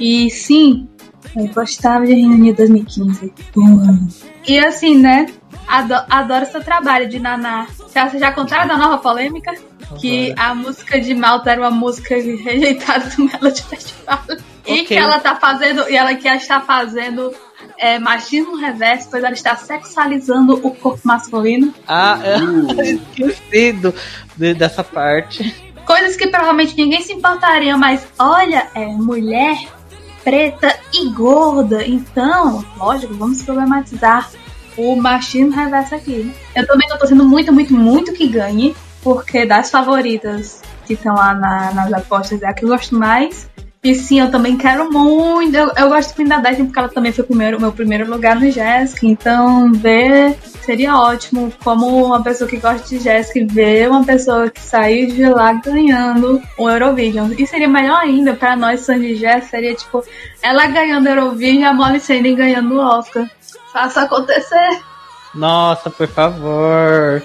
E 0.00 0.30
sim, 0.30 0.88
eu 1.36 1.46
gostava 1.48 2.06
de 2.06 2.14
Reunião 2.14 2.54
2015. 2.54 3.32
Hum. 3.56 4.08
E 4.46 4.58
assim, 4.58 4.96
né? 4.98 5.26
Adoro, 5.68 6.04
adoro 6.08 6.46
seu 6.46 6.62
trabalho 6.62 7.08
de 7.08 7.18
Naná. 7.18 7.66
Você 7.76 8.18
já 8.18 8.32
contaram 8.32 8.66
da 8.66 8.76
nova 8.76 8.98
polêmica? 8.98 9.54
Que 9.98 10.34
a 10.36 10.54
música 10.54 11.00
de 11.00 11.14
Malta 11.14 11.50
era 11.50 11.60
uma 11.60 11.70
música 11.70 12.14
rejeitada 12.14 13.06
do 13.16 13.24
Melody 13.24 13.62
Festival. 13.62 14.20
E 14.66 14.72
Ok. 14.72 14.84
que 14.86 14.94
ela 14.94 15.20
tá 15.20 15.36
fazendo, 15.36 15.88
e 15.88 15.96
ela 15.96 16.14
que 16.14 16.26
está 16.26 16.60
fazendo 16.60 17.32
é, 17.78 17.98
machismo 17.98 18.56
reverso, 18.56 19.08
pois 19.10 19.22
ela 19.24 19.32
está 19.34 19.54
sexualizando 19.56 20.54
o 20.66 20.70
corpo 20.74 21.00
masculino. 21.04 21.74
Ah, 21.86 22.18
eu 22.24 22.82
esquecido 22.82 23.94
de- 24.36 24.54
dessa 24.54 24.82
parte. 24.84 25.54
Coisas 25.86 26.16
que 26.16 26.26
provavelmente 26.28 26.76
ninguém 26.76 27.02
se 27.02 27.12
importaria, 27.12 27.76
mas 27.76 28.06
olha, 28.18 28.68
é 28.74 28.86
mulher 28.86 29.56
preta 30.22 30.74
e 30.92 31.08
gorda. 31.10 31.86
Então, 31.86 32.64
lógico, 32.78 33.12
vamos 33.14 33.42
problematizar 33.42 34.30
o 34.76 34.96
machismo 34.96 35.52
reverso 35.54 35.94
aqui. 35.94 36.32
Eu 36.54 36.66
também 36.66 36.88
tô 36.88 36.96
torcendo 36.98 37.24
muito, 37.24 37.52
muito, 37.52 37.74
muito 37.74 38.12
que 38.14 38.26
ganhe, 38.26 38.74
porque 39.02 39.44
das 39.44 39.70
favoritas 39.70 40.62
que 40.86 40.94
estão 40.94 41.14
lá 41.14 41.34
na- 41.34 41.72
nas 41.72 41.92
apostas 41.92 42.40
é 42.42 42.46
a 42.46 42.54
que 42.54 42.64
eu 42.64 42.68
gosto 42.70 42.94
mais. 42.98 43.48
E 43.84 43.94
sim, 43.94 44.18
eu 44.18 44.30
também 44.30 44.56
quero 44.56 44.90
muito. 44.90 45.54
Eu, 45.54 45.70
eu 45.76 45.88
gosto 45.90 46.16
muito 46.16 46.30
da 46.30 46.38
Daphne 46.38 46.64
porque 46.64 46.78
ela 46.78 46.88
também 46.88 47.12
foi 47.12 47.26
o 47.28 47.60
meu 47.60 47.70
primeiro 47.70 48.10
lugar 48.10 48.34
no 48.34 48.50
Jéssica. 48.50 49.06
Então, 49.06 49.70
ver 49.74 50.34
seria 50.62 50.96
ótimo. 50.96 51.52
Como 51.62 52.06
uma 52.06 52.22
pessoa 52.22 52.48
que 52.48 52.56
gosta 52.56 52.88
de 52.88 52.98
Jéssica, 52.98 53.46
ver 53.52 53.90
uma 53.90 54.02
pessoa 54.02 54.48
que 54.48 54.60
saiu 54.60 55.08
de 55.08 55.26
lá 55.26 55.52
ganhando 55.52 56.40
o 56.56 56.70
Eurovision. 56.70 57.32
E 57.36 57.46
seria 57.46 57.68
melhor 57.68 58.00
ainda 58.00 58.32
pra 58.32 58.56
nós, 58.56 58.86
fãs 58.86 59.02
de 59.02 59.16
Jéssica, 59.16 59.48
seria 59.48 59.74
tipo 59.74 60.02
ela 60.40 60.66
ganhando 60.66 61.04
o 61.04 61.10
Eurovision 61.10 61.60
e 61.60 61.64
a 61.64 61.74
Molly 61.74 62.00
Sanders 62.00 62.36
ganhando 62.36 62.74
o 62.74 62.80
Oscar. 62.80 63.28
Faça 63.70 64.02
acontecer. 64.02 64.80
Nossa, 65.34 65.90
por 65.90 66.08
favor. 66.08 67.22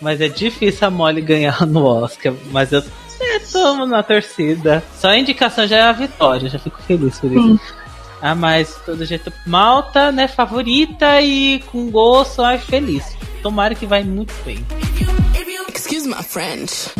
Mas 0.00 0.20
é 0.20 0.28
difícil 0.28 0.86
a 0.86 0.90
Molly 0.90 1.20
ganhar 1.20 1.66
no 1.66 1.84
Oscar. 1.84 2.32
Mas 2.50 2.72
eu 2.72 2.82
é, 3.20 3.38
tomo 3.40 3.84
na 3.84 4.02
torcida. 4.02 4.82
Só 4.96 5.08
a 5.08 5.18
indicação 5.18 5.66
já 5.66 5.76
é 5.76 5.82
a 5.82 5.92
vitória. 5.92 6.48
Já 6.48 6.58
fico 6.58 6.80
feliz 6.82 7.18
por 7.18 7.32
isso. 7.32 7.48
Sim. 7.48 7.60
Ah, 8.20 8.34
mas 8.34 8.80
todo 8.84 9.04
jeito, 9.04 9.32
Malta, 9.46 10.10
né? 10.10 10.26
Favorita 10.26 11.20
e 11.20 11.60
com 11.66 11.90
gosto, 11.90 12.42
ai, 12.42 12.58
feliz. 12.58 13.16
Tomara 13.42 13.74
que 13.74 13.86
vai 13.86 14.02
muito 14.02 14.34
bem. 14.44 14.64
Excuse 15.72 16.08
my 16.08 16.22
French. 16.22 16.90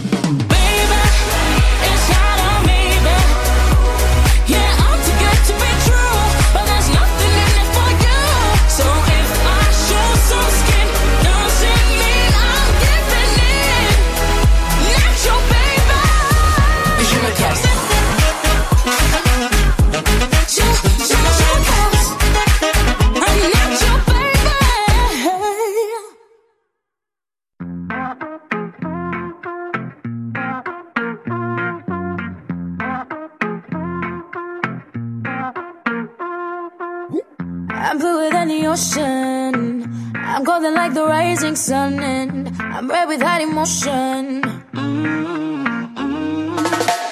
Ocean. 38.78 39.82
I'm 40.14 40.44
golden 40.44 40.74
like 40.74 40.94
the 40.94 41.04
rising 41.04 41.56
sun, 41.56 41.98
and 41.98 42.48
I'm 42.60 42.88
red 42.88 43.08
with 43.08 43.20
hot 43.20 43.40
emotion. 43.40 44.42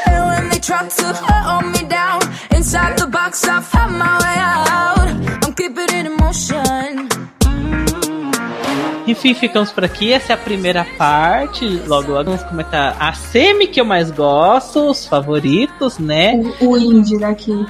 And 0.07 0.23
when 0.31 0.49
they 0.51 0.61
try 0.61 0.87
to 0.87 1.07
hold 1.15 1.67
me 1.75 1.83
down 1.89 2.21
inside 2.55 2.97
the 2.99 3.09
box, 3.09 3.49
I 3.49 3.61
found 3.61 3.99
my 3.99 4.15
way 4.23 4.39
out. 4.39 5.09
I'm 5.43 5.53
keeping 5.55 5.91
it 5.91 6.07
in 6.07 6.17
motion. 6.17 7.09
Enfim, 9.09 9.35
ficamos 9.35 9.73
por 9.73 9.85
aqui. 9.85 10.13
Essa 10.13 10.33
é 10.33 10.35
a 10.35 10.39
primeira 10.39 10.85
parte. 10.97 11.65
Logo, 11.87 12.13
logo 12.13 12.25
vamos 12.25 12.43
comentar 12.45 12.97
a 13.01 13.13
semi 13.13 13.67
que 13.67 13.81
eu 13.81 13.85
mais 13.85 14.11
gosto, 14.11 14.91
os 14.91 15.07
favoritos, 15.07 15.99
né? 15.99 16.35
O, 16.61 16.71
o 16.71 16.79
indie 16.79 17.19
daqui. 17.19 17.67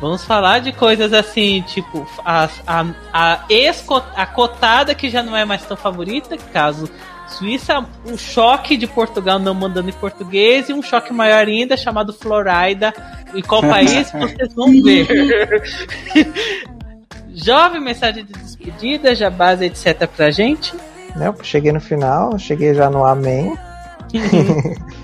Vamos 0.00 0.24
falar 0.24 0.60
de 0.60 0.72
coisas 0.72 1.12
assim, 1.12 1.62
tipo, 1.62 2.06
a, 2.24 2.48
a, 2.66 2.86
a, 3.12 3.44
ex 3.50 3.84
a 4.16 4.26
cotada 4.26 4.94
que 4.94 5.10
já 5.10 5.22
não 5.22 5.36
é 5.36 5.44
mais 5.44 5.64
tão 5.64 5.76
favorita, 5.76 6.36
caso 6.52 6.90
Suíça, 7.30 7.86
um 8.04 8.18
choque 8.18 8.76
de 8.76 8.86
Portugal 8.88 9.38
não 9.38 9.54
mandando 9.54 9.88
em 9.88 9.92
português 9.92 10.68
e 10.68 10.72
um 10.72 10.82
choque 10.82 11.12
maior 11.12 11.46
ainda 11.46 11.76
chamado 11.76 12.12
Florida. 12.12 12.92
E 13.32 13.40
qual 13.40 13.62
país 13.62 14.10
vocês 14.10 14.52
vão 14.54 14.70
ver? 14.82 15.06
Jovem, 17.32 17.80
mensagem 17.80 18.24
de 18.24 18.32
despedida, 18.32 19.14
já 19.14 19.30
base, 19.30 19.64
etc. 19.64 20.06
pra 20.08 20.30
gente. 20.30 20.74
Eu 21.16 21.34
cheguei 21.42 21.70
no 21.70 21.80
final, 21.80 22.36
cheguei 22.38 22.74
já 22.74 22.90
no 22.90 23.04
Amém. 23.04 23.56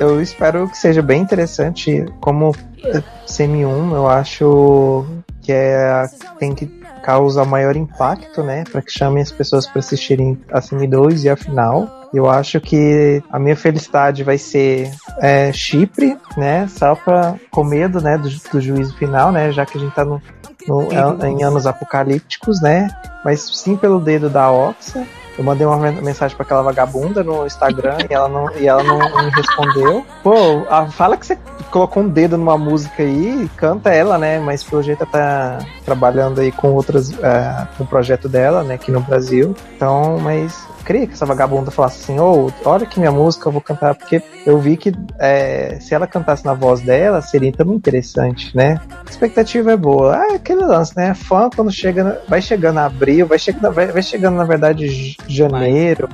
eu 0.00 0.20
espero 0.20 0.68
que 0.68 0.76
seja 0.76 1.02
bem 1.02 1.20
interessante. 1.22 2.04
Como 2.20 2.54
eh, 2.84 3.02
Semi-1, 3.26 3.92
eu 3.94 4.08
acho 4.08 5.06
que 5.42 5.52
é, 5.52 6.06
tem 6.38 6.54
que 6.54 6.66
causar 7.02 7.44
maior 7.44 7.76
impacto, 7.76 8.42
né? 8.42 8.64
Para 8.70 8.82
que 8.82 8.90
chamem 8.92 9.22
as 9.22 9.30
pessoas 9.32 9.66
para 9.66 9.78
assistirem 9.78 10.38
a 10.52 10.60
Semi-2 10.60 11.24
e 11.24 11.28
a 11.30 11.36
final. 11.36 11.88
Eu 12.12 12.28
acho 12.28 12.60
que 12.60 13.22
a 13.30 13.38
minha 13.38 13.54
felicidade 13.54 14.24
vai 14.24 14.36
ser 14.36 14.90
é, 15.20 15.52
Chipre, 15.52 16.18
né? 16.36 16.66
Só 16.68 16.94
pra, 16.96 17.36
com 17.50 17.62
medo 17.62 18.00
né, 18.00 18.18
do, 18.18 18.28
do 18.52 18.60
juízo 18.60 18.96
final, 18.96 19.30
né? 19.30 19.52
Já 19.52 19.64
que 19.64 19.78
a 19.78 19.80
gente 19.80 19.94
tá 19.94 20.04
no, 20.04 20.20
no- 20.66 20.92
em 21.24 21.42
anos 21.44 21.66
apocalípticos, 21.66 22.60
né? 22.60 22.88
Mas 23.24 23.40
sim 23.58 23.76
pelo 23.76 24.00
dedo 24.00 24.28
da 24.28 24.50
Oxa. 24.50 25.06
Eu 25.40 25.44
mandei 25.44 25.66
uma 25.66 25.78
men- 25.78 26.02
mensagem 26.02 26.36
pra 26.36 26.44
aquela 26.44 26.60
vagabunda 26.60 27.24
no 27.24 27.46
Instagram 27.46 27.96
e 28.10 28.12
ela 28.12 28.28
não, 28.28 28.54
e 28.56 28.68
ela 28.68 28.82
não 28.82 28.98
me 28.98 29.30
respondeu. 29.30 30.04
Pô, 30.22 30.34
a- 30.68 30.84
fala 30.90 31.16
que 31.16 31.24
você 31.24 31.38
colocou 31.70 32.02
um 32.02 32.08
dedo 32.10 32.36
numa 32.36 32.58
música 32.58 33.02
aí, 33.02 33.48
canta 33.56 33.88
ela, 33.88 34.18
né? 34.18 34.38
Mas 34.38 34.62
pelo 34.62 34.82
jeito 34.82 35.02
ela 35.02 35.10
tá 35.10 35.58
trabalhando 35.82 36.42
aí 36.42 36.52
com 36.52 36.74
outras, 36.74 37.10
é, 37.22 37.66
com 37.78 37.84
o 37.84 37.86
projeto 37.86 38.28
dela, 38.28 38.62
né? 38.62 38.74
Aqui 38.74 38.92
no 38.92 39.00
Brasil. 39.00 39.56
Então, 39.74 40.18
mas 40.20 40.68
queria 40.84 41.06
que 41.06 41.12
essa 41.12 41.24
vagabunda 41.24 41.70
falasse 41.70 42.02
assim, 42.02 42.18
ô, 42.18 42.50
olha 42.64 42.84
que 42.84 42.98
minha 42.98 43.12
música 43.12 43.48
eu 43.48 43.52
vou 43.52 43.60
cantar, 43.60 43.94
porque 43.94 44.22
eu 44.44 44.58
vi 44.58 44.76
que 44.76 44.92
é, 45.18 45.78
se 45.80 45.94
ela 45.94 46.06
cantasse 46.06 46.44
na 46.44 46.52
voz 46.52 46.80
dela, 46.80 47.22
seria 47.22 47.52
também 47.52 47.76
interessante, 47.76 48.54
né? 48.56 48.78
A 49.06 49.08
expectativa 49.10 49.72
é 49.72 49.76
boa. 49.76 50.16
Ah, 50.16 50.32
é 50.32 50.34
aquele 50.34 50.62
lance, 50.64 50.94
né? 50.96 51.14
Fã 51.14 51.48
quando 51.54 51.70
chega, 51.70 52.20
vai 52.28 52.42
chegando 52.42 52.78
abril, 52.78 53.26
vai 53.26 53.38
chegando, 53.38 53.72
vai, 53.72 53.86
vai 53.86 54.02
chegando 54.02 54.36
na 54.36 54.44
verdade 54.44 55.16
j- 55.30 55.48
janeiro, 55.48 56.08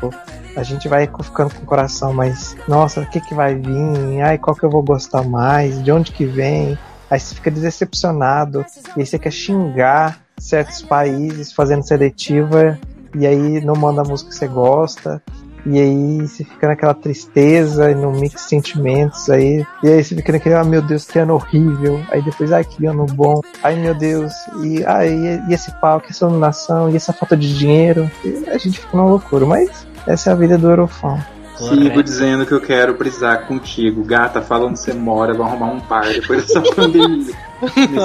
a 0.57 0.63
gente 0.63 0.89
vai 0.89 1.09
ficando 1.23 1.55
com 1.55 1.63
o 1.63 1.67
coração 1.67 2.13
mais, 2.13 2.57
nossa, 2.69 3.01
o 3.01 3.07
que 3.07 3.21
que 3.21 3.35
vai 3.35 3.55
vir? 3.55 4.21
Ai, 4.23 4.39
qual 4.39 4.57
que 4.57 4.65
eu 4.65 4.71
vou 4.71 4.83
gostar 4.83 5.23
mais? 5.23 5.83
De 5.83 5.91
onde 5.93 6.13
que 6.13 6.25
vem? 6.25 6.79
Aí 7.11 7.21
você 7.21 7.35
fica 7.35 7.51
decepcionado, 7.51 8.65
e 8.97 9.01
aí 9.01 9.07
você 9.07 9.19
quer 9.19 9.31
xingar 9.33 10.19
certos 10.39 10.83
países 10.83 11.53
fazendo 11.53 11.83
seletiva, 11.87 12.79
e 13.15 13.27
aí 13.27 13.61
não 13.65 13.75
manda 13.77 14.03
a 14.03 14.05
música 14.05 14.31
que 14.31 14.37
você 14.37 14.49
gosta, 14.49 15.23
e 15.67 15.81
aí 15.81 16.27
você 16.27 16.45
fica 16.45 16.69
naquela 16.69 16.95
tristeza 16.95 17.91
e 17.91 17.95
no 17.95 18.13
mix 18.13 18.43
de 18.43 18.49
sentimentos 18.49 19.29
aí. 19.29 19.67
E 19.83 19.89
aí 19.89 20.05
você 20.05 20.15
fica 20.15 20.33
naquele, 20.33 20.55
ah 20.55 20.65
meu 20.65 20.81
Deus, 20.81 21.05
que 21.05 21.19
ano 21.19 21.35
horrível. 21.35 22.01
Aí 22.11 22.23
depois, 22.23 22.53
ai 22.53 22.65
que 22.65 22.87
ano 22.87 23.05
bom. 23.07 23.41
Ai 23.63 23.75
meu 23.77 23.95
Deus, 23.95 24.33
e, 24.63 24.85
ai, 24.85 25.09
e, 25.09 25.51
e 25.51 25.55
esse 25.55 25.73
pau, 25.81 26.01
que 26.01 26.11
essa 26.11 26.25
iluminação, 26.25 26.89
e 26.89 26.97
essa 26.97 27.13
falta 27.13 27.37
de 27.37 27.57
dinheiro. 27.59 28.11
E 28.25 28.49
a 28.49 28.59
gente 28.59 28.79
fica 28.79 28.97
numa 28.97 29.09
loucura, 29.09 29.45
mas 29.45 29.87
essa 30.07 30.31
é 30.31 30.33
a 30.33 30.37
vida 30.37 30.57
do 30.57 30.71
Eurofão. 30.71 31.19
Sigo 31.59 32.03
dizendo 32.03 32.45
que 32.45 32.53
eu 32.53 32.61
quero 32.61 32.97
brisar 32.97 33.47
contigo. 33.47 34.05
Gata, 34.05 34.43
fala 34.43 34.67
onde 34.67 34.79
você 34.79 34.93
mora, 34.93 35.33
vou 35.33 35.47
arrumar 35.47 35.73
um 35.73 35.81
par 35.81 36.05
depois 36.07 36.47
dessa 36.47 36.61
pandemia. 36.75 37.35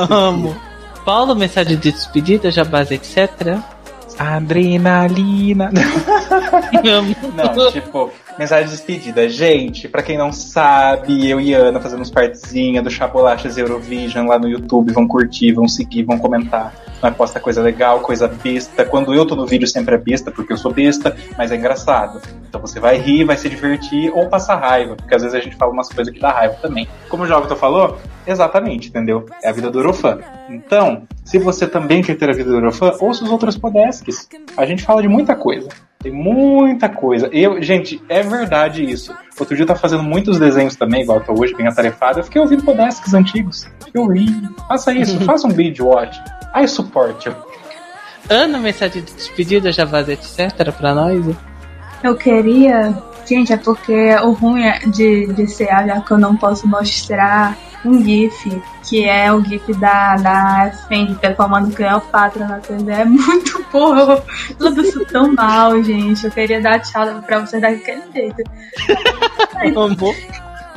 Amo. 0.10 0.56
Paulo, 1.06 1.36
mensagem 1.36 1.78
de 1.78 1.92
despedida, 1.92 2.50
jabás, 2.50 2.92
etc. 2.92 3.60
Adrenalina. 4.18 5.72
Não, 6.84 7.72
tipo, 7.72 8.12
mensagem 8.38 8.66
de 8.66 8.72
despedida. 8.72 9.30
Gente, 9.30 9.88
pra 9.88 10.02
quem 10.02 10.18
não 10.18 10.32
sabe, 10.32 11.30
eu 11.30 11.40
e 11.40 11.54
Ana 11.54 11.80
fazemos 11.80 12.10
partezinha 12.10 12.82
do 12.82 12.90
Chabolachas 12.90 13.58
Eurovision 13.58 14.28
lá 14.28 14.38
no 14.38 14.48
YouTube. 14.48 14.94
Vão 14.94 15.08
curtir, 15.08 15.54
vão 15.54 15.68
seguir, 15.68 16.04
vão 16.04 16.18
comentar. 16.18 16.74
Nós 17.02 17.16
posta 17.16 17.40
coisa 17.40 17.62
legal, 17.62 18.00
coisa 18.02 18.28
besta. 18.28 18.86
Quando 18.86 19.14
eu 19.14 19.26
tô 19.26 19.36
no 19.36 19.48
vídeo 19.48 19.68
sempre 19.68 19.96
é 19.96 19.98
besta, 19.98 20.32
porque 20.32 20.54
eu 20.54 20.58
sou 20.58 20.72
besta, 20.72 21.16
mas 21.38 21.52
é 21.52 21.56
engraçado. 21.56 22.22
Então 22.48 22.62
você 22.62 22.80
vai 22.80 22.98
rir, 22.98 23.24
vai 23.24 23.38
se 23.38 23.50
divertir 23.50 24.12
ou 24.14 24.30
passar 24.30 24.58
raiva, 24.58 24.96
porque 24.96 25.16
às 25.16 25.24
vezes 25.24 25.36
a 25.36 25.42
gente 25.42 25.56
fala 25.56 25.72
umas 25.72 25.90
coisas 25.90 26.14
que 26.14 26.20
dá 26.20 26.32
raiva 26.32 26.56
também. 26.62 26.88
Como 27.10 27.24
o 27.24 27.28
Jovem 27.28 27.56
falou, 27.58 27.98
exatamente, 28.26 28.90
entendeu? 28.90 29.26
É 29.44 29.50
a 29.50 29.52
vida 29.52 29.72
do 29.72 29.80
Eurofã. 29.80 30.20
Então, 30.50 31.08
se 31.26 31.40
você 31.40 31.66
também 31.66 32.04
quer 32.04 32.16
ter 32.16 32.30
a 32.30 32.34
vida 32.34 32.50
do 32.50 32.58
Eurofã, 32.58 32.94
ouça 33.00 33.24
os 33.24 33.32
outros 33.32 33.58
podesques. 33.58 34.30
A 34.56 34.66
gente 34.66 34.84
fala 34.84 35.02
de 35.02 35.08
muita 35.08 35.36
coisa. 35.36 35.70
Tem 36.02 36.12
muita 36.12 36.90
coisa. 36.90 37.30
Eu, 37.32 37.62
gente, 37.62 38.02
é 38.10 38.24
verdade 38.24 38.84
isso. 38.84 39.14
Outro 39.40 39.56
dia 39.56 39.64
eu 39.64 39.68
tava 39.68 39.80
fazendo 39.80 40.04
muitos 40.04 40.40
desenhos 40.40 40.76
também, 40.76 41.04
igual 41.04 41.20
eu 41.20 41.24
tô 41.24 41.40
hoje, 41.40 41.54
bem 41.56 41.68
atarefado. 41.68 42.20
Eu 42.20 42.24
fiquei 42.24 42.42
ouvindo 42.42 42.64
podesques 42.64 43.14
antigos. 43.14 43.68
Eu 43.94 44.08
ri. 44.08 44.26
Faça 44.68 44.94
isso, 44.94 45.20
faça 45.26 45.48
um 45.48 45.52
binge 45.52 45.82
watch. 45.82 46.20
I 46.56 46.68
support 46.68 47.26
you. 47.26 47.36
Ana, 48.30 48.58
mensagem 48.60 49.04
de 49.04 49.14
despedida, 49.14 49.72
jabás, 49.72 50.10
etc. 50.10 50.72
pra 50.76 50.96
nós. 50.96 51.24
Eu 52.04 52.16
queria. 52.16 52.94
Gente, 53.26 53.54
é 53.54 53.58
porque 53.58 54.16
o 54.24 54.32
ruim 54.32 54.64
é 54.64 54.80
de, 54.80 55.28
de 55.34 55.48
ser 55.48 55.68
já 55.68 56.02
que 56.02 56.12
eu 56.12 56.18
não 56.18 56.36
posso 56.36 56.68
mostrar 56.68 57.56
um 57.84 58.04
GIF, 58.04 58.62
que 58.88 59.06
é 59.06 59.32
o 59.32 59.44
GIF 59.44 59.74
da, 59.74 60.16
da 60.16 60.72
Fendi 60.88 61.16
performando 61.16 61.74
Cleopatra 61.76 62.48
na 62.48 62.60
TV. 62.60 62.92
É 62.92 63.06
muito 63.06 63.66
bom. 63.72 63.96
Eu 64.60 64.74
danço 64.74 65.06
tão 65.06 65.34
mal, 65.34 65.82
gente. 65.84 66.26
Eu 66.26 66.32
queria 66.32 66.62
dar 66.62 66.80
tchau 66.80 67.22
pra 67.22 67.40
vocês 67.40 67.62
daquele 67.62 68.04
jeito. 68.14 68.44
Amor. 69.78 70.16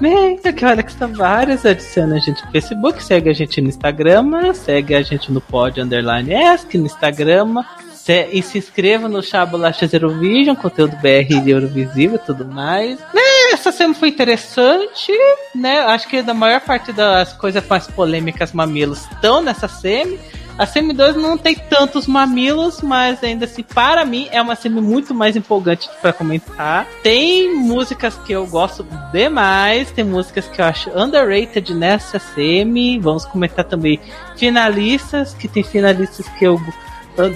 Bem, 0.00 0.40
aqui 0.44 0.64
olha 0.64 0.82
que 0.82 0.90
está 0.90 1.06
várias. 1.06 1.64
Adiciona 1.64 2.16
a 2.16 2.18
gente 2.18 2.44
no 2.44 2.50
Facebook, 2.50 3.02
segue 3.02 3.30
a 3.30 3.32
gente 3.32 3.60
no 3.60 3.68
Instagram, 3.68 4.52
segue 4.52 4.94
a 4.94 5.02
gente 5.02 5.30
no 5.30 5.40
pod 5.40 5.80
underline 5.80 6.32
ESC 6.32 6.78
no 6.78 6.86
Instagram. 6.86 7.62
Se, 8.04 8.28
e 8.32 8.42
se 8.42 8.58
inscreva 8.58 9.08
no 9.08 9.22
Chabolachas 9.22 9.94
Eurovision, 9.94 10.54
conteúdo 10.54 10.94
BR 10.96 11.40
de 11.42 11.50
Eurovisível 11.50 12.16
e 12.16 12.26
tudo 12.26 12.44
mais. 12.44 13.00
Né, 13.14 13.52
essa 13.54 13.72
semana 13.72 13.94
foi 13.94 14.10
interessante, 14.10 15.10
né? 15.54 15.78
Acho 15.80 16.06
que 16.06 16.20
da 16.20 16.34
maior 16.34 16.60
parte 16.60 16.92
das 16.92 17.32
coisas 17.32 17.66
mais 17.66 17.86
polêmicas 17.86 18.52
mamilos 18.52 19.06
estão 19.10 19.40
nessa 19.40 19.66
semi. 19.68 20.20
A 20.58 20.66
Semi 20.66 20.92
2 20.92 21.16
não 21.16 21.36
tem 21.38 21.56
tantos 21.56 22.06
mamilos, 22.06 22.82
mas 22.82 23.24
ainda 23.24 23.46
assim, 23.46 23.62
para 23.62 24.04
mim, 24.04 24.28
é 24.30 24.40
uma 24.40 24.54
semi 24.54 24.80
muito 24.80 25.12
mais 25.12 25.34
empolgante 25.34 25.88
para 26.00 26.12
comentar. 26.12 26.86
Tem 27.02 27.52
músicas 27.56 28.16
que 28.18 28.32
eu 28.32 28.46
gosto 28.46 28.86
demais, 29.12 29.90
tem 29.90 30.04
músicas 30.04 30.46
que 30.46 30.60
eu 30.60 30.64
acho 30.66 30.90
underrated 30.90 31.74
nessa 31.74 32.18
semi. 32.20 33.00
Vamos 33.00 33.24
comentar 33.24 33.64
também 33.64 33.98
finalistas, 34.36 35.34
que 35.34 35.48
tem 35.48 35.64
finalistas 35.64 36.28
que 36.28 36.44
eu 36.44 36.60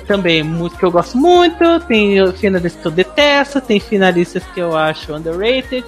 também, 0.07 0.43
música 0.43 0.81
que 0.81 0.85
eu 0.85 0.91
gosto 0.91 1.17
muito, 1.17 1.81
tem 1.81 2.33
finalistas 2.33 2.81
que 2.81 2.89
eu 2.89 2.93
detesto, 2.93 3.61
tem 3.61 3.79
finalistas 3.79 4.43
que 4.55 4.61
eu 4.61 4.77
acho 4.77 5.15
underrated. 5.15 5.85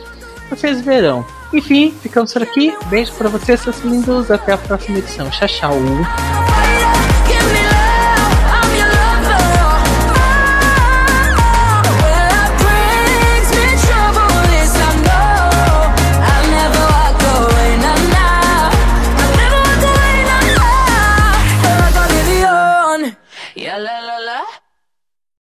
Vocês 0.49 0.81
verão. 0.81 1.25
Enfim, 1.53 1.95
ficamos 2.03 2.33
por 2.33 2.43
aqui. 2.43 2.75
Beijo 2.87 3.13
pra 3.13 3.29
vocês, 3.29 3.61
seus 3.61 3.81
lindos. 3.81 4.31
Até 4.31 4.53
a 4.53 4.59
próxima 4.59 4.99
edição. 4.99 5.29
Tchau, 5.31 5.49
tchau. 5.49 5.75